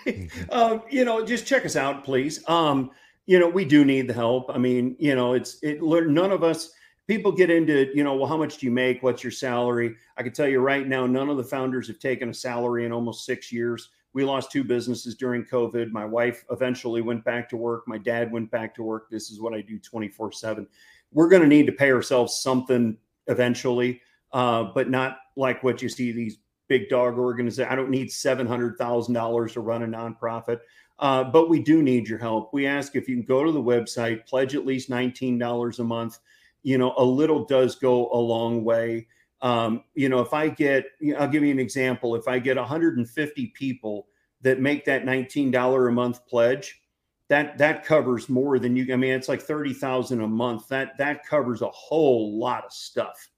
um, 0.50 0.82
you 0.88 1.04
know, 1.04 1.24
just 1.24 1.46
check 1.46 1.66
us 1.66 1.74
out, 1.76 2.04
please. 2.04 2.46
Um, 2.48 2.90
you 3.26 3.38
know, 3.40 3.48
we 3.48 3.64
do 3.64 3.84
need 3.84 4.08
the 4.08 4.14
help. 4.14 4.48
I 4.48 4.58
mean, 4.58 4.94
you 4.98 5.14
know, 5.14 5.34
it's 5.34 5.58
it. 5.62 5.82
None 5.82 6.30
of 6.30 6.44
us 6.44 6.70
people 7.06 7.32
get 7.32 7.50
into, 7.50 7.90
you 7.94 8.04
know, 8.04 8.14
well, 8.14 8.28
how 8.28 8.36
much 8.36 8.58
do 8.58 8.66
you 8.66 8.72
make? 8.72 9.02
What's 9.02 9.22
your 9.22 9.30
salary? 9.30 9.96
I 10.16 10.22
can 10.22 10.32
tell 10.32 10.48
you 10.48 10.60
right 10.60 10.86
now, 10.86 11.06
none 11.06 11.28
of 11.28 11.36
the 11.36 11.44
founders 11.44 11.88
have 11.88 11.98
taken 11.98 12.30
a 12.30 12.34
salary 12.34 12.84
in 12.84 12.92
almost 12.92 13.24
six 13.24 13.52
years. 13.52 13.90
We 14.12 14.24
lost 14.24 14.50
two 14.50 14.64
businesses 14.64 15.14
during 15.14 15.44
COVID. 15.44 15.90
My 15.90 16.04
wife 16.04 16.44
eventually 16.50 17.02
went 17.02 17.24
back 17.24 17.48
to 17.50 17.56
work. 17.56 17.86
My 17.86 17.98
dad 17.98 18.32
went 18.32 18.50
back 18.50 18.74
to 18.76 18.82
work. 18.82 19.10
This 19.10 19.30
is 19.30 19.40
what 19.40 19.52
I 19.52 19.60
do 19.60 19.78
24 19.78 20.32
7. 20.32 20.66
We're 21.12 21.28
going 21.28 21.42
to 21.42 21.48
need 21.48 21.66
to 21.66 21.72
pay 21.72 21.92
ourselves 21.92 22.40
something 22.40 22.96
eventually, 23.26 24.00
uh, 24.32 24.64
but 24.74 24.90
not 24.90 25.18
like 25.36 25.62
what 25.62 25.82
you 25.82 25.88
see 25.88 26.12
these 26.12 26.38
big 26.68 26.88
dog 26.88 27.18
organization. 27.18 27.70
I 27.70 27.76
don't 27.76 27.90
need 27.90 28.08
$700,000 28.08 29.52
to 29.52 29.60
run 29.60 29.82
a 29.82 29.86
nonprofit, 29.86 30.60
uh, 30.98 31.24
but 31.24 31.48
we 31.48 31.60
do 31.60 31.82
need 31.82 32.08
your 32.08 32.18
help. 32.18 32.52
We 32.52 32.66
ask 32.66 32.96
if 32.96 33.08
you 33.08 33.16
can 33.16 33.24
go 33.24 33.44
to 33.44 33.52
the 33.52 33.62
website, 33.62 34.26
pledge 34.26 34.54
at 34.54 34.66
least 34.66 34.90
$19 34.90 35.78
a 35.78 35.84
month. 35.84 36.18
You 36.62 36.78
know, 36.78 36.94
a 36.96 37.04
little 37.04 37.44
does 37.44 37.76
go 37.76 38.10
a 38.12 38.18
long 38.18 38.64
way. 38.64 39.06
Um, 39.42 39.84
you 39.94 40.08
know, 40.08 40.20
if 40.20 40.32
I 40.32 40.48
get, 40.48 40.86
I'll 41.18 41.28
give 41.28 41.44
you 41.44 41.50
an 41.50 41.58
example. 41.58 42.16
If 42.16 42.26
I 42.26 42.38
get 42.38 42.56
150 42.56 43.46
people 43.48 44.08
that 44.42 44.60
make 44.60 44.84
that 44.86 45.04
$19 45.04 45.88
a 45.88 45.92
month 45.92 46.26
pledge, 46.26 46.80
that 47.28 47.58
that 47.58 47.84
covers 47.84 48.28
more 48.28 48.58
than 48.58 48.76
you. 48.76 48.92
I 48.92 48.96
mean, 48.96 49.12
it's 49.12 49.28
like 49.28 49.42
30,000 49.42 50.20
a 50.20 50.28
month. 50.28 50.68
That 50.68 50.96
that 50.98 51.26
covers 51.26 51.60
a 51.60 51.68
whole 51.68 52.38
lot 52.38 52.64
of 52.64 52.72
stuff 52.72 53.28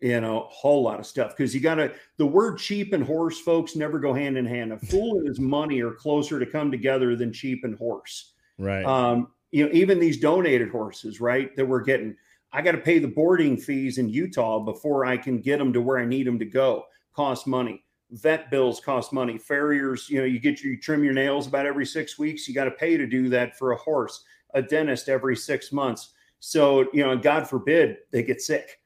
you 0.00 0.20
know, 0.20 0.42
a 0.42 0.48
whole 0.48 0.82
lot 0.82 1.00
of 1.00 1.06
stuff 1.06 1.36
because 1.36 1.54
you 1.54 1.60
got 1.60 1.76
to, 1.76 1.92
the 2.18 2.26
word 2.26 2.58
cheap 2.58 2.92
and 2.92 3.02
horse, 3.02 3.40
folks, 3.40 3.76
never 3.76 3.98
go 3.98 4.12
hand 4.12 4.36
in 4.36 4.44
hand. 4.44 4.72
A 4.72 4.78
fool 4.78 5.18
and 5.18 5.26
his 5.26 5.40
money 5.40 5.80
are 5.80 5.92
closer 5.92 6.38
to 6.38 6.46
come 6.46 6.70
together 6.70 7.16
than 7.16 7.32
cheap 7.32 7.64
and 7.64 7.76
horse. 7.76 8.32
Right. 8.58 8.84
Um, 8.84 9.28
you 9.52 9.64
know, 9.64 9.72
even 9.72 9.98
these 9.98 10.20
donated 10.20 10.70
horses, 10.70 11.20
right, 11.20 11.54
that 11.56 11.64
we're 11.64 11.80
getting, 11.80 12.14
I 12.52 12.62
got 12.62 12.72
to 12.72 12.78
pay 12.78 12.98
the 12.98 13.08
boarding 13.08 13.56
fees 13.56 13.98
in 13.98 14.08
Utah 14.08 14.60
before 14.60 15.06
I 15.06 15.16
can 15.16 15.40
get 15.40 15.58
them 15.58 15.72
to 15.72 15.80
where 15.80 15.98
I 15.98 16.04
need 16.04 16.26
them 16.26 16.38
to 16.38 16.44
go. 16.44 16.84
Cost 17.14 17.46
money. 17.46 17.82
Vet 18.10 18.50
bills 18.50 18.80
cost 18.80 19.12
money. 19.12 19.38
Farriers, 19.38 20.08
you 20.08 20.18
know, 20.18 20.24
you 20.24 20.38
get 20.38 20.62
your, 20.62 20.74
you 20.74 20.80
trim 20.80 21.02
your 21.02 21.14
nails 21.14 21.46
about 21.46 21.66
every 21.66 21.86
six 21.86 22.18
weeks. 22.18 22.46
You 22.46 22.54
got 22.54 22.64
to 22.64 22.70
pay 22.70 22.96
to 22.96 23.06
do 23.06 23.28
that 23.30 23.58
for 23.58 23.72
a 23.72 23.76
horse. 23.76 24.24
A 24.54 24.62
dentist 24.62 25.08
every 25.08 25.36
six 25.36 25.72
months. 25.72 26.12
So, 26.38 26.86
you 26.92 27.02
know, 27.02 27.16
God 27.16 27.48
forbid 27.48 27.96
they 28.12 28.22
get 28.22 28.40
sick 28.40 28.78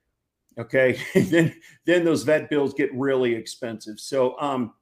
Okay, 0.58 0.98
then 1.14 1.54
then 1.86 2.04
those 2.04 2.22
vet 2.22 2.50
bills 2.50 2.74
get 2.74 2.92
really 2.94 3.34
expensive. 3.34 3.98
So 3.98 4.38
um, 4.40 4.72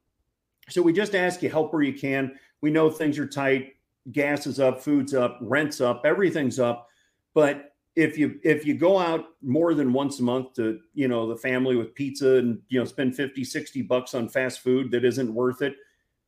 so 0.69 0.81
we 0.81 0.93
just 0.93 1.15
ask 1.15 1.41
you 1.41 1.49
help 1.49 1.73
where 1.73 1.83
you 1.83 1.93
can. 1.93 2.31
We 2.61 2.71
know 2.71 2.89
things 2.89 3.17
are 3.17 3.27
tight, 3.27 3.73
gas 4.11 4.45
is 4.47 4.59
up, 4.59 4.81
food's 4.81 5.13
up, 5.13 5.39
rent's 5.41 5.81
up, 5.81 6.01
everything's 6.05 6.59
up. 6.59 6.87
But 7.33 7.69
if 7.95 8.17
you 8.17 8.39
if 8.43 8.65
you 8.65 8.75
go 8.75 8.97
out 8.97 9.25
more 9.41 9.73
than 9.73 9.91
once 9.91 10.19
a 10.19 10.23
month 10.23 10.53
to 10.53 10.79
you 10.93 11.07
know 11.07 11.27
the 11.27 11.35
family 11.35 11.75
with 11.75 11.93
pizza 11.95 12.35
and 12.35 12.59
you 12.69 12.79
know 12.79 12.85
spend 12.85 13.15
50 13.15 13.43
60 13.43 13.81
bucks 13.83 14.13
on 14.13 14.29
fast 14.29 14.61
food 14.61 14.91
that 14.91 15.03
isn't 15.03 15.33
worth 15.33 15.61
it 15.61 15.75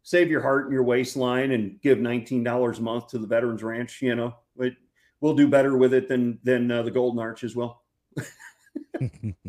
save 0.03 0.29
your 0.29 0.41
heart 0.41 0.65
and 0.65 0.73
your 0.73 0.83
waistline 0.83 1.51
and 1.51 1.79
give 1.81 1.99
$19 1.99 2.77
a 2.77 2.81
month 2.81 3.07
to 3.07 3.19
the 3.19 3.27
veterans 3.27 3.63
ranch 3.63 4.01
you 4.01 4.15
know 4.15 4.35
we'll 5.21 5.35
do 5.35 5.47
better 5.47 5.77
with 5.77 5.93
it 5.93 6.09
than 6.09 6.39
than 6.43 6.69
uh, 6.69 6.81
the 6.81 6.91
golden 6.91 7.19
arch 7.19 7.43
as 7.43 7.55
well 7.55 7.83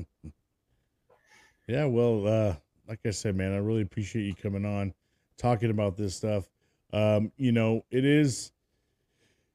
yeah, 1.66 1.84
well, 1.84 2.26
uh, 2.26 2.56
like 2.88 3.00
I 3.06 3.10
said, 3.10 3.36
man, 3.36 3.52
I 3.52 3.58
really 3.58 3.82
appreciate 3.82 4.24
you 4.24 4.34
coming 4.34 4.64
on, 4.64 4.94
talking 5.36 5.70
about 5.70 5.96
this 5.96 6.14
stuff. 6.14 6.48
Um, 6.92 7.32
you 7.36 7.52
know, 7.52 7.84
it 7.90 8.04
is 8.04 8.52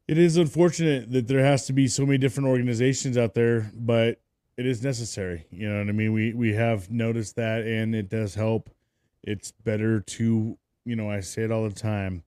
it 0.08 0.18
is 0.18 0.38
unfortunate 0.38 1.12
that 1.12 1.28
there 1.28 1.44
has 1.44 1.66
to 1.68 1.74
be 1.74 1.88
so 1.88 2.06
many 2.06 2.18
different 2.18 2.48
organizations 2.48 3.18
out 3.18 3.34
there, 3.34 3.72
but 3.76 4.22
it 4.58 4.66
is 4.66 4.82
necessary. 4.82 5.46
You 5.52 5.70
know 5.70 5.80
what 5.80 5.90
I 5.90 5.92
mean? 5.92 6.14
We 6.14 6.34
we 6.34 6.54
have 6.54 6.90
noticed 6.90 7.36
that 7.36 7.64
and 7.64 7.94
it 7.94 8.10
does 8.10 8.36
help. 8.36 8.70
It's 9.24 9.52
better 9.52 10.00
to, 10.00 10.58
you 10.86 10.96
know, 10.96 11.10
I 11.12 11.20
say 11.20 11.44
it 11.44 11.52
all 11.52 11.68
the 11.68 11.76
time. 11.76 12.24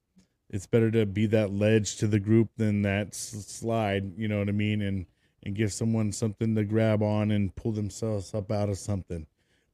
It's 0.51 0.66
better 0.66 0.91
to 0.91 1.07
be 1.07 1.26
that 1.26 1.53
ledge 1.53 1.97
to 1.97 2.07
the 2.07 2.20
group 2.20 2.51
than 2.57 2.82
that 2.82 3.14
slide, 3.14 4.12
you 4.16 4.28
know 4.28 4.41
what 4.41 4.49
I 4.49 4.53
mean? 4.53 4.82
And 4.82 5.07
and 5.43 5.55
give 5.55 5.72
someone 5.72 6.12
something 6.12 6.55
to 6.55 6.64
grab 6.64 7.03
on 7.03 7.30
and 7.30 7.55
pull 7.57 7.72
themselves 7.72 8.34
up 8.34 8.51
out 8.51 8.68
of 8.68 8.78
something. 8.78 9.26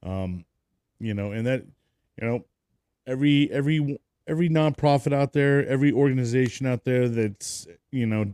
Um, 0.03 0.45
you 0.99 1.13
know, 1.13 1.31
and 1.31 1.45
that, 1.45 1.63
you 2.19 2.27
know, 2.27 2.45
every 3.05 3.51
every 3.51 3.99
every 4.27 4.49
nonprofit 4.49 5.13
out 5.13 5.33
there, 5.33 5.65
every 5.67 5.91
organization 5.91 6.65
out 6.65 6.83
there 6.83 7.07
that's 7.07 7.67
you 7.91 8.05
know 8.05 8.33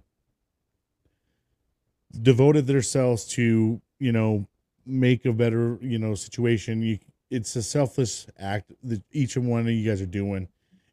devoted 2.21 2.67
themselves 2.67 3.25
to 3.25 3.81
you 3.99 4.11
know 4.11 4.47
make 4.85 5.25
a 5.25 5.33
better 5.33 5.77
you 5.81 5.99
know 5.99 6.15
situation. 6.15 6.81
You, 6.81 6.99
it's 7.29 7.55
a 7.55 7.63
selfless 7.63 8.27
act 8.37 8.71
that 8.83 9.01
each 9.11 9.35
and 9.35 9.47
one 9.47 9.61
of 9.61 9.69
you 9.69 9.89
guys 9.89 10.01
are 10.01 10.05
doing, 10.05 10.47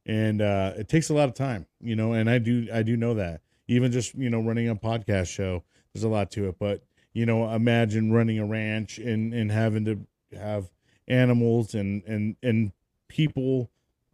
and 0.06 0.40
uh, 0.40 0.72
it 0.76 0.88
takes 0.88 1.10
a 1.10 1.14
lot 1.14 1.28
of 1.28 1.34
time, 1.34 1.66
you 1.80 1.96
know. 1.96 2.12
And 2.12 2.30
I 2.30 2.38
do 2.38 2.68
I 2.72 2.82
do 2.82 2.96
know 2.96 3.14
that 3.14 3.42
even 3.68 3.92
just 3.92 4.14
you 4.14 4.30
know 4.30 4.40
running 4.40 4.68
a 4.68 4.76
podcast 4.76 5.28
show 5.28 5.62
there's 5.92 6.04
a 6.04 6.08
lot 6.08 6.30
to 6.32 6.48
it. 6.48 6.56
But 6.58 6.82
you 7.12 7.26
know, 7.26 7.52
imagine 7.52 8.12
running 8.12 8.38
a 8.38 8.46
ranch 8.46 8.98
and 8.98 9.34
and 9.34 9.50
having 9.50 9.84
to 9.86 10.06
have 10.36 10.70
animals 11.08 11.74
and 11.74 12.02
and 12.04 12.36
and 12.42 12.72
people 13.08 13.70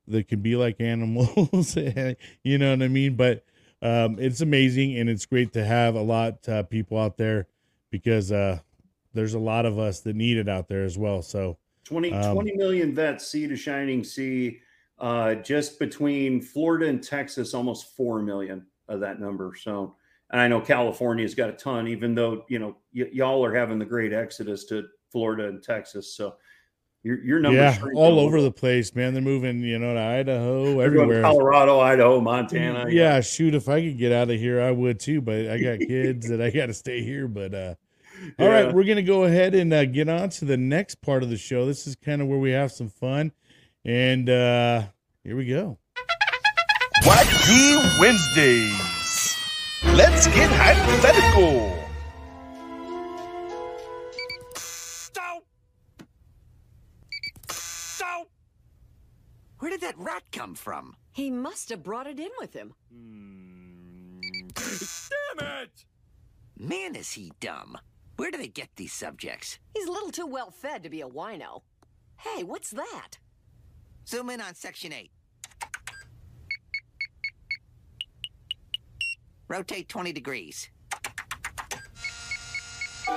that 0.09 0.29
can 0.29 0.41
be 0.41 0.57
like 0.57 0.81
animals. 0.81 1.77
you 2.43 2.59
know 2.59 2.71
what 2.71 2.83
I 2.83 2.89
mean? 2.89 3.17
But 3.17 3.45
um, 3.83 4.17
it's 4.19 4.41
amazing 4.41 4.99
and 4.99 5.11
it's 5.11 5.27
great 5.27 5.53
to 5.53 5.65
have 5.65 5.95
a 5.95 6.03
lot 6.03 6.49
uh, 6.49 6.63
people 6.63 6.99
out 6.99 7.17
there 7.17 7.47
because 7.91 8.33
uh, 8.33 8.59
there's 9.13 9.35
a 9.35 9.39
lot 9.39 9.67
of 9.67 9.79
us 9.79 10.01
that 10.01 10.17
need 10.17 10.39
it 10.39 10.49
out 10.49 10.69
there 10.69 10.85
as 10.85 10.97
well. 10.97 11.23
So 11.23 11.59
20, 11.85 12.13
um, 12.13 12.35
20 12.35 12.57
million 12.57 12.95
vets, 12.95 13.27
sea 13.27 13.47
to 13.47 13.57
shining 13.57 14.03
sea, 14.03 14.61
uh, 14.99 15.35
just 15.37 15.79
between 15.79 16.41
Florida 16.41 16.87
and 16.87 17.03
Texas, 17.03 17.55
almost 17.55 17.97
4 17.97 18.23
million 18.23 18.67
of 18.89 19.01
that 19.01 19.21
number. 19.21 19.53
So, 19.61 19.95
and 20.31 20.41
I 20.41 20.49
know 20.49 20.61
California's 20.61 21.35
got 21.35 21.51
a 21.51 21.53
ton, 21.53 21.87
even 21.89 22.15
though, 22.15 22.45
you 22.49 22.59
know, 22.59 22.77
y- 22.95 23.09
y'all 23.13 23.45
are 23.45 23.55
having 23.55 23.79
the 23.79 23.85
great 23.85 24.13
exodus 24.13 24.65
to 24.67 24.87
Florida 25.13 25.49
and 25.49 25.63
Texas. 25.63 26.15
So 26.15 26.35
your, 27.03 27.23
your 27.23 27.39
numbers, 27.39 27.79
yeah, 27.79 27.89
all 27.95 28.19
over 28.19 28.43
the 28.43 28.51
place, 28.51 28.93
man. 28.95 29.15
They're 29.15 29.23
moving, 29.23 29.61
you 29.61 29.79
know, 29.79 29.95
to 29.95 30.01
Idaho, 30.01 30.81
everywhere, 30.81 31.23
Colorado, 31.23 31.79
Idaho, 31.79 32.21
Montana. 32.21 32.87
Yeah, 32.89 33.15
yeah, 33.15 33.21
shoot, 33.21 33.55
if 33.55 33.69
I 33.69 33.81
could 33.81 33.97
get 33.97 34.11
out 34.11 34.29
of 34.29 34.41
here, 34.41 34.61
I 34.61 34.73
would 34.73 34.99
too. 34.99 35.21
But 35.21 35.49
I 35.49 35.59
got 35.59 35.79
kids 35.87 36.29
that 36.29 36.41
I 36.41 36.51
got 36.51 36.67
to 36.67 36.75
stay 36.75 37.05
here. 37.05 37.29
But 37.29 37.55
uh, 37.55 37.75
all 38.41 38.49
yeah. 38.49 38.65
right, 38.65 38.75
we're 38.75 38.83
gonna 38.83 39.03
go 39.03 39.23
ahead 39.23 39.55
and 39.55 39.73
uh, 39.73 39.85
get 39.85 40.09
on 40.09 40.31
to 40.31 40.45
the 40.45 40.57
next 40.57 40.97
part 40.97 41.23
of 41.23 41.31
the 41.31 41.37
show. 41.37 41.65
This 41.65 41.87
is 41.87 41.95
kind 41.95 42.21
of 42.21 42.27
where 42.27 42.39
we 42.39 42.51
have 42.51 42.73
some 42.73 42.89
fun, 42.89 43.31
and 43.85 44.29
uh, 44.29 44.83
here 45.23 45.37
we 45.37 45.47
go. 45.47 45.79
Wacky 47.05 48.01
Wednesdays. 48.01 48.96
Let's 49.95 50.27
get 50.27 50.51
hypothetical. 50.53 51.79
Stop! 54.57 55.45
Stop! 57.49 58.29
Where 59.59 59.71
did 59.71 59.81
that 59.83 59.99
rat 59.99 60.23
come 60.33 60.55
from? 60.55 60.97
He 61.13 61.31
must 61.31 61.71
have 61.71 61.83
brought 61.83 62.07
it 62.07 62.21
in 62.21 62.31
with 62.39 62.53
him. 62.53 62.75
Damn 64.55 65.63
it! 65.63 65.85
Man, 66.59 66.95
is 66.95 67.13
he 67.13 67.33
dumb. 67.41 67.79
Where 68.17 68.31
do 68.31 68.39
they 68.39 68.49
get 68.49 68.71
these 68.77 68.93
subjects? 68.93 69.59
He's 69.75 69.87
a 69.87 69.93
little 69.93 70.11
too 70.11 70.27
well 70.27 70.51
fed 70.51 70.83
to 70.83 70.91
be 70.91 71.03
a 71.03 71.09
wino. 71.09 71.63
Hey, 72.19 72.45
what's 72.45 72.71
that? 72.71 73.19
Zoom 74.07 74.31
in 74.31 74.41
on 74.41 74.55
section 74.55 74.93
8. 74.93 75.11
Rotate 79.49 79.89
20 79.89 80.13
degrees. 80.13 80.69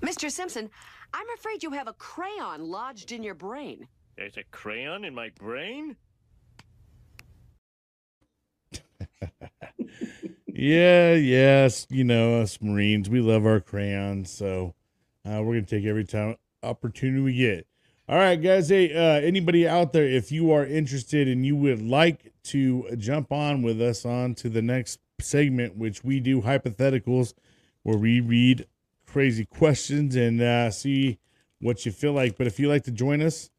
Mr. 0.00 0.30
Simpson, 0.30 0.70
I'm 1.12 1.26
afraid 1.36 1.62
you 1.62 1.70
have 1.70 1.88
a 1.88 1.92
crayon 1.92 2.62
lodged 2.62 3.12
in 3.12 3.22
your 3.22 3.34
brain. 3.34 3.86
There's 4.16 4.36
a 4.36 4.44
crayon 4.50 5.04
in 5.04 5.14
my 5.14 5.30
brain? 5.38 5.96
yeah, 10.52 11.12
yes, 11.14 11.86
you 11.90 12.04
know, 12.04 12.40
us 12.40 12.60
Marines, 12.60 13.08
we 13.08 13.20
love 13.20 13.46
our 13.46 13.60
crayons, 13.60 14.30
so 14.30 14.74
uh, 15.24 15.42
we're 15.42 15.54
gonna 15.54 15.66
take 15.66 15.84
every 15.84 16.04
time 16.04 16.36
opportunity 16.62 17.20
we 17.20 17.34
get. 17.34 17.66
All 18.08 18.18
right, 18.18 18.40
guys. 18.40 18.68
Hey, 18.68 18.94
uh, 18.94 19.20
anybody 19.20 19.66
out 19.66 19.92
there, 19.92 20.06
if 20.06 20.30
you 20.30 20.52
are 20.52 20.64
interested 20.64 21.26
and 21.26 21.44
you 21.44 21.56
would 21.56 21.82
like 21.82 22.32
to 22.44 22.88
jump 22.96 23.32
on 23.32 23.62
with 23.62 23.82
us 23.82 24.04
on 24.04 24.36
to 24.36 24.48
the 24.48 24.62
next 24.62 25.00
segment, 25.18 25.76
which 25.76 26.04
we 26.04 26.20
do 26.20 26.42
hypotheticals, 26.42 27.34
where 27.82 27.96
we 27.98 28.20
read 28.20 28.68
crazy 29.06 29.44
questions 29.44 30.14
and 30.14 30.40
uh, 30.40 30.70
see 30.70 31.18
what 31.60 31.84
you 31.84 31.90
feel 31.90 32.12
like. 32.12 32.38
But 32.38 32.46
if 32.46 32.60
you 32.60 32.68
like 32.68 32.84
to 32.84 32.92
join 32.92 33.20
us, 33.20 33.50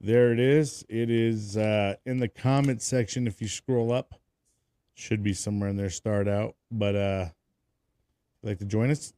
there 0.00 0.32
it 0.32 0.40
is. 0.40 0.84
It 0.88 1.08
is 1.08 1.56
uh, 1.56 1.94
in 2.04 2.18
the 2.18 2.26
comment 2.26 2.82
section. 2.82 3.28
If 3.28 3.40
you 3.40 3.46
scroll 3.46 3.92
up, 3.92 4.14
should 4.94 5.22
be 5.22 5.32
somewhere 5.32 5.70
in 5.70 5.76
there. 5.76 5.90
Start 5.90 6.26
out, 6.26 6.56
but 6.72 6.96
uh, 6.96 7.26
like 8.42 8.58
to 8.58 8.64
join 8.64 8.90
us. 8.90 9.12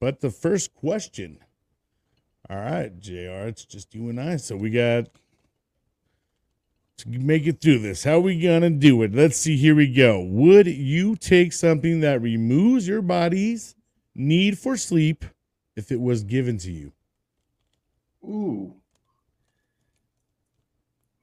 But 0.00 0.18
the 0.18 0.30
first 0.30 0.74
question. 0.74 1.38
All 2.50 2.56
right, 2.56 2.98
J.R. 2.98 3.48
It's 3.48 3.64
just 3.64 3.94
you 3.94 4.08
and 4.08 4.20
I. 4.20 4.36
So 4.36 4.56
we 4.56 4.70
got 4.70 5.06
to 6.98 7.08
make 7.08 7.46
it 7.46 7.60
through 7.60 7.80
this. 7.80 8.04
How 8.04 8.18
we 8.18 8.40
gonna 8.40 8.70
do 8.70 9.02
it? 9.02 9.14
Let's 9.14 9.36
see. 9.36 9.56
Here 9.56 9.74
we 9.74 9.92
go. 9.92 10.22
Would 10.22 10.66
you 10.66 11.16
take 11.16 11.52
something 11.52 12.00
that 12.00 12.22
removes 12.22 12.88
your 12.88 13.02
body's 13.02 13.76
need 14.14 14.58
for 14.58 14.76
sleep 14.76 15.24
if 15.76 15.92
it 15.92 16.00
was 16.00 16.24
given 16.24 16.58
to 16.58 16.72
you? 16.72 16.92
Ooh. 18.24 18.74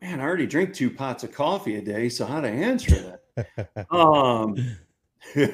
Man, 0.01 0.19
I 0.19 0.23
already 0.23 0.45
drink 0.45 0.73
two 0.73 0.91
pots 0.91 1.23
of 1.23 1.33
coffee 1.33 1.77
a 1.77 1.81
day, 1.81 2.09
so 2.09 2.25
how 2.25 2.39
to 2.39 2.47
answer 2.47 3.19
that? 3.35 3.87
um 3.91 4.55
you 5.35 5.47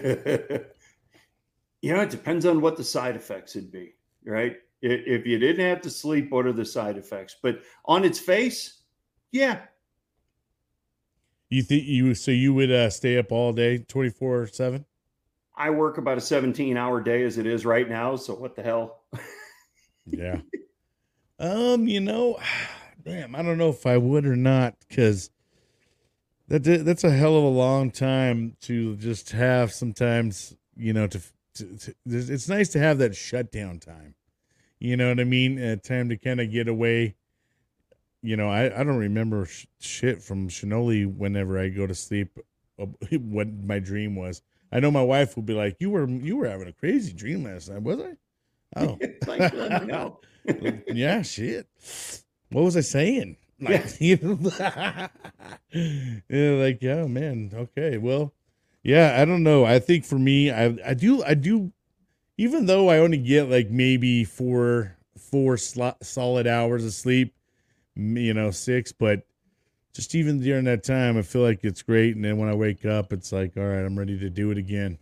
know, 1.93 2.01
it 2.01 2.09
depends 2.09 2.45
on 2.45 2.61
what 2.61 2.75
the 2.75 2.83
side 2.83 3.15
effects 3.15 3.55
would 3.55 3.71
be, 3.71 3.93
right? 4.25 4.57
If 4.81 5.27
you 5.27 5.37
didn't 5.37 5.65
have 5.65 5.81
to 5.81 5.89
sleep, 5.89 6.31
what 6.31 6.47
are 6.47 6.53
the 6.53 6.65
side 6.65 6.97
effects? 6.97 7.35
But 7.41 7.61
on 7.85 8.03
its 8.03 8.19
face, 8.19 8.81
yeah. 9.31 9.61
You 11.49 11.61
think 11.61 11.85
you 11.85 12.15
so 12.15 12.31
you 12.31 12.53
would 12.53 12.71
uh, 12.71 12.89
stay 12.89 13.17
up 13.17 13.31
all 13.31 13.53
day, 13.53 13.79
twenty 13.79 14.09
four 14.09 14.47
seven? 14.47 14.85
I 15.55 15.69
work 15.69 15.97
about 15.97 16.17
a 16.17 16.21
17 16.21 16.75
hour 16.75 17.01
day 17.01 17.23
as 17.23 17.37
it 17.37 17.45
is 17.45 17.65
right 17.65 17.87
now. 17.87 18.15
So 18.15 18.33
what 18.33 18.55
the 18.55 18.63
hell? 18.63 19.03
yeah. 20.07 20.41
Um, 21.37 21.87
you 21.87 21.99
know, 21.99 22.39
damn, 23.03 23.35
I 23.35 23.41
don't 23.41 23.57
know 23.57 23.69
if 23.69 23.85
I 23.85 23.97
would 23.97 24.25
or 24.25 24.35
not 24.35 24.75
because 24.87 25.29
that 26.47 26.63
that's 26.63 27.03
a 27.03 27.11
hell 27.11 27.37
of 27.37 27.43
a 27.43 27.47
long 27.47 27.91
time 27.91 28.55
to 28.61 28.95
just 28.97 29.31
have. 29.31 29.71
Sometimes, 29.71 30.55
you 30.75 30.93
know, 30.93 31.07
to, 31.07 31.21
to, 31.55 31.77
to 31.77 31.95
it's 32.05 32.49
nice 32.49 32.69
to 32.69 32.79
have 32.79 32.97
that 32.97 33.15
shutdown 33.15 33.79
time. 33.79 34.15
You 34.81 34.97
know 34.97 35.09
what 35.09 35.19
I 35.19 35.23
mean? 35.23 35.59
A 35.59 35.77
time 35.77 36.09
to 36.09 36.17
kind 36.17 36.41
of 36.41 36.51
get 36.51 36.67
away. 36.67 37.15
You 38.21 38.35
know, 38.35 38.49
I 38.49 38.65
I 38.65 38.83
don't 38.83 38.97
remember 38.97 39.45
sh- 39.45 39.67
shit 39.79 40.21
from 40.21 40.49
Shinola 40.49 41.05
whenever 41.15 41.57
I 41.57 41.69
go 41.69 41.87
to 41.87 41.95
sleep. 41.95 42.37
Uh, 42.77 42.85
what 43.19 43.47
my 43.47 43.79
dream 43.79 44.15
was 44.15 44.41
I 44.71 44.79
know 44.79 44.91
my 44.91 45.03
wife 45.03 45.35
will 45.35 45.43
be 45.43 45.53
like, 45.53 45.77
"You 45.79 45.89
were 45.89 46.07
you 46.07 46.37
were 46.37 46.47
having 46.47 46.67
a 46.67 46.73
crazy 46.73 47.11
dream 47.11 47.43
last 47.43 47.69
night, 47.69 47.81
was 47.81 47.99
I?" 47.99 48.13
Oh, 48.77 48.97
no. 49.85 50.19
yeah, 50.87 51.21
shit. 51.21 51.67
What 52.49 52.63
was 52.63 52.77
I 52.77 52.81
saying? 52.81 53.37
Like, 53.59 53.95
yeah. 53.99 55.07
yeah, 55.71 56.51
like, 56.51 56.81
yeah, 56.81 57.05
man. 57.05 57.51
Okay, 57.53 57.97
well, 57.97 58.33
yeah. 58.81 59.17
I 59.21 59.25
don't 59.25 59.43
know. 59.43 59.65
I 59.65 59.79
think 59.79 60.05
for 60.05 60.17
me, 60.17 60.51
I 60.51 60.77
I 60.85 60.93
do 60.93 61.21
I 61.23 61.33
do, 61.33 61.73
even 62.41 62.65
though 62.65 62.89
I 62.89 62.97
only 62.97 63.19
get 63.19 63.51
like 63.51 63.69
maybe 63.69 64.23
four 64.23 64.97
four 65.15 65.57
solid 65.57 66.47
hours 66.47 66.83
of 66.83 66.91
sleep, 66.91 67.35
you 67.95 68.33
know, 68.33 68.49
six, 68.49 68.91
but 68.91 69.27
just 69.93 70.15
even 70.15 70.39
during 70.39 70.63
that 70.63 70.83
time, 70.83 71.19
I 71.19 71.21
feel 71.21 71.43
like 71.43 71.59
it's 71.63 71.83
great. 71.83 72.15
And 72.15 72.25
then 72.25 72.37
when 72.37 72.49
I 72.49 72.55
wake 72.55 72.83
up, 72.83 73.13
it's 73.13 73.31
like, 73.31 73.57
all 73.57 73.63
right, 73.63 73.85
I'm 73.85 73.97
ready 73.97 74.17
to 74.17 74.29
do 74.31 74.49
it 74.49 74.57
again. 74.57 74.97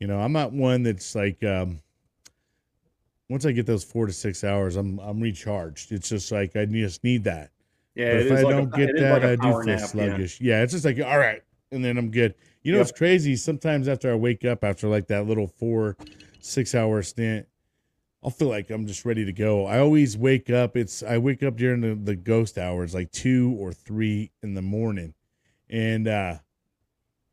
You 0.00 0.08
know, 0.08 0.18
I'm 0.18 0.32
not 0.32 0.52
one 0.52 0.82
that's 0.82 1.14
like, 1.14 1.44
um, 1.44 1.78
once 3.28 3.46
I 3.46 3.52
get 3.52 3.64
those 3.64 3.84
four 3.84 4.06
to 4.06 4.12
six 4.12 4.42
hours, 4.42 4.74
I'm 4.74 4.98
I'm 4.98 5.20
recharged. 5.20 5.92
It's 5.92 6.08
just 6.08 6.32
like 6.32 6.56
I 6.56 6.64
just 6.64 7.04
need 7.04 7.22
that. 7.24 7.52
Yeah. 7.94 8.14
But 8.14 8.26
if 8.26 8.32
I 8.32 8.42
like 8.42 8.56
don't 8.56 8.74
a, 8.74 8.86
get 8.86 8.96
that, 8.96 9.22
like 9.22 9.22
I 9.22 9.36
do 9.36 9.52
feel 9.52 9.62
nap, 9.62 9.80
sluggish. 9.88 10.40
Yeah. 10.40 10.56
yeah. 10.56 10.62
it's 10.64 10.72
just 10.72 10.84
like 10.84 10.98
all 10.98 11.18
right, 11.18 11.42
and 11.70 11.84
then 11.84 11.96
I'm 11.96 12.10
good. 12.10 12.34
You 12.62 12.72
know, 12.72 12.78
yep. 12.78 12.88
it's 12.88 12.98
crazy. 12.98 13.36
Sometimes 13.36 13.86
after 13.86 14.10
I 14.10 14.16
wake 14.16 14.44
up 14.44 14.64
after 14.64 14.88
like 14.88 15.06
that 15.06 15.28
little 15.28 15.46
four, 15.46 15.96
six 16.42 16.74
hour 16.74 17.02
stint, 17.02 17.46
I'll 18.22 18.30
feel 18.30 18.48
like 18.48 18.70
I'm 18.70 18.86
just 18.86 19.04
ready 19.04 19.24
to 19.24 19.32
go. 19.32 19.66
I 19.66 19.78
always 19.78 20.16
wake 20.16 20.48
up. 20.50 20.76
It's 20.76 21.02
I 21.02 21.18
wake 21.18 21.42
up 21.42 21.56
during 21.56 21.80
the, 21.80 21.94
the 21.94 22.16
ghost 22.16 22.58
hours, 22.58 22.94
like 22.94 23.10
two 23.10 23.56
or 23.58 23.72
three 23.72 24.30
in 24.42 24.54
the 24.54 24.62
morning, 24.62 25.14
and 25.68 26.06
uh 26.06 26.38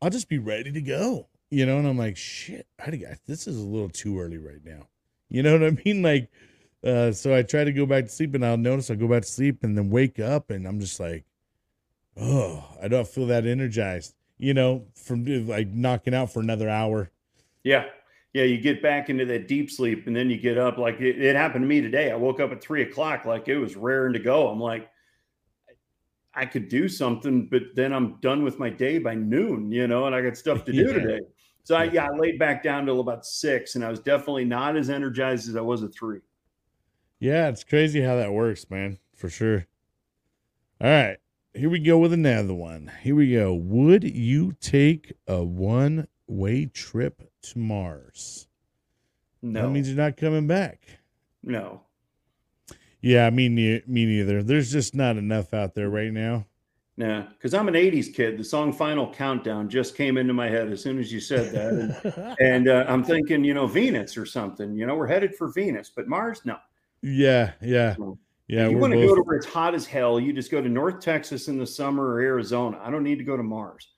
I'll 0.02 0.10
just 0.10 0.28
be 0.28 0.38
ready 0.38 0.72
to 0.72 0.80
go. 0.80 1.28
You 1.50 1.66
know, 1.66 1.78
and 1.78 1.86
I'm 1.86 1.98
like, 1.98 2.16
shit, 2.16 2.66
I 2.78 2.90
this 3.26 3.46
is 3.46 3.56
a 3.56 3.66
little 3.66 3.88
too 3.88 4.18
early 4.20 4.38
right 4.38 4.64
now. 4.64 4.88
You 5.28 5.42
know 5.42 5.52
what 5.52 5.64
I 5.64 5.70
mean? 5.84 6.02
Like, 6.02 6.30
uh, 6.84 7.12
so 7.12 7.34
I 7.34 7.42
try 7.42 7.64
to 7.64 7.72
go 7.72 7.86
back 7.86 8.04
to 8.04 8.10
sleep, 8.10 8.34
and 8.34 8.44
I'll 8.44 8.56
notice 8.56 8.90
I 8.90 8.94
go 8.94 9.08
back 9.08 9.22
to 9.22 9.28
sleep, 9.28 9.62
and 9.62 9.76
then 9.76 9.90
wake 9.90 10.18
up, 10.18 10.50
and 10.50 10.66
I'm 10.66 10.80
just 10.80 10.98
like, 10.98 11.24
oh, 12.16 12.64
I 12.82 12.88
don't 12.88 13.06
feel 13.06 13.26
that 13.26 13.46
energized. 13.46 14.14
You 14.38 14.54
know, 14.54 14.86
from 14.94 15.24
like 15.46 15.68
knocking 15.68 16.14
out 16.14 16.32
for 16.32 16.40
another 16.40 16.68
hour. 16.68 17.10
Yeah, 17.62 17.86
yeah, 18.32 18.44
you 18.44 18.58
get 18.60 18.82
back 18.82 19.10
into 19.10 19.24
that 19.26 19.48
deep 19.48 19.70
sleep 19.70 20.06
and 20.06 20.14
then 20.14 20.30
you 20.30 20.38
get 20.38 20.56
up. 20.56 20.78
Like 20.78 21.00
it, 21.00 21.20
it 21.20 21.34
happened 21.36 21.62
to 21.64 21.68
me 21.68 21.80
today. 21.80 22.10
I 22.10 22.16
woke 22.16 22.40
up 22.40 22.52
at 22.52 22.62
three 22.62 22.82
o'clock, 22.82 23.24
like 23.24 23.48
it 23.48 23.58
was 23.58 23.76
raring 23.76 24.12
to 24.12 24.18
go. 24.20 24.48
I'm 24.48 24.60
like, 24.60 24.88
I 26.32 26.46
could 26.46 26.68
do 26.68 26.88
something, 26.88 27.48
but 27.48 27.62
then 27.74 27.92
I'm 27.92 28.20
done 28.20 28.44
with 28.44 28.58
my 28.58 28.70
day 28.70 28.98
by 28.98 29.14
noon, 29.14 29.72
you 29.72 29.88
know, 29.88 30.06
and 30.06 30.14
I 30.14 30.22
got 30.22 30.36
stuff 30.36 30.64
to 30.64 30.72
do 30.72 30.78
Yeah. 30.86 30.92
today. 30.92 31.20
So 31.64 31.74
I, 31.76 31.84
yeah, 31.84 32.06
I 32.06 32.16
laid 32.16 32.38
back 32.38 32.62
down 32.62 32.86
till 32.86 33.00
about 33.00 33.26
six, 33.26 33.74
and 33.74 33.84
I 33.84 33.90
was 33.90 34.00
definitely 34.00 34.44
not 34.44 34.76
as 34.76 34.90
energized 34.90 35.48
as 35.48 35.56
I 35.56 35.60
was 35.60 35.82
at 35.82 35.92
three. 35.92 36.20
Yeah, 37.18 37.48
it's 37.48 37.64
crazy 37.64 38.00
how 38.00 38.16
that 38.16 38.32
works, 38.32 38.70
man, 38.70 38.98
for 39.14 39.28
sure. 39.28 39.66
All 40.80 40.88
right, 40.88 41.18
here 41.52 41.68
we 41.68 41.78
go 41.80 41.98
with 41.98 42.12
another 42.12 42.54
one. 42.54 42.90
Here 43.02 43.14
we 43.14 43.32
go. 43.32 43.52
Would 43.54 44.04
you 44.04 44.52
take 44.60 45.12
a 45.26 45.44
one 45.44 46.08
way 46.26 46.66
trip 46.66 47.29
to 47.42 47.58
Mars? 47.58 48.46
No, 49.42 49.62
That 49.62 49.68
means 49.70 49.88
you're 49.88 49.96
not 49.96 50.16
coming 50.16 50.46
back. 50.46 50.82
no. 51.42 51.82
Yeah, 53.02 53.30
me, 53.30 53.48
ne- 53.48 53.82
me 53.86 54.04
neither. 54.04 54.42
There's 54.42 54.70
just 54.70 54.94
not 54.94 55.16
enough 55.16 55.54
out 55.54 55.74
there 55.74 55.88
right 55.88 56.12
now. 56.12 56.44
Nah, 56.98 57.22
because 57.22 57.54
I'm 57.54 57.66
an 57.66 57.72
'80s 57.72 58.12
kid. 58.12 58.36
The 58.36 58.44
song 58.44 58.74
"Final 58.74 59.10
Countdown" 59.10 59.70
just 59.70 59.96
came 59.96 60.18
into 60.18 60.34
my 60.34 60.50
head 60.50 60.70
as 60.70 60.82
soon 60.82 60.98
as 60.98 61.10
you 61.10 61.18
said 61.18 61.50
that, 61.54 61.72
and, 61.72 62.36
and 62.40 62.68
uh, 62.68 62.84
I'm 62.86 63.02
thinking, 63.02 63.42
you 63.42 63.54
know, 63.54 63.66
Venus 63.66 64.18
or 64.18 64.26
something. 64.26 64.76
You 64.76 64.84
know, 64.84 64.96
we're 64.96 65.06
headed 65.06 65.34
for 65.34 65.48
Venus, 65.50 65.90
but 65.96 66.08
Mars, 66.08 66.42
no. 66.44 66.58
yeah, 67.00 67.52
yeah, 67.62 67.94
yeah. 68.48 68.66
if 68.66 68.70
you 68.72 68.76
want 68.76 68.92
to 68.92 69.00
go 69.00 69.14
to 69.14 69.22
where 69.22 69.38
it's 69.38 69.46
hot 69.46 69.74
as 69.74 69.86
hell, 69.86 70.20
you 70.20 70.34
just 70.34 70.50
go 70.50 70.60
to 70.60 70.68
North 70.68 71.00
Texas 71.00 71.48
in 71.48 71.56
the 71.56 71.66
summer 71.66 72.06
or 72.06 72.20
Arizona. 72.20 72.78
I 72.84 72.90
don't 72.90 73.02
need 73.02 73.16
to 73.16 73.24
go 73.24 73.34
to 73.34 73.42
Mars. 73.42 73.88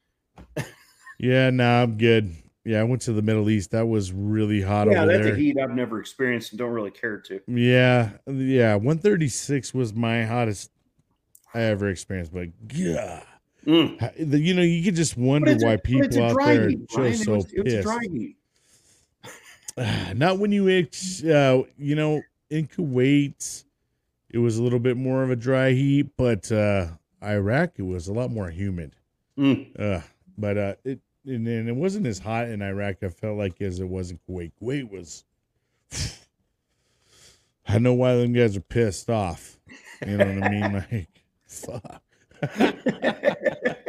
yeah, 1.19 1.51
nah, 1.51 1.83
I'm 1.83 1.99
good. 1.99 2.37
Yeah, 2.65 2.81
I 2.81 2.85
went 2.85 3.03
to 3.03 3.13
the 3.13 3.23
Middle 3.23 3.51
East. 3.51 3.73
That 3.73 3.87
was 3.87 4.13
really 4.13 4.63
hot 4.63 4.89
yeah, 4.91 5.03
over 5.03 5.13
that's 5.13 5.27
a 5.27 5.35
heat 5.35 5.57
I've 5.59 5.75
never 5.75 5.99
experienced 5.99 6.53
and 6.53 6.59
don't 6.59 6.71
really 6.71 6.93
care 6.93 7.19
to. 7.19 7.41
Yeah, 7.49 8.11
yeah. 8.27 8.75
136 8.75 9.75
was 9.75 9.93
my 9.93 10.25
hottest 10.25 10.71
I 11.55 11.63
ever 11.63 11.89
experienced, 11.89 12.33
but 12.33 12.49
yeah. 12.73 13.25
Mm. 13.67 14.41
You 14.45 14.55
know, 14.55 14.63
you 14.63 14.83
could 14.83 14.97
just 14.97 15.17
wonder 15.17 15.51
it's 15.51 15.63
a- 15.63 15.67
why 15.67 15.77
people 15.77 16.05
out 16.23 16.37
there 16.37 16.65
are 16.65 16.69
heat, 16.69 16.89
Brian. 16.93 17.11
just 17.13 17.23
It 17.23 17.25
so 17.25 17.35
was, 17.35 17.53
it 17.53 17.65
was 17.65 17.75
pissed. 17.75 17.83
dry 17.87 17.99
heat. 18.13 18.37
Not 20.17 20.39
when 20.39 20.53
you, 20.53 20.69
uh, 20.69 21.63
you 21.79 21.95
know, 21.95 22.23
in 22.51 22.67
Kuwait, 22.69 23.65
it 24.31 24.39
was 24.39 24.59
a 24.59 24.63
little 24.63 24.79
bit 24.79 24.97
more 24.97 25.23
of 25.23 25.31
a 25.31 25.37
dry 25.37 25.71
heat, 25.73 26.09
but 26.17 26.51
uh, 26.53 26.89
Iraq, 27.23 27.73
it 27.77 27.83
was 27.83 28.09
a 28.09 28.13
lot 28.13 28.31
more 28.31 28.51
humid. 28.51 28.97
Mm. 29.39 29.69
Uh, 29.79 30.01
but 30.37 30.59
uh, 30.59 30.75
it 30.85 31.01
and, 31.27 31.47
and 31.47 31.69
it 31.69 31.77
wasn't 31.77 32.07
as 32.07 32.19
hot 32.19 32.49
in 32.49 32.63
Iraq. 32.63 33.03
I 33.03 33.09
felt 33.09 33.39
like 33.39 33.61
as 33.61 33.81
it 33.81 33.89
was 33.89 34.11
in 34.11 34.19
Kuwait. 34.29 34.53
Kuwait 34.61 34.91
was. 34.91 35.25
I 37.69 37.79
know 37.79 37.95
why 37.95 38.17
them 38.17 38.33
guys 38.33 38.57
are 38.57 38.61
pissed 38.61 39.09
off. 39.09 39.59
You 40.05 40.17
know 40.17 40.27
what 40.27 40.45
I 40.45 40.49
mean? 40.49 40.73
Like, 40.91 41.09
fuck. 41.47 42.03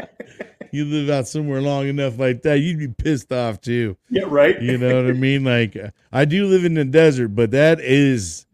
you 0.73 0.85
live 0.85 1.09
out 1.09 1.27
somewhere 1.27 1.61
long 1.61 1.87
enough 1.87 2.19
like 2.19 2.41
that, 2.41 2.55
you'd 2.55 2.79
be 2.79 2.87
pissed 2.87 3.31
off 3.31 3.61
too. 3.61 3.95
Yeah, 4.09 4.25
right. 4.27 4.61
You 4.61 4.77
know 4.77 4.95
what 5.01 5.09
I 5.09 5.13
mean? 5.13 5.43
Like, 5.43 5.77
I 6.11 6.25
do 6.25 6.47
live 6.47 6.65
in 6.65 6.73
the 6.73 6.83
desert, 6.83 7.29
but 7.29 7.51
that 7.51 7.79
is 7.79 8.45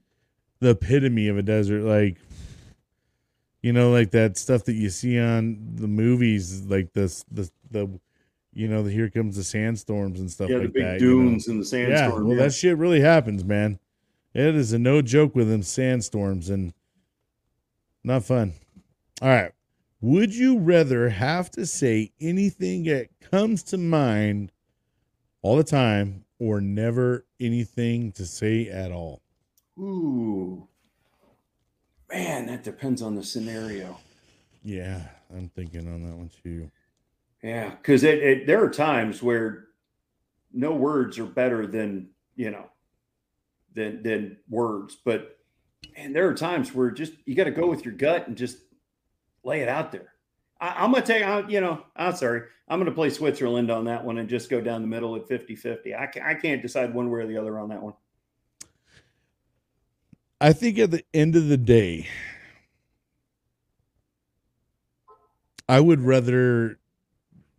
the 0.59 0.71
epitome 0.71 1.27
of 1.27 1.37
a 1.37 1.41
desert. 1.41 1.83
Like, 1.83 2.17
you 3.61 3.73
know, 3.73 3.91
like 3.91 4.11
that 4.11 4.37
stuff 4.37 4.65
that 4.65 4.73
you 4.73 4.89
see 4.89 5.19
on 5.19 5.75
the 5.75 5.87
movies, 5.87 6.65
like 6.65 6.93
this, 6.93 7.25
the, 7.31 7.49
the, 7.71 7.89
you 8.53 8.67
know, 8.67 8.83
the 8.83 8.91
here 8.91 9.09
comes 9.09 9.35
the 9.35 9.43
sandstorms 9.43 10.19
and 10.19 10.29
stuff 10.29 10.49
yeah, 10.49 10.57
like 10.57 10.67
the 10.67 10.73
big 10.73 10.83
that. 10.83 11.01
you 11.01 11.07
know? 11.07 11.23
dunes 11.23 11.47
and 11.47 11.61
the 11.61 11.65
sandstorms. 11.65 12.13
Yeah, 12.13 12.21
well, 12.21 12.37
yeah. 12.37 12.43
that 12.43 12.53
shit 12.53 12.77
really 12.77 13.01
happens, 13.01 13.43
man. 13.43 13.79
It 14.33 14.55
is 14.55 14.73
a 14.73 14.79
no 14.79 15.01
joke 15.01 15.35
with 15.35 15.49
them 15.49 15.63
sandstorms 15.63 16.49
and 16.49 16.73
not 18.03 18.23
fun. 18.23 18.53
All 19.21 19.29
right. 19.29 19.51
Would 20.01 20.33
you 20.33 20.57
rather 20.57 21.09
have 21.09 21.51
to 21.51 21.65
say 21.65 22.11
anything 22.21 22.83
that 22.85 23.09
comes 23.19 23.63
to 23.63 23.77
mind 23.77 24.51
all 25.41 25.57
the 25.57 25.63
time 25.63 26.23
or 26.39 26.61
never 26.61 27.25
anything 27.39 28.13
to 28.13 28.25
say 28.25 28.69
at 28.69 28.91
all? 28.91 29.21
Ooh, 29.77 30.67
man, 32.11 32.45
that 32.47 32.63
depends 32.63 33.01
on 33.01 33.15
the 33.15 33.23
scenario. 33.23 33.97
Yeah, 34.63 35.01
I'm 35.35 35.49
thinking 35.49 35.87
on 35.93 36.03
that 36.03 36.15
one 36.15 36.29
too. 36.43 36.71
Yeah, 37.41 37.69
because 37.69 38.03
it, 38.03 38.19
it 38.21 38.47
there 38.47 38.63
are 38.63 38.69
times 38.69 39.23
where 39.23 39.67
no 40.51 40.73
words 40.73 41.17
are 41.19 41.25
better 41.25 41.65
than 41.65 42.09
you 42.35 42.51
know 42.51 42.65
than 43.73 44.03
than 44.03 44.37
words, 44.49 44.97
but 45.03 45.37
and 45.95 46.15
there 46.15 46.27
are 46.27 46.33
times 46.33 46.73
where 46.73 46.91
just 46.91 47.13
you 47.25 47.35
got 47.35 47.45
to 47.45 47.51
go 47.51 47.67
with 47.67 47.85
your 47.85 47.93
gut 47.93 48.27
and 48.27 48.37
just 48.37 48.57
lay 49.43 49.61
it 49.61 49.69
out 49.69 49.91
there. 49.91 50.13
I, 50.59 50.83
I'm 50.83 50.91
gonna 50.91 51.05
take 51.05 51.23
out, 51.23 51.49
you 51.49 51.61
know, 51.61 51.83
I'm 51.95 52.15
sorry, 52.15 52.43
I'm 52.67 52.79
gonna 52.79 52.91
play 52.91 53.09
Switzerland 53.09 53.71
on 53.71 53.85
that 53.85 54.03
one 54.03 54.17
and 54.17 54.29
just 54.29 54.49
go 54.49 54.61
down 54.61 54.81
the 54.81 54.87
middle 54.87 55.15
at 55.15 55.27
50-50. 55.27 55.97
I 55.97 56.07
can't, 56.07 56.25
I 56.25 56.33
can't 56.33 56.61
decide 56.61 56.93
one 56.93 57.09
way 57.09 57.21
or 57.21 57.27
the 57.27 57.37
other 57.37 57.59
on 57.59 57.69
that 57.69 57.81
one. 57.81 57.93
I 60.41 60.53
think 60.53 60.79
at 60.79 60.91
the 60.91 61.03
end 61.13 61.35
of 61.35 61.47
the 61.47 61.57
day, 61.57 62.07
I 65.67 65.79
would 65.79 66.01
rather, 66.01 66.78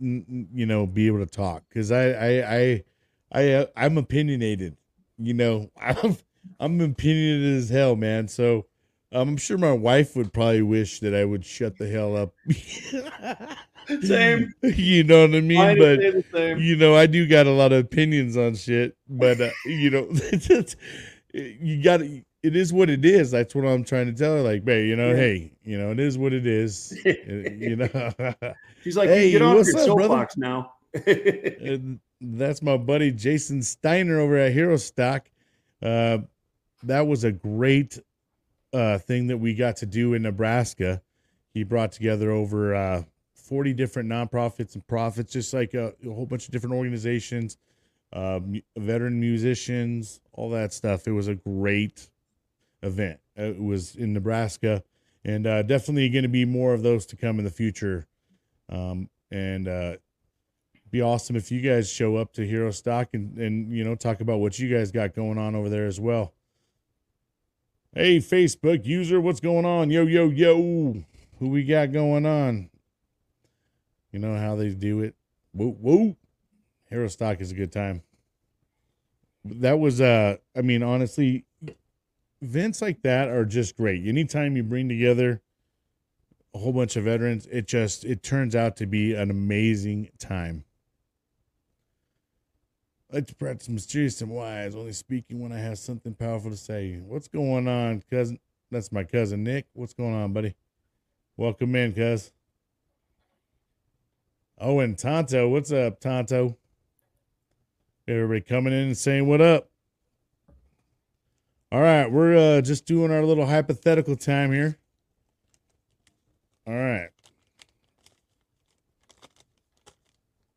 you 0.01 0.67
know, 0.67 0.87
be 0.87 1.07
able 1.07 1.19
to 1.19 1.27
talk 1.27 1.63
because 1.69 1.93
I, 1.93 2.11
I, 2.11 2.57
I, 2.57 2.85
I, 3.33 3.53
uh, 3.53 3.67
I'm 3.77 3.99
opinionated. 3.99 4.77
You 5.19 5.35
know, 5.35 5.71
I'm, 5.81 6.17
I'm 6.59 6.81
opinionated 6.81 7.57
as 7.57 7.69
hell, 7.69 7.97
man. 7.97 8.29
So 8.29 8.67
um, 9.13 9.31
I'm 9.31 9.37
sure 9.37 9.59
my 9.59 9.73
wife 9.73 10.17
would 10.17 10.33
probably 10.33 10.63
wish 10.63 11.01
that 11.01 11.15
I 11.15 11.25
would 11.25 11.45
shut 11.45 11.79
the 11.79 11.89
hell 11.89 12.17
up. 12.17 12.35
Same. 14.03 14.53
You 14.63 15.05
know 15.05 15.23
what 15.23 15.35
I 15.35 15.41
mean? 15.41 15.59
Mine 15.59 15.79
but 15.79 16.01
is 16.01 16.15
the 16.15 16.25
same. 16.33 16.59
you 16.59 16.77
know, 16.77 16.95
I 16.95 17.07
do 17.07 17.27
got 17.27 17.49
a 17.49 17.51
lot 17.51 17.73
of 17.73 17.85
opinions 17.85 18.37
on 18.37 18.55
shit, 18.55 18.97
but 19.09 19.41
uh, 19.41 19.51
you 19.67 19.91
know, 19.91 20.09
you 21.35 21.83
got 21.83 21.97
to. 21.97 22.23
It 22.43 22.57
is 22.57 22.73
what 22.73 22.89
it 22.89 23.05
is. 23.05 23.31
That's 23.31 23.55
what 23.55 23.67
I'm 23.67 23.85
trying 23.85 24.07
to 24.07 24.13
tell 24.13 24.37
her. 24.37 24.43
Like, 24.43 24.65
babe, 24.65 24.87
you 24.89 24.97
know, 24.97 25.11
Yeah. 25.11 25.17
hey, 25.17 25.53
you 25.63 25.77
know, 25.79 25.91
it 25.91 26.01
is 26.01 26.17
what 26.17 26.33
it 26.33 26.47
is. 26.47 26.99
You 27.05 27.77
know, 27.77 28.25
She's 28.83 28.97
like, 28.97 29.09
Hey, 29.11 29.31
get 29.31 29.43
off 29.43 29.57
what's 29.57 29.73
your 29.73 29.81
up, 29.91 29.97
brother?" 29.97 30.29
soapbox 30.29 30.37
now. 30.37 30.73
That's 32.21 32.63
my 32.63 32.77
buddy 32.77 33.13
Jason 33.13 33.63
Steiner 33.63 34.21
over 34.21 34.37
at 34.37 34.53
Hero 34.53 34.77
Stock. 34.77 35.31
Uh, 35.83 36.19
that 36.83 37.07
was 37.07 37.25
a 37.25 37.33
great 37.33 37.99
uh, 38.73 38.99
thing 38.99 39.27
that 39.29 39.39
we 39.39 39.55
got 39.55 39.77
to 39.77 39.87
do 39.87 40.15
in 40.15 40.23
Nebraska. 40.23 41.01
He 41.55 41.65
brought 41.65 41.93
together 41.93 42.31
over 42.31 42.75
uh, 42.75 43.03
40 43.35 43.73
different 43.75 44.09
nonprofits 44.09 44.75
and 44.75 44.87
profits, 44.87 45.33
just 45.33 45.53
like 45.55 45.75
a, 45.75 45.95
a 46.07 46.13
whole 46.13 46.27
bunch 46.27 46.47
of 46.47 46.53
different 46.53 46.75
organizations, 46.77 47.57
uh, 48.13 48.41
veteran 48.77 49.19
musicians, 49.19 50.21
all 50.33 50.51
that 50.51 50.73
stuff. 50.73 51.07
It 51.09 51.13
was 51.13 51.29
a 51.29 51.35
great 51.35 52.11
event. 52.83 53.21
Uh, 53.39 53.45
It 53.45 53.63
was 53.63 53.95
in 53.97 54.13
Nebraska, 54.13 54.83
and 55.25 55.47
uh, 55.47 55.63
definitely 55.63 56.09
going 56.09 56.23
to 56.23 56.29
be 56.29 56.45
more 56.45 56.75
of 56.75 56.83
those 56.83 57.07
to 57.07 57.17
come 57.17 57.39
in 57.39 57.45
the 57.45 57.51
future. 57.51 58.07
Um, 58.69 59.11
and 59.31 59.69
uh, 59.69 59.97
be 60.91 61.03
awesome 61.03 61.37
if 61.37 61.51
you 61.53 61.61
guys 61.61 61.91
show 61.91 62.17
up 62.17 62.33
to 62.35 62.47
Hero 62.47 62.71
Stock 62.71 63.11
and 63.13 63.39
and 63.39 63.73
you 63.73 63.85
know 63.85 63.95
talk 63.95 64.21
about 64.21 64.41
what 64.41 64.59
you 64.59 64.75
guys 64.75 64.91
got 64.91 65.15
going 65.15 65.39
on 65.39 65.55
over 65.55 65.69
there 65.69 65.87
as 65.87 66.01
well. 66.01 66.35
Hey, 67.93 68.19
Facebook 68.19 68.87
user, 68.87 69.21
what's 69.21 69.41
going 69.41 69.65
on? 69.65 69.91
Yo, 69.91 70.05
yo, 70.05 70.29
yo, 70.29 71.03
who 71.39 71.49
we 71.49 71.65
got 71.65 71.93
going 71.93 72.25
on? 72.25 72.71
You 74.13 74.21
know 74.21 74.37
how 74.37 74.55
they 74.55 74.71
do 74.71 75.01
it. 75.01 75.15
Whoa, 75.53 75.71
whoa. 75.73 76.17
Hero 76.85 77.09
Stock 77.09 77.41
is 77.41 77.51
a 77.51 77.55
good 77.55 77.73
time. 77.73 78.03
That 79.45 79.79
was, 79.79 80.01
uh, 80.01 80.37
I 80.57 80.63
mean, 80.63 80.83
honestly, 80.83 81.45
events 82.43 82.81
like 82.81 83.03
that 83.03 83.29
are 83.29 83.45
just 83.45 83.77
great. 83.77 84.07
Anytime 84.07 84.57
you 84.57 84.63
bring 84.63 84.89
together 84.89 85.43
a 86.55 86.59
whole 86.59 86.73
bunch 86.73 86.97
of 86.97 87.05
veterans, 87.05 87.47
it 87.47 87.67
just 87.67 88.05
it 88.05 88.23
turns 88.23 88.57
out 88.57 88.77
to 88.77 88.87
be 88.87 89.15
an 89.15 89.31
amazing 89.31 90.11
time. 90.19 90.65
I 93.11 93.17
like 93.17 93.27
to 93.27 93.35
practice 93.35 93.69
mysterious 93.69 94.21
and 94.21 94.31
wise, 94.31 94.77
only 94.77 94.93
speaking 94.93 95.41
when 95.41 95.53
I 95.53 95.59
have 95.59 95.79
something 95.79 96.15
powerful 96.15 96.51
to 96.51 96.57
say. 96.57 97.01
What's 97.05 97.27
going 97.29 97.67
on, 97.67 98.03
cousin? 98.09 98.39
That's 98.71 98.93
my 98.93 99.03
cousin 99.03 99.43
Nick. 99.43 99.67
What's 99.73 99.95
going 99.95 100.15
on, 100.15 100.33
buddy? 100.33 100.55
Welcome 101.37 101.75
in, 101.75 101.93
cuz. 101.93 102.33
Oh, 104.59 104.79
and 104.81 104.97
Tonto, 104.97 105.49
what's 105.49 105.73
up, 105.73 106.01
Tonto? 106.01 106.57
Everybody 108.07 108.43
coming 108.43 108.73
in 108.73 108.89
and 108.89 108.99
saying 108.99 109.27
what 109.27 109.41
up. 109.41 109.70
All 111.73 111.81
right, 111.81 112.11
we're 112.11 112.37
uh, 112.37 112.61
just 112.63 112.85
doing 112.85 113.13
our 113.13 113.23
little 113.25 113.47
hypothetical 113.47 114.17
time 114.17 114.53
here. 114.53 114.77
All 116.67 116.75
right. 116.75 117.11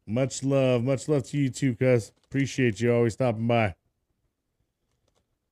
Much 0.07 0.43
love, 0.43 0.83
much 0.83 1.07
love 1.07 1.23
to 1.27 1.37
you 1.37 1.49
too, 1.49 1.75
cuz. 1.75 2.11
Appreciate 2.25 2.81
you 2.81 2.93
always 2.93 3.13
stopping 3.13 3.47
by. 3.47 3.75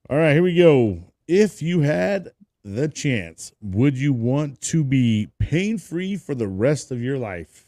All 0.10 0.18
right, 0.18 0.34
here 0.34 0.44
we 0.44 0.56
go. 0.56 1.14
If 1.28 1.62
you 1.62 1.82
had 1.82 2.30
the 2.64 2.88
chance, 2.88 3.54
would 3.62 3.98
you 3.98 4.14
want 4.14 4.62
to 4.62 4.84
be 4.84 5.30
pain 5.40 5.78
free 5.78 6.18
for 6.18 6.34
the 6.36 6.48
rest 6.48 6.92
of 6.92 7.02
your 7.02 7.18
life? 7.20 7.66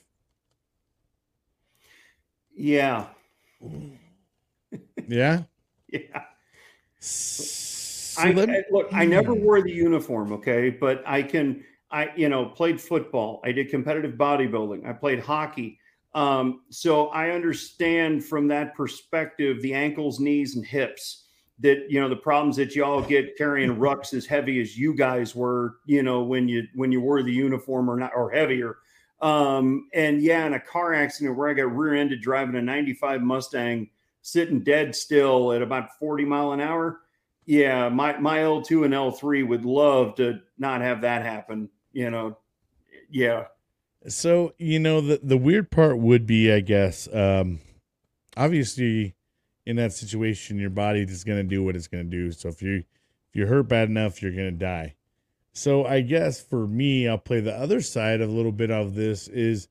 Yeah. 2.55 3.07
Yeah. 5.07 5.43
Yeah. 5.87 6.23
So 8.13 8.21
I, 8.21 8.29
I- 8.29 8.63
look, 8.71 8.89
I 8.93 9.05
never 9.05 9.33
wore 9.33 9.61
the 9.61 9.71
uniform, 9.71 10.31
okay, 10.33 10.69
but 10.69 11.03
I 11.05 11.23
can. 11.23 11.63
I 11.91 12.09
you 12.15 12.27
know 12.27 12.45
played 12.47 12.81
football. 12.81 13.39
I 13.43 13.51
did 13.51 13.69
competitive 13.69 14.13
bodybuilding. 14.13 14.87
I 14.87 14.93
played 14.93 15.19
hockey. 15.19 15.79
Um, 16.15 16.61
so 16.69 17.07
I 17.07 17.31
understand 17.31 18.23
from 18.25 18.47
that 18.49 18.75
perspective 18.75 19.61
the 19.61 19.73
ankles, 19.73 20.19
knees, 20.19 20.55
and 20.55 20.65
hips. 20.65 21.25
That 21.59 21.85
you 21.89 22.01
know 22.01 22.09
the 22.09 22.15
problems 22.15 22.55
that 22.55 22.75
y'all 22.75 23.01
get 23.01 23.37
carrying 23.37 23.75
rucks 23.77 24.13
as 24.13 24.25
heavy 24.25 24.59
as 24.59 24.77
you 24.77 24.95
guys 24.95 25.35
were. 25.35 25.75
You 25.85 26.01
know 26.01 26.23
when 26.23 26.47
you 26.47 26.63
when 26.73 26.91
you 26.91 26.99
wore 26.99 27.21
the 27.21 27.31
uniform 27.31 27.89
or 27.89 27.95
not 27.95 28.11
or 28.15 28.31
heavier. 28.31 28.77
Um, 29.21 29.87
and 29.93 30.21
yeah, 30.21 30.45
in 30.45 30.53
a 30.53 30.59
car 30.59 30.93
accident 30.93 31.37
where 31.37 31.47
I 31.49 31.53
got 31.53 31.73
rear-ended 31.73 32.21
driving 32.21 32.55
a 32.55 32.61
'95 32.61 33.21
Mustang, 33.21 33.89
sitting 34.23 34.61
dead 34.63 34.95
still 34.95 35.53
at 35.53 35.61
about 35.61 35.97
40 35.99 36.25
mile 36.25 36.53
an 36.53 36.59
hour 36.59 37.01
yeah, 37.45 37.89
my 37.89 38.17
my 38.19 38.39
L2 38.39 38.85
and 38.85 38.93
L3 38.93 39.47
would 39.47 39.65
love 39.65 40.15
to 40.15 40.39
not 40.57 40.81
have 40.81 41.01
that 41.01 41.23
happen. 41.25 41.69
You 41.91 42.09
know, 42.09 42.37
yeah, 43.09 43.45
So 44.07 44.53
you 44.57 44.79
know 44.79 45.01
the 45.01 45.19
the 45.23 45.37
weird 45.37 45.71
part 45.71 45.97
would 45.99 46.25
be, 46.25 46.51
I 46.51 46.59
guess, 46.59 47.07
um, 47.13 47.59
obviously, 48.35 49.15
in 49.65 49.77
that 49.77 49.93
situation, 49.93 50.59
your 50.59 50.69
body 50.69 51.01
is 51.01 51.23
going 51.23 51.37
to 51.37 51.43
do 51.43 51.63
what 51.63 51.75
it's 51.75 51.87
going 51.87 52.09
to 52.09 52.09
do. 52.09 52.31
So 52.31 52.49
if 52.49 52.61
you 52.61 52.77
if 52.77 53.35
you're 53.35 53.47
hurt 53.47 53.69
bad 53.69 53.89
enough, 53.89 54.21
you're 54.21 54.31
going 54.33 54.51
to 54.51 54.51
die. 54.51 54.95
So 55.53 55.85
I 55.85 56.01
guess 56.01 56.41
for 56.41 56.67
me, 56.67 57.07
I'll 57.07 57.17
play 57.17 57.39
the 57.39 57.55
other 57.55 57.81
side 57.81 58.21
of 58.21 58.29
a 58.29 58.33
little 58.33 58.51
bit 58.51 58.71
of 58.71 58.95
this. 58.95 59.27
Is 59.27 59.67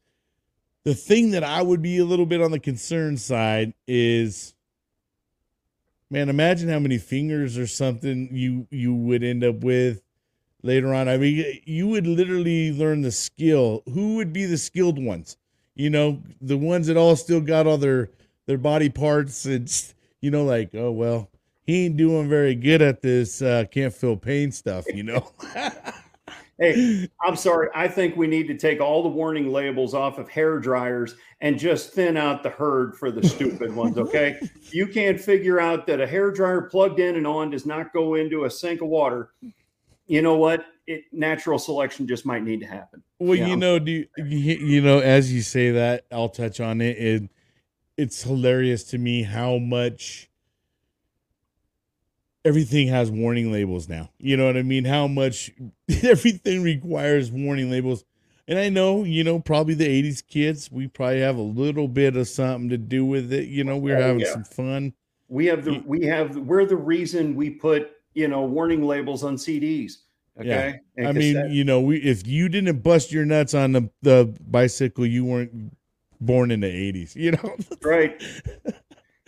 the 0.84 0.94
thing 0.94 1.32
that 1.32 1.44
I 1.44 1.62
would 1.62 1.82
be 1.82 1.98
a 1.98 2.04
little 2.04 2.26
bit 2.26 2.40
on 2.40 2.52
the 2.52 2.60
concern 2.60 3.16
side 3.16 3.74
is, 3.86 4.54
man, 6.12 6.28
imagine 6.28 6.68
how 6.68 6.78
many 6.78 6.98
fingers 6.98 7.56
or 7.56 7.66
something 7.66 8.28
you 8.30 8.68
you 8.70 8.94
would 8.94 9.24
end 9.24 9.42
up 9.42 9.64
with 9.64 10.02
later 10.62 10.94
on. 10.94 11.08
I 11.08 11.16
mean, 11.16 11.60
you 11.64 11.88
would 11.88 12.06
literally 12.06 12.70
learn 12.70 13.00
the 13.00 13.10
skill. 13.10 13.82
Who 13.92 14.16
would 14.16 14.32
be 14.32 14.44
the 14.44 14.58
skilled 14.58 15.02
ones? 15.02 15.38
You 15.74 15.88
know, 15.88 16.22
the 16.40 16.58
ones 16.58 16.86
that 16.88 16.98
all 16.98 17.16
still 17.16 17.40
got 17.40 17.66
all 17.66 17.78
their 17.78 18.10
their 18.46 18.58
body 18.58 18.90
parts. 18.90 19.46
It's 19.46 19.94
you 20.20 20.30
know, 20.30 20.44
like 20.44 20.74
oh 20.74 20.92
well, 20.92 21.30
he 21.64 21.86
ain't 21.86 21.96
doing 21.96 22.28
very 22.28 22.54
good 22.54 22.82
at 22.82 23.00
this. 23.00 23.40
Uh, 23.40 23.64
can't 23.70 23.94
feel 23.94 24.16
pain 24.16 24.52
stuff. 24.52 24.84
You 24.92 25.04
know. 25.04 25.32
Hey, 26.58 27.08
I'm 27.20 27.34
sorry. 27.34 27.68
I 27.74 27.88
think 27.88 28.16
we 28.16 28.26
need 28.26 28.46
to 28.48 28.56
take 28.56 28.80
all 28.80 29.02
the 29.02 29.08
warning 29.08 29.50
labels 29.50 29.94
off 29.94 30.18
of 30.18 30.28
hair 30.28 30.58
dryers 30.58 31.16
and 31.40 31.58
just 31.58 31.92
thin 31.92 32.16
out 32.16 32.42
the 32.42 32.50
herd 32.50 32.94
for 32.96 33.10
the 33.10 33.26
stupid 33.26 33.74
ones. 33.74 33.98
Okay, 33.98 34.38
you 34.70 34.86
can't 34.86 35.20
figure 35.20 35.58
out 35.60 35.86
that 35.86 36.00
a 36.00 36.06
hair 36.06 36.30
dryer 36.30 36.62
plugged 36.62 37.00
in 37.00 37.16
and 37.16 37.26
on 37.26 37.50
does 37.50 37.66
not 37.66 37.92
go 37.92 38.14
into 38.14 38.44
a 38.44 38.50
sink 38.50 38.80
of 38.82 38.88
water. 38.88 39.30
You 40.06 40.22
know 40.22 40.36
what? 40.36 40.66
It 40.86 41.04
natural 41.12 41.58
selection 41.58 42.06
just 42.06 42.26
might 42.26 42.42
need 42.42 42.60
to 42.60 42.66
happen. 42.66 43.02
Well, 43.18 43.38
Yeah. 43.38 43.46
you 43.46 43.56
know, 43.56 43.78
do 43.78 43.90
you, 43.92 44.06
you 44.18 44.56
you 44.56 44.80
know 44.82 44.98
as 44.98 45.32
you 45.32 45.40
say 45.42 45.70
that, 45.70 46.04
I'll 46.12 46.28
touch 46.28 46.60
on 46.60 46.80
it. 46.80 46.98
it. 46.98 47.30
It's 47.96 48.22
hilarious 48.22 48.84
to 48.84 48.98
me 48.98 49.22
how 49.22 49.58
much 49.58 50.28
everything 52.44 52.88
has 52.88 53.10
warning 53.10 53.52
labels 53.52 53.88
now. 53.88 54.10
You 54.18 54.36
know 54.36 54.46
what 54.46 54.56
I 54.56 54.62
mean? 54.62 54.84
How 54.84 55.06
much 55.06 55.50
everything 56.02 56.62
requires 56.62 57.30
warning 57.30 57.70
labels. 57.70 58.04
And 58.48 58.58
I 58.58 58.68
know, 58.68 59.04
you 59.04 59.22
know, 59.22 59.38
probably 59.38 59.74
the 59.74 59.86
80s 59.86 60.26
kids, 60.26 60.70
we 60.70 60.88
probably 60.88 61.20
have 61.20 61.36
a 61.36 61.42
little 61.42 61.86
bit 61.86 62.16
of 62.16 62.26
something 62.28 62.68
to 62.70 62.78
do 62.78 63.04
with 63.04 63.32
it. 63.32 63.48
You 63.48 63.64
know, 63.64 63.76
we're 63.76 63.96
Oh, 63.96 64.00
having 64.02 64.20
yeah. 64.20 64.32
some 64.32 64.44
fun. 64.44 64.94
We 65.28 65.46
have 65.46 65.64
the 65.64 65.82
we 65.86 66.04
have 66.06 66.36
we're 66.36 66.66
the 66.66 66.76
reason 66.76 67.34
we 67.34 67.50
put 67.50 67.92
you 68.12 68.28
know 68.28 68.42
warning 68.42 68.82
labels 68.82 69.24
on 69.24 69.36
CDs. 69.36 69.98
Okay, 70.38 70.80
And 70.96 71.06
I 71.08 71.12
mean, 71.12 71.50
you 71.50 71.64
know, 71.64 71.80
we 71.80 71.98
if 71.98 72.26
you 72.26 72.48
didn't 72.48 72.80
bust 72.80 73.12
your 73.12 73.24
nuts 73.24 73.54
on 73.54 73.72
the, 73.72 73.90
the 74.02 74.34
bicycle, 74.40 75.06
you 75.06 75.24
weren't 75.24 75.74
born 76.20 76.50
in 76.50 76.60
the 76.60 76.68
80s, 76.68 77.14
you 77.14 77.32
know? 77.32 77.56
right. 77.82 78.22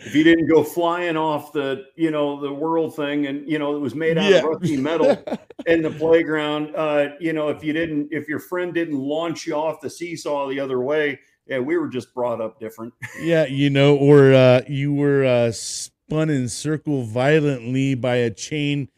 If 0.05 0.13
you 0.15 0.23
didn't 0.23 0.47
go 0.47 0.63
flying 0.63 1.17
off 1.17 1.51
the 1.51 1.85
you 1.95 2.11
know 2.11 2.39
the 2.39 2.53
world 2.53 2.95
thing, 2.95 3.25
and 3.27 3.49
you 3.49 3.57
know 3.59 3.75
it 3.75 3.79
was 3.79 3.95
made 3.95 4.17
out 4.17 4.29
Yeah. 4.29 4.37
of 4.37 4.43
rusty 4.45 4.77
metal 4.77 5.17
in 5.65 5.81
the 5.81 5.89
playground, 5.89 6.75
uh, 6.75 7.09
you 7.19 7.33
know 7.33 7.49
if 7.49 7.63
you 7.63 7.73
didn't 7.73 8.09
if 8.11 8.27
your 8.27 8.39
friend 8.39 8.73
didn't 8.73 8.97
launch 8.99 9.47
you 9.47 9.55
off 9.55 9.81
the 9.81 9.89
seesaw 9.89 10.47
the 10.47 10.59
other 10.59 10.79
way, 10.81 11.19
yeah, 11.47 11.59
we 11.59 11.77
were 11.77 11.87
just 11.87 12.13
brought 12.13 12.39
up 12.41 12.59
different. 12.59 12.93
Yeah, 13.21 13.45
you 13.47 13.69
know, 13.69 13.95
or 13.95 14.33
uh, 14.33 14.61
you 14.67 14.93
were 14.93 15.25
uh, 15.25 15.51
spun 15.51 16.29
in 16.29 16.49
circle 16.49 17.03
violently 17.03 17.95
by 17.95 18.17
a 18.17 18.29
chain 18.29 18.89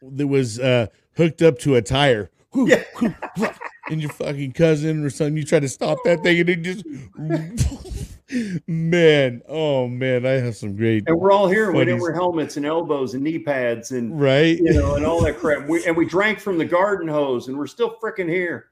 that 0.00 0.26
was 0.26 0.58
uh, 0.58 0.86
hooked 1.16 1.42
up 1.42 1.58
to 1.60 1.74
a 1.74 1.82
tire. 1.82 2.30
Whoo. 2.54 2.70
and 3.90 4.00
your 4.00 4.10
fucking 4.10 4.52
cousin 4.52 5.04
or 5.04 5.10
something, 5.10 5.36
you 5.36 5.44
try 5.44 5.60
to 5.60 5.68
stop 5.68 5.98
that 6.04 6.22
thing 6.22 6.40
and 6.40 6.48
it 6.48 6.62
just, 6.62 6.84
man, 8.66 9.42
oh 9.48 9.88
man, 9.88 10.26
I 10.26 10.32
have 10.32 10.56
some 10.56 10.76
great, 10.76 11.04
And 11.06 11.18
we're 11.18 11.32
all 11.32 11.48
here. 11.48 11.68
and 11.68 11.78
We 11.78 11.84
didn't 11.84 12.00
wear 12.00 12.12
helmets 12.12 12.56
and 12.56 12.66
elbows 12.66 13.14
and 13.14 13.22
knee 13.22 13.38
pads 13.38 13.92
and 13.92 14.20
right? 14.20 14.58
you 14.58 14.74
know 14.74 14.96
and 14.96 15.06
all 15.06 15.22
that 15.22 15.36
crap. 15.38 15.68
We, 15.68 15.84
and 15.86 15.96
we 15.96 16.06
drank 16.06 16.40
from 16.40 16.58
the 16.58 16.64
garden 16.64 17.08
hose, 17.08 17.48
and 17.48 17.56
we're 17.56 17.66
still 17.66 17.96
freaking 18.02 18.28
here. 18.28 18.66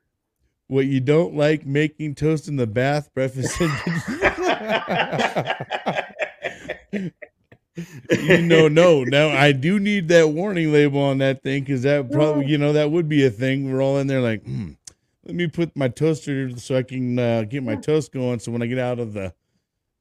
What 0.66 0.86
you 0.86 1.00
don't 1.00 1.36
like 1.36 1.66
making 1.66 2.14
toast 2.16 2.48
in 2.48 2.56
the 2.56 2.66
bath, 2.66 3.12
breakfast. 3.14 3.60
you 6.90 8.42
know, 8.42 8.68
no. 8.68 9.04
Now 9.04 9.28
I 9.28 9.52
do 9.52 9.78
need 9.78 10.08
that 10.08 10.30
warning 10.30 10.72
label 10.72 11.00
on 11.00 11.18
that 11.18 11.42
thing 11.42 11.64
because 11.64 11.82
that 11.82 12.10
probably, 12.10 12.46
you 12.46 12.56
know, 12.58 12.72
that 12.72 12.90
would 12.90 13.08
be 13.08 13.24
a 13.24 13.30
thing. 13.30 13.70
We're 13.70 13.82
all 13.82 13.98
in 13.98 14.06
there 14.06 14.22
like, 14.22 14.42
hmm, 14.42 14.70
let 15.24 15.34
me 15.34 15.48
put 15.48 15.76
my 15.76 15.88
toaster 15.88 16.56
so 16.58 16.76
I 16.76 16.82
can 16.82 17.18
uh, 17.18 17.42
get 17.42 17.62
my 17.62 17.76
toast 17.76 18.12
going. 18.12 18.38
So 18.40 18.50
when 18.50 18.62
I 18.62 18.66
get 18.66 18.78
out 18.78 18.98
of 18.98 19.12
the 19.12 19.34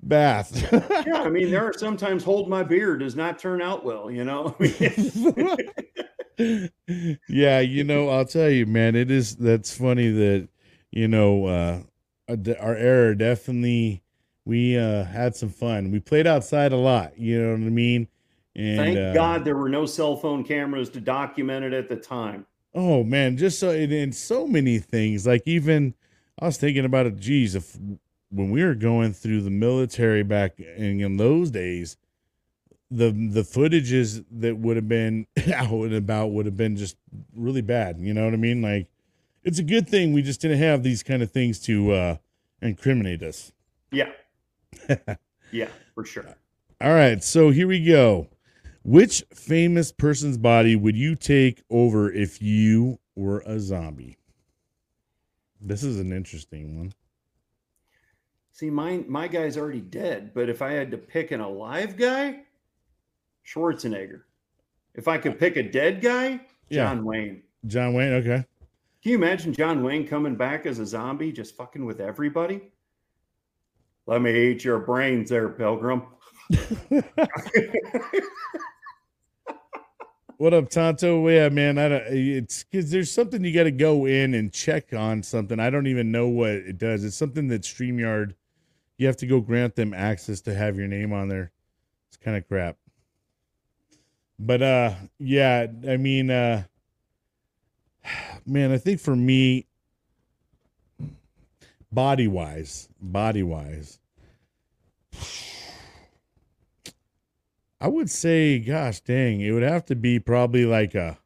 bath, 0.08 0.72
yeah, 1.08 1.22
I 1.22 1.30
mean, 1.30 1.51
there 1.51 1.66
are 1.66 1.74
sometimes 1.74 2.24
hold 2.24 2.49
my 2.49 2.64
beer 2.64 2.97
does 2.97 3.16
not 3.16 3.39
turn 3.39 3.62
out 3.62 3.84
well, 3.84 4.12
you 4.12 4.24
know. 4.24 4.56
yeah, 7.30 7.60
you 7.60 7.84
know, 7.84 8.10
I'll 8.10 8.26
tell 8.26 8.49
you, 8.49 8.66
man, 8.66 8.95
it 8.95 9.12
is. 9.12 9.36
That's 9.36 9.76
funny 9.76 10.10
that 10.12 10.49
you 10.91 11.08
know 11.08 11.45
uh, 11.45 11.80
our 12.30 12.76
era 12.76 13.18
definitely. 13.18 14.01
We 14.45 14.78
uh, 14.78 15.06
had 15.06 15.38
some 15.38 15.49
fun. 15.49 15.89
We 15.91 16.01
played 16.01 16.28
outside 16.28 16.74
a 16.74 16.78
lot. 16.78 17.18
You 17.18 17.41
know 17.41 17.51
what 17.51 17.62
I 17.62 17.70
mean? 17.70 18.10
And 18.56 18.78
Thank 18.78 18.97
uh, 18.97 19.14
God 19.14 19.45
there 19.45 19.56
were 19.56 19.70
no 19.70 19.86
cell 19.86 20.16
phone 20.18 20.43
cameras 20.43 20.89
to 20.91 20.99
document 20.99 21.66
it 21.66 21.74
at 21.74 21.88
the 21.88 21.95
time. 21.95 22.45
Oh 22.76 23.04
man, 23.04 23.38
just 23.38 23.60
so 23.60 23.70
and, 23.70 23.91
and 23.91 24.14
so 24.14 24.47
many 24.47 24.80
things. 24.80 25.26
Like 25.26 25.43
even 25.45 25.93
I 26.39 26.45
was 26.45 26.58
thinking 26.58 26.86
about 26.86 27.06
it. 27.06 27.20
Geez, 27.20 27.56
if 27.56 27.78
when 28.34 28.50
we 28.50 28.64
were 28.64 28.76
going 28.76 29.14
through 29.14 29.42
the 29.42 29.50
military 29.50 30.24
back 30.24 30.60
in, 30.60 31.00
in 31.00 31.18
those 31.18 31.52
days, 31.52 31.98
the 32.90 33.12
the 33.12 33.42
footages 33.42 34.24
that 34.32 34.58
would 34.58 34.76
have 34.76 34.88
been 34.88 35.28
out 35.54 35.72
and 35.72 35.94
about 35.94 36.32
would 36.32 36.46
have 36.46 36.58
been 36.58 36.76
just 36.76 36.98
really 37.36 37.62
bad. 37.62 38.00
You 38.00 38.14
know 38.14 38.26
what 38.26 38.34
I 38.34 38.38
mean? 38.38 38.62
Like 38.62 38.88
it's 39.44 39.60
a 39.60 39.64
good 39.64 39.88
thing 39.88 40.14
we 40.14 40.22
just 40.22 40.42
didn't 40.42 40.60
have 40.60 40.84
these 40.84 41.04
kind 41.04 41.22
of 41.22 41.32
things 41.32 41.60
to 41.62 41.92
uh, 41.92 42.18
incriminate 42.62 43.24
us. 43.24 43.52
Yeah. 43.92 44.10
yeah, 45.52 45.68
for 45.94 46.06
sure. 46.06 46.36
All 46.82 46.94
right, 46.94 47.24
so 47.24 47.50
here 47.52 47.68
we 47.68 47.84
go. 47.84 48.28
Which 48.84 49.24
famous 49.34 49.92
person's 49.92 50.38
body 50.38 50.76
would 50.76 50.98
you 50.98 51.16
take 51.16 51.64
over 51.70 52.12
if 52.12 52.42
you 52.42 53.00
were 53.16 53.40
a 53.46 53.60
zombie? 53.60 54.18
This 55.62 55.84
is 55.84 56.00
an 56.00 56.12
interesting 56.12 56.78
one. 56.78 56.94
See, 58.54 58.70
my 58.70 59.04
my 59.08 59.28
guy's 59.28 59.58
already 59.58 59.82
dead, 59.82 60.32
but 60.34 60.47
if 60.47 60.62
I 60.62 60.72
had 60.72 60.91
to 60.91 60.97
pick 60.97 61.32
an 61.32 61.41
alive 61.41 61.97
guy, 61.97 62.41
Schwarzenegger. 63.45 64.22
If 64.93 65.08
I 65.08 65.18
could 65.18 65.39
pick 65.39 65.58
a 65.58 65.64
dead 65.64 66.01
guy, 66.01 66.39
Yeah. 66.70 66.86
John 66.86 67.04
Wayne. 67.04 67.41
John 67.66 67.93
Wayne, 67.95 68.14
okay. 68.14 68.45
Can 69.01 69.12
you 69.12 69.18
imagine 69.18 69.54
John 69.54 69.84
Wayne 69.84 70.08
coming 70.08 70.36
back 70.36 70.66
as 70.68 70.78
a 70.80 70.86
zombie, 70.86 71.32
just 71.32 71.58
fucking 71.58 71.84
with 71.84 71.99
everybody? 71.99 72.62
Let 74.06 74.22
me 74.22 74.49
eat 74.51 74.64
your 74.64 74.80
brains 74.80 75.30
there, 75.30 75.49
Pilgrim. 75.49 76.04
What 80.38 80.54
up, 80.54 80.70
Tonto? 80.70 81.26
Yeah, 81.30 81.47
man. 81.49 81.78
I 81.78 81.88
don't. 81.88 82.04
It's 82.08 82.64
because 82.66 82.91
there's 82.91 83.10
something 83.10 83.45
you 83.45 83.54
got 83.54 83.64
to 83.64 83.72
go 83.72 84.06
in 84.08 84.34
and 84.34 84.51
check 84.51 84.91
on 84.91 85.24
something. 85.24 85.58
I 85.58 85.70
don't 85.70 85.88
even 85.88 86.12
know 86.12 86.28
what 86.28 86.49
it 86.49 86.78
does. 86.78 87.06
It's 87.06 87.16
something 87.16 87.47
that 87.47 87.62
Streamyard. 87.62 88.34
You 88.98 89.08
have 89.08 89.18
to 89.18 89.28
go 89.28 89.41
grant 89.41 89.76
them 89.76 89.94
access 89.94 90.41
to 90.41 90.54
have 90.54 90.78
your 90.78 90.88
name 90.88 91.12
on 91.14 91.28
there. 91.28 91.52
It's 92.08 92.18
kind 92.18 92.38
of 92.38 92.48
crap. 92.48 92.78
But 94.39 94.62
uh, 94.62 94.94
yeah. 95.20 95.68
I 95.88 95.98
mean, 95.98 96.30
uh, 96.30 96.64
man, 98.46 98.72
I 98.72 98.78
think 98.78 99.00
for 99.00 99.16
me, 99.16 99.68
body 101.91 102.28
wise, 102.28 102.89
body 103.02 103.44
wise, 103.44 104.00
I 107.80 107.88
would 107.88 108.10
say, 108.10 108.60
gosh 108.60 109.02
dang, 109.02 109.41
it 109.41 109.52
would 109.52 109.64
have 109.64 109.86
to 109.86 109.96
be 109.96 110.20
probably 110.20 110.66
like 110.66 110.96
a. 110.96 111.18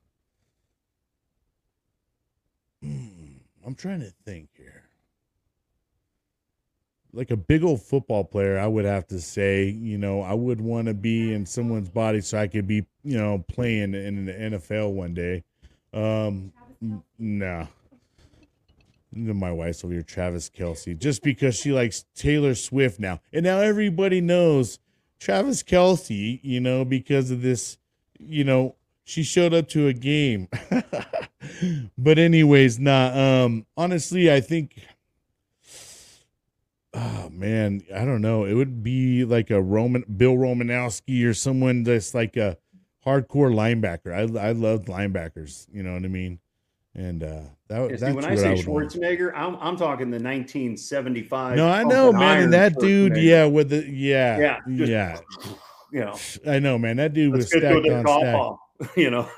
Hmm, 2.81 3.37
I'm 3.65 3.75
trying 3.75 4.01
to 4.01 4.11
think. 4.25 4.49
Like 7.17 7.31
a 7.31 7.35
big 7.35 7.63
old 7.63 7.81
football 7.81 8.23
player, 8.23 8.59
I 8.59 8.67
would 8.67 8.85
have 8.85 9.07
to 9.07 9.19
say, 9.19 9.65
you 9.65 9.97
know, 9.97 10.21
I 10.21 10.35
would 10.35 10.61
want 10.61 10.87
to 10.87 10.93
be 10.93 11.33
in 11.33 11.47
someone's 11.47 11.89
body 11.89 12.21
so 12.21 12.37
I 12.37 12.47
could 12.47 12.67
be, 12.67 12.85
you 13.03 13.17
know, 13.17 13.43
playing 13.47 13.95
in 13.95 14.25
the 14.25 14.33
NFL 14.33 14.93
one 14.93 15.15
day. 15.15 15.43
Um, 15.93 16.53
n- 16.81 17.03
nah. 17.17 17.65
My 19.11 19.51
wife's 19.51 19.83
over 19.83 19.93
here, 19.93 20.03
Travis 20.03 20.47
Kelce, 20.47 20.95
just 20.95 21.23
because 21.23 21.55
she 21.55 21.71
likes 21.71 22.05
Taylor 22.13 22.53
Swift 22.53 22.99
now. 22.99 23.19
And 23.33 23.43
now 23.45 23.61
everybody 23.61 24.21
knows 24.21 24.77
Travis 25.19 25.63
Kelce, 25.63 26.39
you 26.43 26.59
know, 26.59 26.85
because 26.85 27.31
of 27.31 27.41
this, 27.41 27.79
you 28.19 28.43
know, 28.43 28.75
she 29.05 29.23
showed 29.23 29.55
up 29.55 29.69
to 29.69 29.87
a 29.87 29.93
game. 29.93 30.49
but 31.97 32.19
anyways, 32.19 32.77
nah, 32.77 33.45
um, 33.45 33.65
honestly, 33.75 34.31
I 34.31 34.41
think 34.41 34.79
oh 36.97 37.29
man, 37.31 37.83
I 37.93 38.05
don't 38.05 38.21
know. 38.21 38.45
It 38.45 38.53
would 38.53 38.83
be 38.83 39.25
like 39.25 39.49
a 39.49 39.61
Roman 39.61 40.03
Bill 40.03 40.35
Romanowski 40.35 41.25
or 41.25 41.33
someone 41.33 41.83
that's 41.83 42.13
like 42.13 42.35
a 42.37 42.57
hardcore 43.05 43.53
linebacker. 43.53 44.13
I 44.13 44.47
I 44.49 44.51
love 44.51 44.85
linebackers, 44.85 45.67
you 45.71 45.83
know 45.83 45.93
what 45.93 46.03
I 46.03 46.07
mean? 46.07 46.39
And 46.95 47.23
uh 47.23 47.41
that 47.67 47.91
Yeah, 47.91 47.97
see, 47.97 48.11
when 48.11 48.25
I 48.25 48.35
say 48.35 48.49
want. 48.53 48.91
Schwarzenegger, 48.91 49.31
I'm 49.35 49.55
I'm 49.57 49.77
talking 49.77 50.09
the 50.09 50.19
1975. 50.19 51.55
No, 51.55 51.69
I 51.69 51.83
know, 51.83 52.11
man. 52.11 52.43
And 52.43 52.53
that 52.53 52.79
dude, 52.79 53.17
yeah, 53.17 53.45
with 53.45 53.69
the 53.69 53.85
yeah, 53.87 54.59
Yeah, 54.67 54.85
yeah, 54.85 55.19
you 55.91 55.99
know, 55.99 56.15
I 56.47 56.59
know, 56.59 56.77
man. 56.77 56.97
That 56.97 57.13
dude 57.13 57.33
was 57.33 57.51
let's 57.53 57.63
to 57.63 57.81
stacked 57.81 58.07
on 58.07 58.57
stack. 58.79 58.97
you 58.97 59.11
know. 59.11 59.29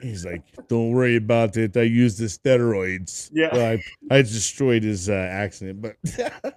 He's 0.00 0.26
like, 0.26 0.42
"Don't 0.68 0.90
worry 0.90 1.16
about 1.16 1.56
it. 1.56 1.76
I 1.76 1.82
used 1.82 2.18
the 2.18 2.26
steroids. 2.26 3.30
Yeah. 3.32 3.48
I 3.52 3.82
I 4.14 4.22
destroyed 4.22 4.82
his 4.82 5.08
uh, 5.08 5.14
accent, 5.14 5.80
but 5.80 5.96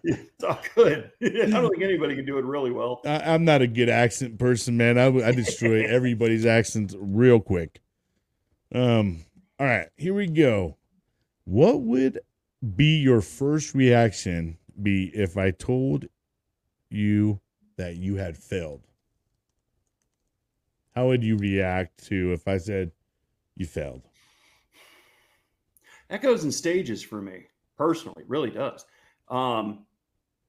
it's 0.03 0.43
all 0.43 0.59
good. 0.75 1.11
I 1.23 1.45
don't 1.45 1.69
think 1.69 1.83
anybody 1.83 2.15
can 2.15 2.25
do 2.25 2.37
it 2.37 2.43
really 2.43 2.71
well. 2.71 3.01
I, 3.05 3.33
I'm 3.33 3.45
not 3.45 3.61
a 3.61 3.67
good 3.67 3.87
accent 3.87 4.39
person, 4.39 4.75
man. 4.75 4.97
I, 4.97 5.05
I 5.05 5.31
destroy 5.31 5.85
everybody's 5.85 6.45
accents 6.45 6.95
real 6.99 7.39
quick. 7.39 7.79
Um. 8.73 9.23
All 9.57 9.67
right, 9.67 9.87
here 9.97 10.13
we 10.13 10.27
go. 10.27 10.77
What 11.45 11.81
would 11.81 12.19
be 12.75 12.97
your 12.97 13.21
first 13.21 13.73
reaction 13.73 14.57
be 14.81 15.11
if 15.13 15.37
I 15.37 15.51
told 15.51 16.05
you 16.89 17.39
that 17.77 17.95
you 17.95 18.15
had 18.15 18.37
failed? 18.37 18.81
How 20.95 21.07
would 21.07 21.23
you 21.23 21.37
react 21.37 22.05
to 22.07 22.33
if 22.33 22.47
I 22.47 22.57
said 22.57 22.91
you 23.59 23.65
failed? 23.65 24.01
That 26.09 26.23
goes 26.23 26.43
in 26.43 26.51
stages 26.51 27.03
for 27.03 27.21
me 27.21 27.45
personally, 27.77 28.23
really 28.27 28.49
does. 28.49 28.85
Um, 29.29 29.85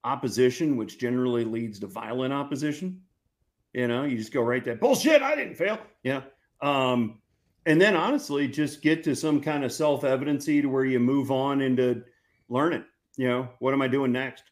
opposition, 0.04 0.76
which 0.76 0.98
generally 0.98 1.44
leads 1.44 1.78
to 1.80 1.86
violent 1.86 2.32
opposition. 2.32 3.02
You 3.74 3.86
know, 3.86 4.04
you 4.04 4.16
just 4.16 4.32
go 4.32 4.42
right 4.42 4.64
there, 4.64 4.76
bullshit, 4.76 5.22
I 5.22 5.36
didn't 5.36 5.54
fail. 5.54 5.78
Yeah. 6.02 6.22
Um, 6.62 7.20
and 7.66 7.80
then 7.80 7.94
honestly, 7.94 8.48
just 8.48 8.82
get 8.82 9.04
to 9.04 9.14
some 9.14 9.40
kind 9.40 9.64
of 9.64 9.72
self 9.72 10.02
evidency 10.02 10.62
to 10.62 10.68
where 10.68 10.84
you 10.84 10.98
move 10.98 11.30
on 11.30 11.60
into 11.60 12.02
learning. 12.48 12.84
You 13.16 13.28
know, 13.28 13.48
what 13.58 13.74
am 13.74 13.82
I 13.82 13.88
doing 13.88 14.12
next? 14.12 14.44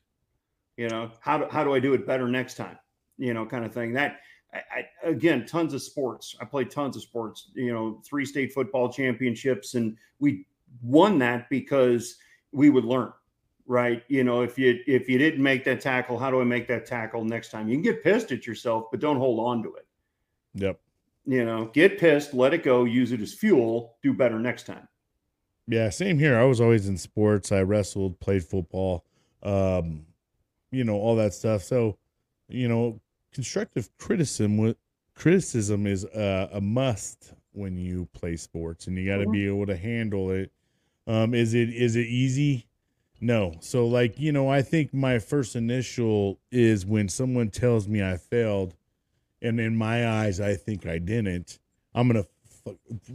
You 0.77 0.89
know, 0.89 1.11
how 1.21 1.39
do, 1.39 1.47
how 1.51 1.65
do 1.65 1.75
I 1.75 1.81
do 1.81 1.95
it 1.95 2.07
better 2.07 2.29
next 2.29 2.55
time? 2.55 2.79
You 3.17 3.35
know, 3.35 3.47
kind 3.47 3.65
of 3.65 3.73
thing. 3.73 3.95
That 3.95 4.19
I, 4.53 4.59
I, 4.59 5.09
again, 5.09 5.47
tons 5.47 5.75
of 5.75 5.83
sports. 5.83 6.37
I 6.41 6.45
played 6.45 6.71
tons 6.71 6.97
of 6.97 7.03
sports. 7.03 7.51
You 7.55 7.73
know, 7.73 8.01
three 8.05 8.25
state 8.25 8.53
football 8.53 8.93
championships, 8.93 9.75
and 9.75 9.97
we 10.19 10.47
won 10.83 11.19
that 11.19 11.49
because 11.51 12.17
we 12.53 12.71
would 12.71 12.85
learn. 12.85 13.13
Right? 13.67 14.03
You 14.09 14.25
know, 14.25 14.41
if 14.41 14.59
you 14.59 14.81
if 14.87 15.09
you 15.11 15.19
didn't 15.19 15.43
make 15.43 15.63
that 15.65 15.83
tackle, 15.83 16.19
how 16.19 16.31
do 16.31 16.41
I 16.41 16.45
make 16.45 16.67
that 16.69 16.87
tackle 16.87 17.23
next 17.25 17.51
time? 17.51 17.69
You 17.69 17.75
can 17.75 17.83
get 17.83 18.03
pissed 18.03 18.33
at 18.33 18.47
yourself, 18.47 18.87
but 18.91 19.01
don't 19.01 19.19
hold 19.19 19.41
on 19.41 19.63
to 19.63 19.75
it. 19.75 19.87
Yep. 20.55 20.81
You 21.27 21.45
know, 21.45 21.67
get 21.75 21.99
pissed, 21.99 22.33
let 22.33 22.55
it 22.55 22.63
go, 22.63 22.85
use 22.85 23.13
it 23.13 23.21
as 23.21 23.35
fuel, 23.35 23.97
do 24.03 24.15
better 24.15 24.39
next 24.39 24.65
time. 24.65 24.89
Yeah, 25.67 25.91
same 25.91 26.19
here. 26.19 26.39
I 26.39 26.45
was 26.45 26.63
always 26.63 26.89
in 26.89 26.97
sports. 26.97 27.53
I 27.53 27.61
wrestled, 27.61 28.19
played 28.21 28.43
football, 28.43 29.05
um, 29.43 30.07
you 30.71 30.85
know, 30.85 30.95
all 30.95 31.17
that 31.17 31.35
stuff. 31.35 31.63
So, 31.63 31.99
you 32.49 32.69
know, 32.69 33.03
constructive 33.33 33.89
criticism 33.99 34.75
criticism 35.19 35.87
is 35.87 36.05
a, 36.05 36.49
a 36.53 36.61
must 36.61 37.35
when 37.53 37.77
you 37.77 38.09
play 38.13 38.37
sports, 38.37 38.87
and 38.87 38.97
you 38.97 39.05
got 39.07 39.19
to 39.19 39.29
be 39.29 39.47
able 39.47 39.67
to 39.67 39.77
handle 39.77 40.31
it. 40.31 40.53
Um, 41.07 41.35
is 41.35 41.55
it 41.55 41.71
is 41.71 41.97
it 41.97 42.07
easy? 42.07 42.67
No. 43.21 43.57
So, 43.61 43.87
like 43.87 44.19
you 44.19 44.33
know, 44.33 44.49
I 44.49 44.63
think 44.63 44.95
my 44.95 45.19
first 45.19 45.57
initial 45.57 46.39
is 46.53 46.87
when 46.87 47.09
someone 47.09 47.51
tells 47.51 47.89
me 47.89 48.03
I 48.03 48.17
failed, 48.17 48.75
and 49.43 49.59
in 49.59 49.77
my 49.77 50.09
eyes, 50.09 50.41
I 50.41 50.55
think 50.55 50.87
I 50.87 50.99
didn't. 50.99 51.59
I'm 51.95 52.07
gonna. 52.07 52.25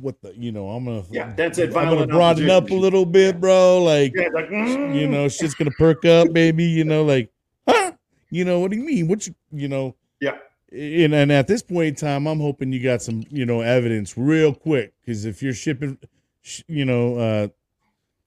What 0.01 0.19
the 0.21 0.33
you 0.35 0.51
know 0.51 0.69
I'm 0.69 0.85
gonna 0.85 1.03
Yeah, 1.11 1.31
that's 1.35 1.59
it. 1.59 1.67
I'm 1.69 1.73
gonna 1.73 2.07
Violent 2.07 2.11
broaden 2.11 2.49
up 2.49 2.71
a 2.71 2.73
little 2.73 3.05
bit, 3.05 3.39
bro. 3.39 3.83
Like 3.83 4.13
Yeah, 4.15 4.29
like, 4.33 4.49
you 4.49 4.57
mm. 4.57 5.09
know, 5.09 5.27
shit's 5.29 5.53
gonna 5.53 5.71
perk 5.71 6.05
up, 6.05 6.33
baby. 6.33 6.63
You 6.63 6.83
know, 6.83 7.03
like, 7.03 7.31
huh? 7.67 7.91
You 8.31 8.45
know, 8.45 8.59
what 8.59 8.71
do 8.71 8.77
you 8.77 8.83
mean? 8.83 9.07
What 9.07 9.27
you, 9.27 9.35
you 9.51 9.67
know? 9.67 9.95
Yeah. 10.23 10.37
And, 10.71 11.13
and 11.13 11.31
at 11.31 11.47
this 11.47 11.61
point 11.61 11.87
in 11.89 11.95
time, 11.95 12.27
I'm 12.27 12.39
hoping 12.39 12.73
you 12.73 12.81
got 12.81 13.01
some, 13.01 13.23
you 13.29 13.45
know, 13.45 13.61
evidence 13.61 14.17
real 14.17 14.53
quick. 14.53 14.93
Because 15.01 15.25
if 15.25 15.43
you're 15.43 15.53
shipping, 15.53 15.97
sh- 16.41 16.63
you 16.67 16.85
know, 16.85 17.17
uh, 17.17 17.47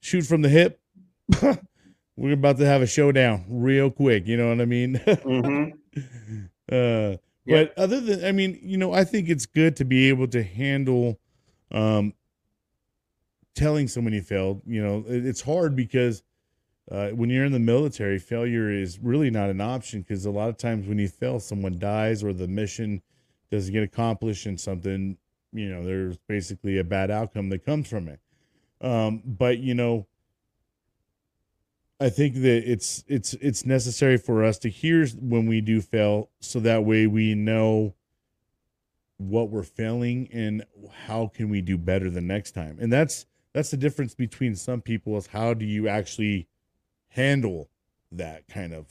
shoot 0.01 0.23
from 0.27 0.43
the 0.43 0.49
hip, 0.49 0.81
we're 2.17 2.33
about 2.35 2.59
to 2.59 2.67
have 2.67 2.83
a 2.83 2.87
showdown 2.87 3.45
real 3.49 3.91
quick. 3.91 4.27
You 4.27 4.37
know 4.37 4.49
what 4.51 4.61
I 4.61 4.65
mean? 4.67 4.97
Mhm. 5.07 5.73
uh, 6.71 7.17
Yeah. 7.47 7.65
But 7.65 7.79
other 7.79 8.01
than, 8.01 8.25
I 8.25 8.33
mean, 8.33 8.59
you 8.63 8.77
know, 8.77 8.93
I 8.93 9.05
think 9.05 9.29
it's 9.29 9.47
good 9.47 9.77
to 9.77 9.85
be 9.85 10.09
able 10.09 10.29
to 10.29 10.43
handle, 10.43 11.19
um, 11.73 12.13
telling 13.55 13.89
someone 13.89 14.13
you 14.13 14.23
failed. 14.23 14.63
You 14.67 14.83
know, 14.83 15.05
it- 15.09 15.27
it's 15.27 15.41
hard 15.41 15.75
because 15.75 16.23
uh, 16.91 17.09
when 17.11 17.31
you're 17.31 17.45
in 17.45 17.53
the 17.53 17.59
military, 17.59 18.19
failure 18.19 18.71
is 18.71 18.99
really 19.01 19.31
not 19.31 19.51
an 19.51 19.61
option 19.61 20.03
because 20.03 20.25
a 20.25 20.31
lot 20.31 20.49
of 20.49 20.57
times 20.57 20.87
when 20.87 20.99
you 20.99 21.09
fail, 21.09 21.41
someone 21.41 21.79
dies 21.79 22.23
or 22.23 22.33
the 22.33 22.47
mission 22.47 23.03
doesn't 23.51 23.73
get 23.73 23.83
accomplished 23.83 24.47
and 24.47 24.61
something, 24.61 25.17
you 25.53 25.69
know, 25.69 25.85
there's 25.85 26.17
basically 26.29 26.79
a 26.79 26.85
bad 26.85 27.11
outcome 27.11 27.49
that 27.49 27.65
comes 27.65 27.89
from 27.89 28.09
it. 28.09 28.21
Um, 28.81 29.23
but 29.25 29.59
you 29.59 29.75
know, 29.75 30.07
I 31.99 32.11
think 32.11 32.35
that 32.35 32.71
it's 32.71 33.05
it's 33.09 33.33
it's 33.35 33.65
necessary 33.65 34.19
for 34.19 34.45
us 34.45 34.59
to 34.59 34.69
hear 34.69 35.07
when 35.19 35.47
we 35.47 35.61
do 35.61 35.81
fail, 35.81 36.29
so 36.41 36.61
that 36.61 36.85
way 36.85 37.07
we 37.07 37.35
know 37.35 37.95
what 39.17 39.49
we're 39.49 39.63
failing 39.63 40.29
and 40.31 40.63
how 41.07 41.29
can 41.29 41.49
we 41.49 41.63
do 41.63 41.79
better 41.79 42.11
the 42.11 42.21
next 42.21 42.53
time. 42.53 42.77
And 42.81 42.93
that's 42.93 43.25
that's 43.55 43.71
the 43.71 43.79
difference 43.79 44.15
between 44.15 44.55
some 44.55 44.83
people 44.83 45.17
is 45.17 45.29
how 45.29 45.55
do 45.55 45.65
you 45.65 45.89
actually 45.89 46.47
handle 47.17 47.71
that 48.13 48.47
kind 48.49 48.73
of 48.75 48.87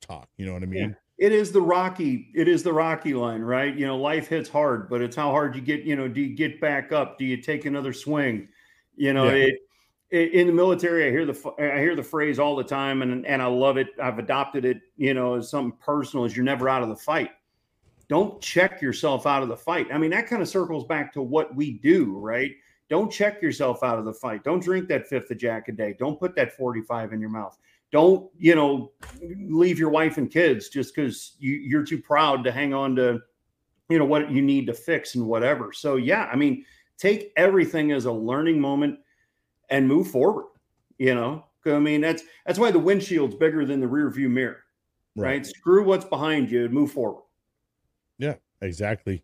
talk. 0.00 0.28
You 0.36 0.46
know 0.46 0.52
what 0.52 0.62
I 0.62 0.66
mean? 0.66 0.96
it 1.18 1.32
is 1.32 1.50
the 1.50 1.62
rocky 1.62 2.30
it 2.34 2.46
is 2.46 2.62
the 2.62 2.72
rocky 2.72 3.14
line 3.14 3.40
right? 3.40 3.74
You 3.74 3.86
know 3.86 3.96
life 3.96 4.28
hits 4.28 4.50
hard 4.50 4.90
but 4.90 5.00
it's 5.00 5.16
how 5.16 5.30
hard 5.30 5.54
you 5.56 5.62
get 5.62 5.80
you 5.82 5.96
know 5.96 6.06
do 6.08 6.20
you 6.20 6.36
get 6.36 6.60
back 6.60 6.92
up? 6.92 7.18
Do 7.18 7.24
you 7.24 7.38
take 7.38 7.64
another 7.64 7.94
swing? 7.94 8.48
You 8.96 9.14
know 9.14 9.24
Yeah. 9.24 9.46
it, 9.46 9.54
it 10.10 10.32
in 10.32 10.46
the 10.46 10.52
military 10.52 11.06
i 11.08 11.10
hear 11.10 11.24
the 11.24 11.52
I 11.58 11.80
hear 11.80 11.96
the 11.96 12.02
phrase 12.02 12.38
all 12.38 12.54
the 12.54 12.62
time 12.64 13.00
and 13.00 13.24
and 13.26 13.40
i 13.40 13.46
love 13.46 13.78
it. 13.78 13.88
I've 14.00 14.18
adopted 14.18 14.66
it 14.66 14.76
you 14.98 15.14
know 15.14 15.36
as 15.36 15.48
something 15.48 15.76
personal 15.80 16.26
is 16.26 16.36
you're 16.36 16.44
never 16.44 16.68
out 16.68 16.82
of 16.82 16.90
the 16.90 16.96
fight. 16.96 17.30
Don't 18.08 18.38
check 18.42 18.82
yourself 18.82 19.26
out 19.26 19.42
of 19.42 19.48
the 19.48 19.56
fight. 19.56 19.88
I 19.90 19.96
mean 19.96 20.10
that 20.10 20.26
kind 20.26 20.42
of 20.42 20.48
circles 20.50 20.84
back 20.84 21.14
to 21.14 21.22
what 21.22 21.56
we 21.56 21.72
do 21.78 22.18
right 22.18 22.52
don't 22.88 23.10
check 23.10 23.42
yourself 23.42 23.82
out 23.82 23.98
of 23.98 24.04
the 24.04 24.12
fight. 24.12 24.44
Don't 24.44 24.62
drink 24.62 24.88
that 24.88 25.08
fifth 25.08 25.30
of 25.30 25.38
jack 25.38 25.68
a 25.68 25.72
day. 25.72 25.94
Don't 25.98 26.18
put 26.18 26.34
that 26.36 26.56
45 26.56 27.12
in 27.12 27.20
your 27.20 27.30
mouth. 27.30 27.58
Don't 27.92 28.30
you 28.36 28.54
know 28.54 28.92
leave 29.22 29.78
your 29.78 29.90
wife 29.90 30.18
and 30.18 30.30
kids 30.30 30.68
just 30.68 30.94
because 30.94 31.36
you, 31.38 31.52
you're 31.52 31.84
too 31.84 32.00
proud 32.00 32.42
to 32.44 32.52
hang 32.52 32.74
on 32.74 32.96
to 32.96 33.20
you 33.88 33.98
know 33.98 34.04
what 34.04 34.30
you 34.30 34.42
need 34.42 34.66
to 34.66 34.74
fix 34.74 35.14
and 35.14 35.26
whatever. 35.26 35.72
So 35.72 35.94
yeah 35.94 36.28
i 36.32 36.36
mean 36.36 36.64
take 36.98 37.32
everything 37.36 37.92
as 37.92 38.06
a 38.06 38.12
learning 38.12 38.60
moment 38.60 38.98
and 39.70 39.86
move 39.86 40.08
forward 40.08 40.46
you 40.98 41.14
know? 41.14 41.44
i 41.66 41.78
mean 41.78 42.00
that's 42.00 42.22
that's 42.44 42.58
why 42.58 42.70
the 42.70 42.78
windshield's 42.78 43.34
bigger 43.34 43.64
than 43.64 43.80
the 43.80 43.86
rear 43.86 44.10
view 44.10 44.28
mirror 44.28 44.66
right, 45.16 45.46
screw 45.46 45.84
what's 45.84 46.04
behind 46.04 46.50
you 46.50 46.64
and 46.64 46.74
move 46.74 46.92
forward. 46.92 47.22
Yeah, 48.18 48.34
exactly. 48.60 49.22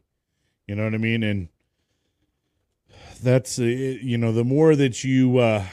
You 0.66 0.74
know 0.74 0.84
what 0.84 0.94
I 0.94 0.98
mean? 0.98 1.22
And 1.22 1.48
that's 3.22 3.58
uh, 3.58 3.62
you 3.62 4.18
know 4.18 4.32
the 4.32 4.44
more 4.44 4.76
that 4.76 5.02
you 5.04 5.38
uh 5.38 5.64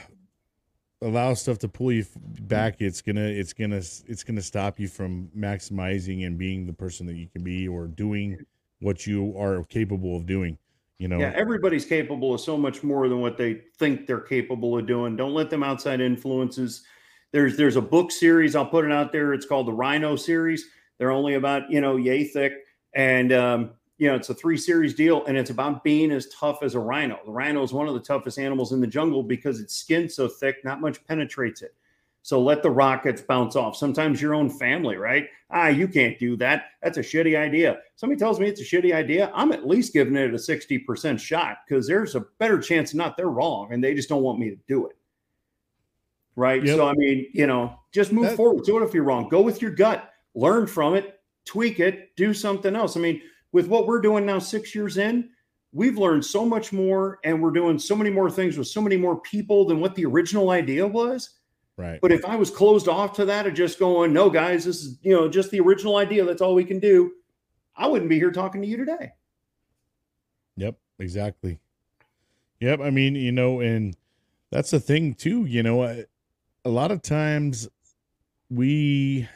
allow 1.01 1.33
stuff 1.33 1.57
to 1.59 1.67
pull 1.67 1.91
you 1.91 2.05
back 2.41 2.75
it's 2.79 3.01
gonna 3.01 3.21
it's 3.21 3.53
gonna 3.53 3.77
it's 3.77 4.23
gonna 4.23 4.41
stop 4.41 4.79
you 4.79 4.87
from 4.87 5.29
maximizing 5.37 6.25
and 6.25 6.37
being 6.37 6.65
the 6.65 6.73
person 6.73 7.05
that 7.05 7.15
you 7.15 7.27
can 7.27 7.43
be 7.43 7.67
or 7.67 7.87
doing 7.87 8.37
what 8.79 9.07
you 9.07 9.33
are 9.37 9.63
capable 9.65 10.17
of 10.17 10.25
doing 10.25 10.57
you 10.99 11.07
know 11.07 11.19
Yeah, 11.19 11.31
everybody's 11.35 11.85
capable 11.85 12.33
of 12.33 12.41
so 12.41 12.57
much 12.57 12.83
more 12.83 13.07
than 13.07 13.21
what 13.21 13.37
they 13.37 13.61
think 13.77 14.05
they're 14.05 14.19
capable 14.19 14.77
of 14.77 14.85
doing. 14.85 15.15
Don't 15.15 15.33
let 15.33 15.49
them 15.49 15.63
outside 15.63 16.01
influences. 16.01 16.83
There's 17.31 17.55
there's 17.55 17.77
a 17.77 17.81
book 17.81 18.11
series 18.11 18.55
I'll 18.55 18.65
put 18.65 18.85
it 18.85 18.91
out 18.91 19.13
there. 19.13 19.33
It's 19.33 19.45
called 19.45 19.67
the 19.67 19.73
Rhino 19.73 20.17
series. 20.17 20.65
They're 20.97 21.11
only 21.11 21.35
about 21.35 21.71
you 21.71 21.79
know 21.79 21.95
yay 21.95 22.25
thick, 22.25 22.53
and 22.93 23.31
um, 23.31 23.71
you 23.99 24.07
know 24.07 24.15
it's 24.15 24.29
a 24.29 24.33
three 24.33 24.57
series 24.57 24.93
deal, 24.95 25.25
and 25.25 25.37
it's 25.37 25.49
about 25.51 25.83
being 25.83 26.09
as 26.11 26.27
tough 26.27 26.63
as 26.63 26.73
a 26.73 26.79
rhino. 26.79 27.19
The 27.25 27.31
rhino 27.31 27.61
is 27.61 27.73
one 27.73 27.87
of 27.87 27.93
the 27.93 27.99
toughest 27.99 28.39
animals 28.39 28.71
in 28.71 28.81
the 28.81 28.87
jungle 28.87 29.21
because 29.21 29.59
its 29.59 29.75
skin's 29.75 30.15
so 30.15 30.27
thick, 30.27 30.57
not 30.63 30.81
much 30.81 31.05
penetrates 31.05 31.61
it. 31.61 31.75
So 32.21 32.41
let 32.41 32.63
the 32.63 32.69
rockets 32.69 33.21
bounce 33.21 33.55
off. 33.55 33.75
Sometimes 33.75 34.21
your 34.21 34.33
own 34.33 34.49
family, 34.49 34.97
right? 34.97 35.27
Ah, 35.51 35.67
you 35.67 35.87
can't 35.87 36.19
do 36.19 36.35
that. 36.37 36.65
That's 36.81 36.97
a 36.97 37.01
shitty 37.01 37.37
idea. 37.37 37.79
Somebody 37.95 38.19
tells 38.19 38.39
me 38.39 38.47
it's 38.47 38.61
a 38.61 38.63
shitty 38.63 38.93
idea. 38.93 39.31
I'm 39.33 39.51
at 39.51 39.67
least 39.67 39.93
giving 39.93 40.15
it 40.15 40.33
a 40.33 40.37
60% 40.37 41.19
shot 41.19 41.59
because 41.67 41.87
there's 41.87 42.15
a 42.15 42.25
better 42.37 42.59
chance 42.59 42.93
not 42.93 43.15
they're 43.15 43.29
wrong 43.29 43.71
and 43.71 43.83
they 43.83 43.95
just 43.95 44.09
don't 44.09 44.21
want 44.21 44.37
me 44.37 44.49
to 44.49 44.57
do 44.67 44.87
it. 44.87 44.97
Right. 46.35 46.63
Yep. 46.63 46.77
So, 46.77 46.87
I 46.87 46.93
mean, 46.93 47.27
you 47.33 47.47
know, 47.47 47.79
just 47.91 48.11
move 48.11 48.25
That- 48.25 48.37
forward. 48.37 48.63
Do 48.63 48.81
it 48.81 48.85
if 48.85 48.93
you're 48.93 49.03
wrong? 49.03 49.27
Go 49.29 49.41
with 49.41 49.61
your 49.61 49.71
gut, 49.71 50.09
learn 50.35 50.67
from 50.67 50.95
it, 50.95 51.19
tweak 51.45 51.79
it, 51.79 52.15
do 52.15 52.33
something 52.33 52.75
else. 52.75 52.95
I 52.95 52.99
mean, 52.99 53.21
with 53.51 53.67
what 53.67 53.87
we're 53.87 54.01
doing 54.01 54.25
now, 54.25 54.39
six 54.39 54.75
years 54.75 54.97
in, 54.97 55.29
we've 55.71 55.97
learned 55.97 56.25
so 56.25 56.45
much 56.45 56.71
more 56.73 57.19
and 57.23 57.41
we're 57.41 57.51
doing 57.51 57.77
so 57.77 57.95
many 57.95 58.09
more 58.09 58.29
things 58.29 58.57
with 58.57 58.67
so 58.67 58.81
many 58.81 58.97
more 58.97 59.19
people 59.21 59.65
than 59.65 59.79
what 59.79 59.95
the 59.95 60.05
original 60.05 60.49
idea 60.51 60.85
was. 60.85 61.37
right 61.77 61.99
But 62.01 62.11
if 62.11 62.25
I 62.25 62.35
was 62.35 62.49
closed 62.49 62.87
off 62.87 63.13
to 63.13 63.25
that 63.25 63.47
of 63.47 63.53
just 63.53 63.79
going, 63.79 64.13
no, 64.13 64.29
guys, 64.29 64.65
this 64.65 64.83
is 64.83 64.97
you 65.01 65.15
know 65.15 65.27
just 65.27 65.51
the 65.51 65.59
original 65.59 65.97
idea. 65.97 66.25
That's 66.25 66.41
all 66.41 66.55
we 66.55 66.65
can 66.65 66.79
do. 66.79 67.11
I 67.75 67.87
wouldn't 67.87 68.09
be 68.09 68.17
here 68.17 68.31
talking 68.31 68.61
to 68.61 68.67
you 68.67 68.77
today. 68.77 69.11
Yep, 70.57 70.77
exactly. 70.99 71.59
Yep, 72.59 72.81
I 72.81 72.89
mean, 72.89 73.15
you 73.15 73.31
know, 73.31 73.61
and 73.61 73.95
that's 74.51 74.71
the 74.71 74.79
thing 74.79 75.13
too, 75.13 75.45
you 75.45 75.63
know, 75.63 75.83
a, 75.83 76.03
a 76.65 76.69
lot 76.69 76.91
of 76.91 77.01
times 77.01 77.69
we 78.49 79.27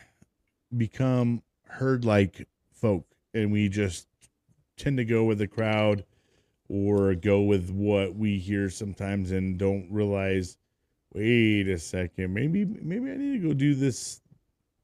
become 0.76 1.42
herd 1.68 2.04
like 2.04 2.48
folk 2.74 3.06
and 3.34 3.52
we 3.52 3.70
just 3.70 4.08
tend 4.78 4.98
to 4.98 5.06
go 5.06 5.24
with 5.24 5.38
the 5.38 5.48
crowd 5.48 6.06
or 6.70 7.14
go 7.16 7.42
with 7.42 7.70
what 7.70 8.16
we 8.16 8.40
hear 8.40 8.70
sometimes 8.70 9.32
and 9.32 9.58
don't 9.58 9.88
realize 9.92 10.58
wait 11.14 11.68
a 11.68 11.78
second, 11.78 12.34
maybe 12.34 12.66
maybe 12.66 13.12
I 13.12 13.16
need 13.16 13.42
to 13.42 13.48
go 13.50 13.54
do 13.54 13.76
this 13.76 14.22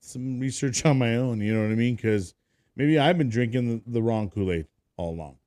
some 0.02 0.40
research 0.40 0.86
on 0.86 0.98
my 1.00 1.16
own, 1.16 1.42
you 1.42 1.54
know 1.54 1.62
what 1.64 1.72
I 1.72 1.76
mean? 1.76 1.98
Cuz 1.98 2.34
maybe 2.76 3.00
I've 3.00 3.18
been 3.18 3.30
drinking 3.30 3.68
the, 3.86 3.92
the 3.92 4.02
wrong 4.02 4.30
Kool-Aid 4.30 4.68
all 4.98 5.12
along 5.14 5.38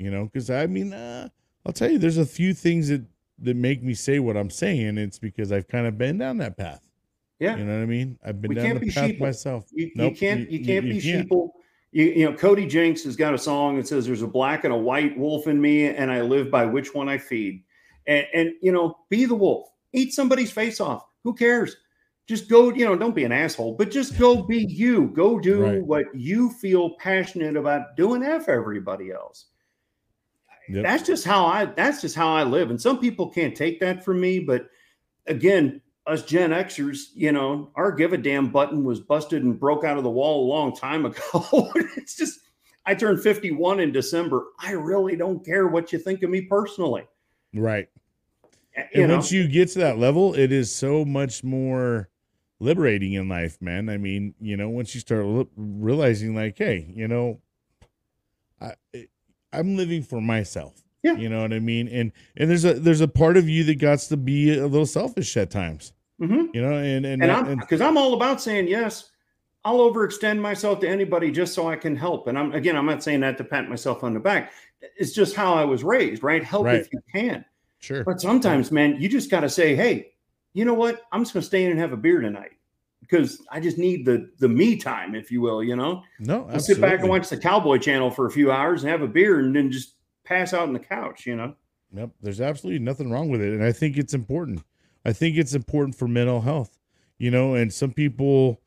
you 0.00 0.10
know 0.10 0.24
because 0.24 0.48
i 0.50 0.66
mean 0.66 0.92
uh, 0.92 1.28
i'll 1.66 1.72
tell 1.72 1.90
you 1.90 1.98
there's 1.98 2.18
a 2.18 2.26
few 2.26 2.54
things 2.54 2.88
that 2.88 3.02
that 3.38 3.54
make 3.56 3.82
me 3.82 3.94
say 3.94 4.18
what 4.20 4.36
i'm 4.36 4.50
saying 4.50 4.96
it's 4.98 5.18
because 5.18 5.50
i've 5.52 5.66
kind 5.68 5.86
of 5.86 5.96
been 5.98 6.18
down 6.18 6.36
that 6.38 6.56
path 6.56 6.88
Yeah, 7.40 7.56
you 7.56 7.64
know 7.64 7.76
what 7.76 7.82
i 7.82 7.86
mean 7.86 8.18
i've 8.24 8.40
been 8.40 8.48
We 8.50 8.54
down 8.54 8.74
the 8.74 8.80
be 8.80 8.90
path 8.90 9.10
sheeple. 9.10 9.20
myself 9.20 9.66
you, 9.72 9.90
you 9.94 10.10
can't 10.12 10.50
you, 10.50 10.64
can't 10.64 10.84
be 10.84 11.00
can't. 11.00 11.28
sheeple. 11.28 11.50
You, 11.90 12.04
you 12.04 12.24
know, 12.30 12.36
Cody 12.36 12.66
Jinks 12.66 13.04
has 13.04 13.16
got 13.16 13.32
a 13.34 13.38
song 13.38 13.76
that 13.76 13.88
says, 13.88 14.06
"There's 14.06 14.22
a 14.22 14.26
black 14.26 14.64
and 14.64 14.72
a 14.74 14.76
white 14.76 15.16
wolf 15.18 15.46
in 15.46 15.60
me, 15.60 15.86
and 15.86 16.10
I 16.10 16.20
live 16.20 16.50
by 16.50 16.64
which 16.66 16.94
one 16.94 17.08
I 17.08 17.18
feed." 17.18 17.64
And 18.06 18.26
and 18.34 18.52
you 18.62 18.72
know, 18.72 18.98
be 19.08 19.24
the 19.24 19.34
wolf. 19.34 19.68
Eat 19.92 20.12
somebody's 20.12 20.50
face 20.52 20.80
off. 20.80 21.06
Who 21.24 21.34
cares? 21.34 21.76
Just 22.26 22.50
go. 22.50 22.70
You 22.74 22.84
know, 22.84 22.94
don't 22.94 23.14
be 23.14 23.24
an 23.24 23.32
asshole, 23.32 23.74
but 23.74 23.90
just 23.90 24.18
go 24.18 24.42
be 24.42 24.66
you. 24.68 25.08
Go 25.14 25.38
do 25.38 25.62
Right. 25.62 25.82
what 25.82 26.04
you 26.14 26.50
feel 26.50 26.90
passionate 26.96 27.56
about 27.56 27.96
doing. 27.96 28.22
F 28.22 28.48
everybody 28.50 29.10
else. 29.10 29.46
Yep. 30.70 30.82
that's 30.84 31.06
just 31.06 31.24
how 31.24 31.46
I 31.46 31.64
that's 31.64 32.02
just 32.02 32.14
how 32.14 32.28
I 32.34 32.42
live. 32.42 32.68
And 32.68 32.78
some 32.78 32.98
people 33.00 33.30
can't 33.30 33.56
take 33.56 33.80
that 33.80 34.04
from 34.04 34.20
me, 34.20 34.40
but 34.40 34.68
again, 35.26 35.80
us 36.08 36.22
Gen 36.24 36.50
Xers, 36.50 37.08
you 37.14 37.32
know, 37.32 37.70
our 37.76 37.92
give 37.92 38.12
a 38.12 38.18
damn 38.18 38.50
button 38.50 38.82
was 38.84 39.00
busted 39.00 39.42
and 39.44 39.58
broke 39.60 39.84
out 39.84 39.98
of 39.98 40.04
the 40.04 40.10
wall 40.10 40.44
a 40.44 40.48
long 40.48 40.74
time 40.74 41.04
ago. 41.06 41.20
it's 41.96 42.16
just 42.16 42.40
I 42.86 42.94
turned 42.94 43.20
51 43.22 43.80
in 43.80 43.92
December. 43.92 44.46
I 44.58 44.72
really 44.72 45.14
don't 45.16 45.44
care 45.44 45.66
what 45.68 45.92
you 45.92 45.98
think 45.98 46.22
of 46.22 46.30
me 46.30 46.40
personally. 46.42 47.06
right 47.54 47.88
eh, 48.74 48.84
You 48.94 49.02
and 49.02 49.08
know, 49.10 49.16
once 49.16 49.30
you 49.30 49.46
get 49.48 49.68
to 49.70 49.78
that 49.80 49.98
level 49.98 50.34
it 50.34 50.50
is 50.52 50.72
so 50.72 51.04
much 51.04 51.44
more 51.44 52.08
liberating 52.60 53.12
in 53.12 53.28
life 53.28 53.56
man 53.62 53.88
i 53.88 53.96
mean 53.96 54.34
you 54.40 54.56
know 54.56 54.68
once 54.68 54.92
you 54.92 55.00
start 55.00 55.24
li- 55.24 55.46
realizing 55.56 56.34
like 56.34 56.58
hey 56.58 56.90
you 56.92 57.06
know 57.06 57.40
i 58.60 58.72
eh, 58.94 59.04
i'm 59.52 59.76
living 59.76 60.02
for 60.02 60.20
myself 60.20 60.82
Yeah. 61.04 61.14
you 61.16 61.28
know 61.28 61.42
what 61.42 61.52
i 61.52 61.60
mean 61.60 61.86
and 61.86 62.10
and 62.36 62.50
there's 62.50 62.64
a 62.64 62.74
there's 62.74 63.00
a 63.00 63.06
part 63.06 63.36
of 63.36 63.48
you 63.48 63.62
that 63.62 63.76
got 63.78 64.00
to 64.00 64.16
be 64.16 64.58
a 64.58 64.66
little 64.66 64.86
selfish 64.86 65.36
at 65.36 65.50
times 65.52 65.92
Mhm. 66.20 66.48
you 66.54 66.60
know 66.62 66.72
and 66.72 67.06
and, 67.06 67.22
and 67.22 67.30
I'm 67.30 67.56
because 67.58 67.80
I'm 67.80 67.96
all 67.96 68.14
about 68.14 68.40
saying 68.40 68.68
yes. 68.68 69.10
I'll 69.64 69.78
overextend 69.78 70.38
myself 70.40 70.80
to 70.80 70.88
anybody 70.88 71.30
just 71.30 71.52
so 71.52 71.68
I 71.68 71.76
can 71.76 71.94
help. 71.96 72.26
And 72.28 72.38
I'm 72.38 72.52
again, 72.52 72.76
I'm 72.76 72.86
not 72.86 73.02
saying 73.02 73.20
that 73.20 73.36
to 73.38 73.44
pat 73.44 73.68
myself 73.68 74.02
on 74.04 74.14
the 74.14 74.20
back. 74.20 74.52
It's 74.96 75.12
just 75.12 75.34
how 75.34 75.52
I 75.54 75.64
was 75.64 75.82
raised, 75.84 76.22
right? 76.22 76.42
Help 76.42 76.64
Right. 76.66 76.80
if 76.80 76.92
you 76.92 77.00
can. 77.12 77.44
sure 77.80 78.04
But 78.04 78.20
sometimes, 78.20 78.70
man, 78.72 78.96
you 79.00 79.08
just 79.08 79.30
got 79.30 79.40
to 79.40 79.48
say, 79.50 79.74
"Hey, 79.76 80.12
you 80.54 80.64
know 80.64 80.74
what? 80.74 81.02
I'm 81.12 81.22
just 81.22 81.32
to 81.34 81.42
stay 81.42 81.64
in 81.64 81.70
and 81.72 81.80
have 81.80 81.92
a 81.92 81.96
beer 81.96 82.20
tonight 82.20 82.52
because 83.00 83.44
I 83.50 83.60
just 83.60 83.78
need 83.78 84.06
the 84.06 84.30
the 84.38 84.48
me 84.48 84.76
time, 84.76 85.14
if 85.14 85.30
you 85.30 85.40
will. 85.40 85.62
You 85.62 85.76
know, 85.76 86.02
no 86.20 86.48
I'll 86.50 86.60
sit 86.60 86.80
back 86.80 87.00
and 87.00 87.08
watch 87.08 87.28
the 87.28 87.36
Cowboy 87.36 87.78
Channel 87.78 88.10
for 88.10 88.26
a 88.26 88.30
few 88.30 88.50
hours 88.50 88.82
and 88.84 88.90
have 88.90 89.02
a 89.02 89.08
beer, 89.08 89.40
and 89.40 89.54
then 89.54 89.70
just 89.70 89.94
pass 90.24 90.54
out 90.54 90.62
on 90.62 90.72
the 90.72 90.78
couch. 90.80 91.26
You 91.26 91.36
know, 91.36 91.54
Yep, 91.92 92.10
there's 92.22 92.40
absolutely 92.40 92.78
nothing 92.78 93.10
wrong 93.10 93.28
with 93.28 93.42
it, 93.42 93.52
and 93.52 93.62
I 93.64 93.72
think 93.72 93.96
it's 93.98 94.14
important. 94.14 94.62
I 95.08 95.12
think 95.12 95.36
it's 95.38 95.54
important 95.54 95.94
for 95.96 96.06
mental 96.06 96.42
health, 96.42 96.78
you 97.18 97.30
know. 97.30 97.54
And 97.54 97.72
some 97.72 97.92
people, 97.92 98.60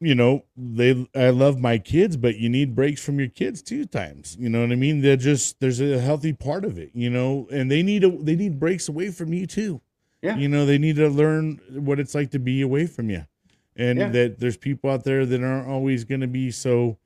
you 0.00 0.14
know, 0.14 0.44
they 0.56 1.08
I 1.14 1.30
love 1.30 1.58
my 1.60 1.78
kids, 1.78 2.16
but 2.16 2.36
you 2.36 2.48
need 2.48 2.74
breaks 2.74 3.04
from 3.04 3.18
your 3.18 3.28
kids 3.28 3.62
too. 3.62 3.84
Times, 3.86 4.36
you 4.38 4.48
know 4.48 4.60
what 4.60 4.72
I 4.72 4.76
mean? 4.76 5.00
They're 5.00 5.16
just 5.16 5.60
there's 5.60 5.80
a 5.80 6.00
healthy 6.00 6.32
part 6.32 6.64
of 6.64 6.78
it, 6.78 6.90
you 6.94 7.10
know, 7.10 7.46
and 7.52 7.70
they 7.70 7.82
need 7.82 8.02
a 8.04 8.10
they 8.10 8.36
need 8.36 8.58
breaks 8.58 8.88
away 8.88 9.10
from 9.10 9.32
you 9.32 9.46
too. 9.46 9.80
Yeah. 10.20 10.36
you 10.36 10.48
know, 10.48 10.66
they 10.66 10.78
need 10.78 10.96
to 10.96 11.08
learn 11.08 11.60
what 11.70 12.00
it's 12.00 12.12
like 12.12 12.32
to 12.32 12.40
be 12.40 12.60
away 12.60 12.86
from 12.86 13.08
you, 13.08 13.24
and 13.76 13.98
Yeah. 14.00 14.08
that 14.08 14.40
there's 14.40 14.56
people 14.56 14.90
out 14.90 15.04
there 15.04 15.24
that 15.24 15.42
aren't 15.44 15.68
always 15.68 16.02
going 16.04 16.22
to 16.22 16.26
be 16.26 16.50
so, 16.50 16.98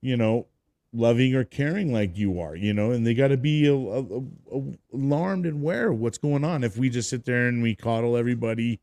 you 0.00 0.16
know, 0.16 0.46
loving 0.92 1.34
or 1.34 1.44
caring 1.44 1.92
like 1.92 2.16
you 2.16 2.40
are, 2.40 2.56
you 2.56 2.72
know, 2.72 2.90
and 2.90 3.06
they 3.06 3.14
got 3.14 3.28
to 3.28 3.36
be 3.36 3.66
a, 3.66 3.74
a, 3.74 4.02
a- 4.58 4.74
alarmed 4.94 5.46
and 5.46 5.60
aware 5.62 5.90
of 5.92 5.98
what's 6.00 6.18
going 6.18 6.44
on. 6.44 6.64
If 6.64 6.76
we 6.76 6.88
just 6.90 7.08
sit 7.10 7.24
there 7.24 7.46
and 7.48 7.62
we 7.62 7.74
coddle 7.76 8.16
everybody, 8.16 8.80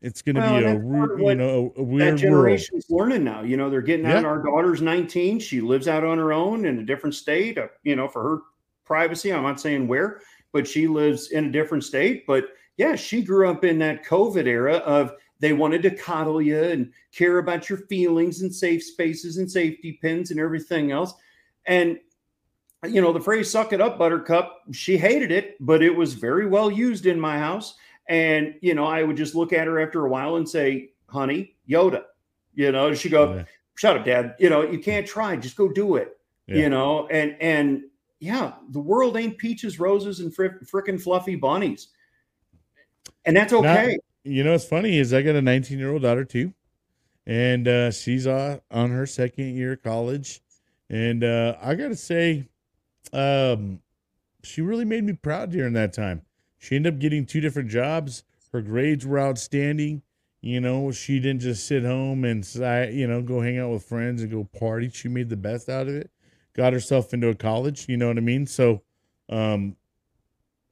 it's 0.00 0.22
going 0.22 0.36
to 0.36 0.40
Well, 0.40 0.58
be 0.58 0.64
a, 0.64 0.68
that's 0.74 0.84
part 0.84 1.10
ru- 1.10 1.14
of 1.14 1.20
you 1.20 1.34
know, 1.36 1.48
a, 1.48 1.64
a 1.66 1.68
that 1.74 1.82
weird 1.84 2.08
world. 2.08 2.18
generation's 2.18 2.86
learning 2.90 3.24
now. 3.24 3.42
You 3.42 3.56
know, 3.56 3.70
they're 3.70 3.82
getting 3.82 4.06
out. 4.06 4.24
Our 4.24 4.42
daughter's 4.42 4.82
19. 4.82 5.38
She 5.38 5.60
lives 5.60 5.86
out 5.86 6.02
on 6.02 6.18
her 6.18 6.32
own 6.32 6.64
in 6.64 6.78
a 6.78 6.82
different 6.84 7.14
state. 7.14 7.58
uh, 7.58 7.68
You 7.84 7.94
know, 7.94 8.08
for 8.08 8.22
her 8.22 8.38
privacy. 8.84 9.32
I'm 9.32 9.42
not 9.44 9.60
saying 9.60 9.86
where, 9.86 10.20
but 10.52 10.66
she 10.66 10.88
lives 10.88 11.30
in 11.30 11.44
a 11.46 11.52
different 11.52 11.84
state. 11.84 12.26
But 12.26 12.46
yeah, 12.78 12.96
she 12.96 13.22
grew 13.22 13.48
up 13.48 13.64
in 13.64 13.78
that 13.80 14.04
COVID 14.04 14.46
era 14.46 14.76
of 14.78 15.12
they 15.42 15.52
wanted 15.52 15.82
to 15.82 15.90
coddle 15.90 16.40
you 16.40 16.62
and 16.62 16.92
care 17.10 17.38
about 17.38 17.68
your 17.68 17.78
feelings 17.78 18.42
and 18.42 18.54
safe 18.54 18.82
spaces 18.84 19.38
and 19.38 19.50
safety 19.50 19.98
pins 20.00 20.30
and 20.30 20.38
everything 20.38 20.92
else. 20.92 21.14
And 21.66 21.98
you 22.86 23.00
know, 23.00 23.12
the 23.12 23.20
phrase 23.20 23.50
suck 23.50 23.72
it 23.72 23.80
up, 23.80 23.98
buttercup, 23.98 24.60
she 24.70 24.96
hated 24.96 25.30
it, 25.32 25.56
but 25.60 25.82
it 25.82 25.94
was 25.94 26.14
very 26.14 26.46
well 26.46 26.70
used 26.70 27.06
in 27.06 27.18
my 27.18 27.38
house. 27.38 27.74
And, 28.08 28.54
you 28.60 28.74
know, 28.74 28.84
I 28.84 29.02
would 29.02 29.16
just 29.16 29.34
look 29.34 29.52
at 29.52 29.66
her 29.66 29.80
after 29.80 30.04
a 30.04 30.08
while 30.08 30.36
and 30.36 30.48
say, 30.48 30.90
honey, 31.06 31.56
Yoda, 31.68 32.04
you 32.54 32.72
know, 32.72 32.94
she'd 32.94 33.10
go, 33.10 33.34
Yeah. 33.34 33.44
shut 33.76 33.96
up, 33.96 34.04
dad. 34.04 34.34
You 34.38 34.50
know, 34.50 34.62
you 34.62 34.78
can't 34.78 35.06
try, 35.06 35.36
just 35.36 35.56
go 35.56 35.68
do 35.68 35.96
it, 35.96 36.16
Yeah. 36.46 36.56
you 36.56 36.68
know, 36.70 37.06
and, 37.08 37.36
and 37.40 37.82
yeah, 38.18 38.54
the 38.70 38.80
world 38.80 39.16
ain't 39.16 39.38
peaches, 39.38 39.78
roses, 39.80 40.20
and 40.20 40.34
fr- 40.34 40.64
frickin' 40.64 41.00
fluffy 41.00 41.36
bunnies. 41.36 41.88
And 43.24 43.36
that's 43.36 43.52
okay. 43.52 43.98
You 44.24 44.44
know 44.44 44.52
what's 44.52 44.64
funny 44.64 44.98
is 44.98 45.12
I 45.12 45.22
got 45.22 45.34
a 45.36 45.42
19 45.42 45.78
year 45.78 45.92
old 45.92 46.02
daughter 46.02 46.24
too, 46.24 46.52
and 47.26 47.66
uh, 47.68 47.90
she's 47.90 48.26
uh, 48.26 48.60
on 48.70 48.90
her 48.90 49.06
second 49.06 49.56
year 49.56 49.72
of 49.74 49.82
college, 49.82 50.40
and 50.90 51.24
uh, 51.24 51.56
I 51.62 51.74
gotta 51.74 51.96
say, 51.96 52.48
um, 53.12 53.80
she 54.42 54.60
really 54.60 54.84
made 54.84 55.04
me 55.04 55.12
proud 55.14 55.50
during 55.52 55.72
that 55.74 55.92
time. 55.92 56.22
She 56.58 56.76
ended 56.76 56.94
up 56.94 57.00
getting 57.00 57.26
two 57.26 57.40
different 57.40 57.70
jobs. 57.70 58.24
Her 58.52 58.62
grades 58.62 59.06
were 59.06 59.20
outstanding. 59.20 60.02
You 60.40 60.60
know, 60.60 60.90
she 60.92 61.20
didn't 61.20 61.42
just 61.42 61.66
sit 61.66 61.84
home 61.84 62.24
and 62.24 62.46
you 62.94 63.06
know 63.06 63.22
go 63.22 63.40
hang 63.40 63.58
out 63.58 63.70
with 63.70 63.84
friends 63.84 64.22
and 64.22 64.30
go 64.30 64.44
party. 64.58 64.90
She 64.90 65.08
made 65.08 65.28
the 65.28 65.36
best 65.36 65.68
out 65.68 65.88
of 65.88 65.94
it. 65.94 66.10
Got 66.54 66.72
herself 66.72 67.14
into 67.14 67.28
a 67.28 67.34
college. 67.34 67.88
You 67.88 67.96
know 67.96 68.08
what 68.08 68.18
I 68.18 68.20
mean? 68.22 68.46
So, 68.46 68.82
Um, 69.28 69.76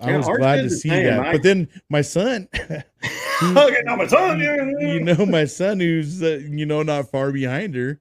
I 0.01 0.11
Yeah, 0.11 0.17
was 0.19 0.27
glad 0.27 0.63
to 0.63 0.71
see 0.71 0.89
that. 0.89 1.21
I- 1.21 1.33
But 1.33 1.43
then 1.43 1.69
my 1.89 2.03
son, 2.03 2.49
okay, 3.43 3.83
now 3.85 3.97
my 3.97 4.07
son, 4.07 4.39
you 4.81 5.01
know, 5.01 5.27
my 5.27 5.45
son 5.45 5.81
who's 5.81 6.23
uh, 6.23 6.41
you 6.49 6.67
know 6.67 6.83
not 6.83 7.11
far 7.11 7.33
behind 7.33 7.75
her, 7.75 8.01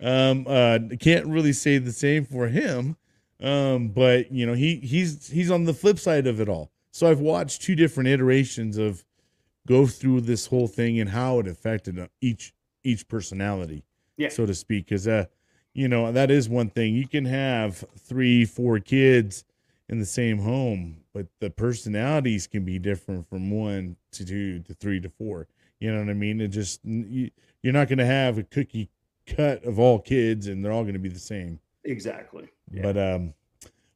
um, 0.00 0.46
uh, 0.48 0.78
can't 1.00 1.26
really 1.26 1.52
say 1.52 1.78
the 1.78 1.92
same 1.92 2.24
for 2.24 2.48
him. 2.48 2.96
Um, 3.40 3.88
but 3.88 4.32
you 4.32 4.46
know, 4.46 4.54
he 4.54 4.76
he's 4.76 5.28
he's 5.28 5.50
on 5.50 5.64
the 5.64 5.74
flip 5.74 5.98
side 5.98 6.26
of 6.26 6.40
it 6.40 6.48
all. 6.48 6.70
So 6.90 7.10
I've 7.10 7.20
watched 7.20 7.62
two 7.62 7.74
different 7.74 8.08
iterations 8.08 8.78
of 8.78 9.04
go 9.66 9.86
through 9.86 10.22
this 10.22 10.46
whole 10.46 10.68
thing 10.68 10.98
and 11.00 11.10
how 11.10 11.40
it 11.40 11.46
affected 11.48 11.98
uh, 11.98 12.06
each 12.20 12.54
each 12.84 13.06
personality, 13.08 13.84
Yeah. 14.16 14.28
so 14.30 14.46
to 14.46 14.54
speak. 14.54 14.86
Because 14.86 15.06
uh, 15.06 15.26
you 15.74 15.88
know, 15.88 16.10
that 16.12 16.30
is 16.30 16.48
one 16.48 16.70
thing. 16.70 16.94
You 16.94 17.06
can 17.06 17.26
have 17.26 17.84
three, 17.98 18.44
four 18.46 18.78
kids 18.78 19.44
in 19.88 19.98
the 19.98 20.06
same 20.06 20.38
home, 20.38 21.02
but 21.16 21.26
the 21.40 21.48
personalities 21.48 22.46
can 22.46 22.62
be 22.62 22.78
different 22.78 23.26
from 23.26 23.50
one 23.50 23.96
to 24.12 24.22
two 24.22 24.60
to 24.60 24.74
three 24.74 25.00
to 25.00 25.08
four. 25.08 25.48
You 25.80 25.90
know 25.90 26.00
what 26.00 26.10
I 26.10 26.12
mean? 26.12 26.42
It 26.42 26.48
just 26.48 26.84
you, 26.84 27.30
you're 27.62 27.72
not 27.72 27.88
going 27.88 27.98
to 27.98 28.04
have 28.04 28.36
a 28.36 28.42
cookie 28.42 28.90
cut 29.26 29.64
of 29.64 29.78
all 29.78 29.98
kids, 29.98 30.46
and 30.46 30.62
they're 30.62 30.72
all 30.72 30.82
going 30.82 30.92
to 30.92 31.00
be 31.00 31.08
the 31.08 31.18
same. 31.18 31.58
exactly. 31.84 32.48
Yeah. 32.70 32.82
But 32.82 32.98
um, 32.98 33.34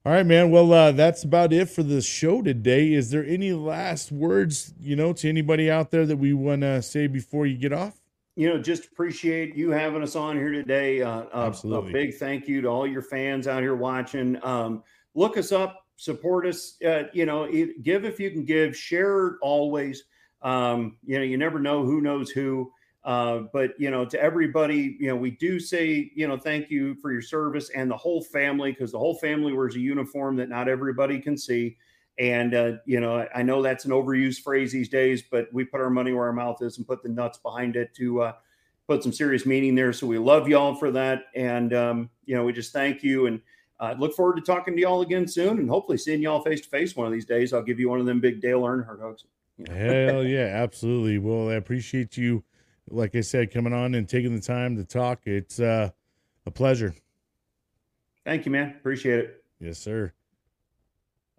all 0.06 0.12
right, 0.12 0.24
man. 0.24 0.50
Well, 0.50 0.72
uh, 0.72 0.92
that's 0.92 1.22
about 1.22 1.52
it 1.52 1.68
for 1.68 1.82
the 1.82 2.00
show 2.00 2.40
today. 2.40 2.94
Is 2.94 3.10
there 3.10 3.26
any 3.26 3.52
last 3.52 4.10
words, 4.10 4.72
you 4.80 4.96
know, 4.96 5.12
to 5.12 5.28
anybody 5.28 5.70
out 5.70 5.90
there 5.90 6.06
that 6.06 6.16
we 6.16 6.32
want 6.32 6.62
to 6.62 6.80
say 6.80 7.06
before 7.06 7.44
you 7.44 7.58
get 7.58 7.74
off? 7.74 8.00
you 8.36 8.48
know, 8.48 8.58
just 8.58 8.86
appreciate 8.86 9.54
you 9.54 9.70
having 9.70 10.02
us 10.02 10.16
on 10.16 10.36
here 10.36 10.52
today. 10.52 11.02
Uh, 11.02 11.24
a- 11.24 11.46
Absolutely. 11.46 11.90
A 11.90 11.92
big 11.92 12.14
thank 12.14 12.48
you 12.48 12.62
to 12.62 12.68
all 12.68 12.86
your 12.86 13.02
fans 13.02 13.46
out 13.46 13.60
here 13.60 13.74
watching. 13.74 14.42
Um, 14.42 14.82
look 15.14 15.36
us 15.36 15.52
up, 15.52 15.84
support 16.00 16.46
us. 16.46 16.76
Uh, 16.82 17.02
you 17.12 17.26
know, 17.26 17.46
give 17.82 18.06
if 18.06 18.18
you 18.18 18.30
can 18.30 18.42
give, 18.42 18.74
share 18.74 19.36
always. 19.42 20.04
Um, 20.40 20.96
you 21.04 21.18
know, 21.18 21.24
you 21.24 21.36
never 21.36 21.58
know 21.58 21.84
who 21.84 22.00
knows 22.00 22.30
who. 22.30 22.72
Uh, 23.04 23.40
but 23.52 23.72
you 23.78 23.90
know, 23.90 24.06
to 24.06 24.20
everybody, 24.20 24.96
you 24.98 25.08
know, 25.08 25.16
we 25.16 25.30
do 25.32 25.60
say, 25.60 26.10
you 26.14 26.26
know, 26.26 26.38
thank 26.38 26.70
you 26.70 26.94
for 26.96 27.12
your 27.12 27.20
service 27.20 27.70
and 27.74 27.90
the 27.90 27.96
whole 27.96 28.22
family 28.22 28.72
because 28.72 28.92
the 28.92 28.98
whole 28.98 29.14
family 29.14 29.52
wears 29.52 29.76
a 29.76 29.80
uniform 29.80 30.36
that 30.36 30.48
not 30.48 30.68
everybody 30.68 31.20
can 31.20 31.36
see. 31.36 31.76
And 32.18 32.54
uh, 32.54 32.72
you 32.86 33.00
know, 33.00 33.18
I, 33.18 33.40
I 33.40 33.42
know 33.42 33.60
that's 33.60 33.84
an 33.84 33.90
overused 33.90 34.40
phrase 34.40 34.72
these 34.72 34.88
days, 34.88 35.22
but 35.30 35.52
we 35.52 35.64
put 35.64 35.82
our 35.82 35.90
money 35.90 36.12
where 36.12 36.24
our 36.24 36.32
mouth 36.32 36.62
is 36.62 36.78
and 36.78 36.86
put 36.86 37.02
the 37.02 37.10
nuts 37.10 37.38
behind 37.38 37.76
it 37.76 37.94
to 37.96 38.22
uh, 38.22 38.32
put 38.88 39.02
some 39.02 39.12
serious 39.12 39.44
meaning 39.44 39.74
there. 39.74 39.92
So 39.92 40.06
we 40.06 40.16
love 40.16 40.48
y'all 40.48 40.74
for 40.74 40.90
that, 40.92 41.24
and 41.34 41.74
um, 41.74 42.10
you 42.24 42.34
know, 42.34 42.44
we 42.44 42.54
just 42.54 42.72
thank 42.72 43.02
you 43.02 43.26
and 43.26 43.40
uh, 43.80 43.94
look 43.98 44.14
forward 44.14 44.36
to 44.36 44.42
talking 44.42 44.76
to 44.76 44.80
y'all 44.80 45.00
again 45.00 45.26
soon, 45.26 45.58
and 45.58 45.68
hopefully 45.68 45.96
seeing 45.96 46.20
y'all 46.20 46.42
face 46.42 46.60
to 46.60 46.68
face 46.68 46.94
one 46.94 47.06
of 47.06 47.12
these 47.12 47.24
days. 47.24 47.54
I'll 47.54 47.62
give 47.62 47.80
you 47.80 47.88
one 47.88 47.98
of 47.98 48.06
them 48.06 48.20
big 48.20 48.40
Dale 48.40 48.60
Earnhardt 48.60 49.00
hugs. 49.00 49.24
Hell 49.68 50.22
yeah, 50.26 50.50
absolutely. 50.62 51.18
Well, 51.18 51.48
I 51.48 51.54
appreciate 51.54 52.18
you, 52.18 52.44
like 52.90 53.16
I 53.16 53.22
said, 53.22 53.50
coming 53.50 53.72
on 53.72 53.94
and 53.94 54.06
taking 54.06 54.34
the 54.34 54.42
time 54.42 54.76
to 54.76 54.84
talk. 54.84 55.20
It's 55.24 55.58
uh, 55.58 55.90
a 56.44 56.50
pleasure. 56.50 56.94
Thank 58.26 58.44
you, 58.44 58.52
man. 58.52 58.74
Appreciate 58.78 59.18
it. 59.20 59.44
Yes, 59.58 59.78
sir. 59.78 60.12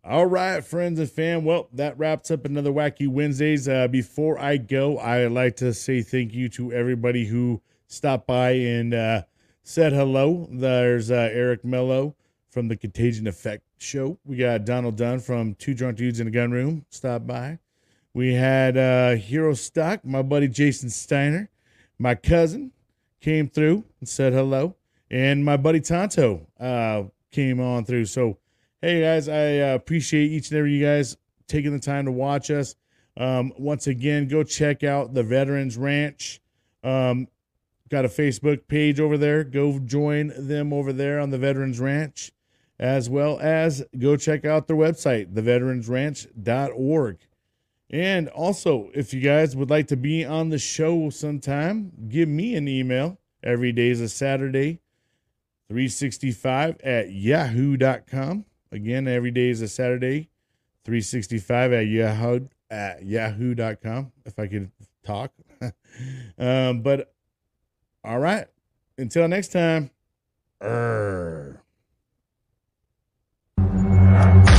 All 0.03 0.25
right, 0.25 0.65
friends 0.65 0.99
and 0.99 1.11
fam. 1.11 1.45
Well, 1.45 1.69
that 1.73 1.95
wraps 1.99 2.31
up 2.31 2.43
another 2.43 2.71
Wacky 2.71 3.07
Wednesdays. 3.07 3.69
Uh, 3.69 3.87
before 3.87 4.39
I 4.39 4.57
go, 4.57 4.97
I'd 4.97 5.31
like 5.31 5.57
to 5.57 5.75
say 5.75 6.01
thank 6.01 6.33
you 6.33 6.49
to 6.49 6.73
everybody 6.73 7.27
who 7.27 7.61
stopped 7.85 8.25
by 8.25 8.53
and 8.53 8.95
uh, 8.95 9.23
said 9.61 9.93
hello. 9.93 10.47
There's 10.51 11.11
uh, 11.11 11.29
Eric 11.31 11.63
Mello 11.63 12.15
from 12.51 12.67
the 12.67 12.75
Contagion 12.75 13.27
Effect 13.27 13.63
Show. 13.79 14.19
We 14.25 14.37
got 14.37 14.65
Donald 14.65 14.97
Dunn 14.97 15.19
from 15.19 15.55
Two 15.55 15.73
Drunk 15.73 15.97
Dudes 15.97 16.19
in 16.19 16.27
a 16.27 16.31
Gun 16.31 16.51
Room. 16.51 16.85
Stop 16.89 17.25
by. 17.25 17.59
We 18.13 18.33
had 18.33 18.77
uh, 18.77 19.15
Hero 19.15 19.53
Stock, 19.53 20.05
my 20.05 20.21
buddy 20.21 20.49
Jason 20.49 20.89
Steiner, 20.89 21.49
my 21.97 22.13
cousin 22.15 22.71
came 23.21 23.47
through 23.47 23.85
and 23.99 24.09
said 24.09 24.33
hello, 24.33 24.75
and 25.09 25.45
my 25.45 25.55
buddy 25.55 25.79
Tonto 25.79 26.45
uh, 26.59 27.03
came 27.31 27.61
on 27.61 27.85
through. 27.85 28.05
So, 28.05 28.37
hey 28.81 29.01
guys, 29.01 29.29
I 29.29 29.59
uh, 29.59 29.75
appreciate 29.75 30.31
each 30.31 30.49
and 30.49 30.57
every 30.57 30.73
you 30.73 30.85
guys 30.85 31.15
taking 31.47 31.71
the 31.71 31.79
time 31.79 32.05
to 32.05 32.11
watch 32.11 32.51
us. 32.51 32.75
Um, 33.17 33.53
once 33.57 33.87
again, 33.87 34.27
go 34.27 34.43
check 34.43 34.83
out 34.83 35.13
the 35.13 35.23
Veterans 35.23 35.77
Ranch. 35.77 36.41
Um, 36.83 37.27
got 37.89 38.05
a 38.05 38.09
Facebook 38.09 38.67
page 38.67 38.99
over 38.99 39.17
there. 39.17 39.43
Go 39.43 39.79
join 39.79 40.33
them 40.35 40.73
over 40.73 40.91
there 40.91 41.19
on 41.19 41.29
the 41.29 41.37
Veterans 41.37 41.79
Ranch, 41.79 42.31
as 42.81 43.09
well 43.11 43.39
as 43.39 43.85
go 43.99 44.17
check 44.17 44.43
out 44.43 44.65
their 44.65 44.75
website, 44.75 45.31
theveteransranch.org. 45.33 47.17
And 47.91 48.27
also, 48.29 48.89
if 48.95 49.13
you 49.13 49.21
guys 49.21 49.55
would 49.55 49.69
like 49.69 49.87
to 49.87 49.97
be 49.97 50.25
on 50.25 50.49
the 50.49 50.57
show 50.57 51.11
sometime, 51.11 51.91
give 52.09 52.27
me 52.27 52.55
an 52.55 52.67
email. 52.67 53.19
Every 53.43 53.71
day 53.71 53.89
is 53.89 54.01
a 54.01 54.09
Saturday, 54.09 54.79
365 55.69 56.81
at 56.81 57.11
yahoo.com. 57.11 58.45
Again, 58.71 59.07
every 59.07 59.31
day 59.31 59.49
is 59.49 59.61
a 59.61 59.67
Saturday, 59.67 60.29
365 60.85 61.73
at 61.73 61.87
yahoo 61.87 62.47
at 62.71 63.05
yahoo.com. 63.05 64.11
If 64.25 64.39
I 64.39 64.47
could 64.47 64.71
talk. 65.03 65.33
um, 66.39 66.81
but 66.81 67.13
all 68.03 68.19
right. 68.19 68.47
Until 68.97 69.27
next 69.27 69.49
time. 69.49 69.91
Err. 70.61 71.60
Thank 74.21 74.45
you. 74.45 74.50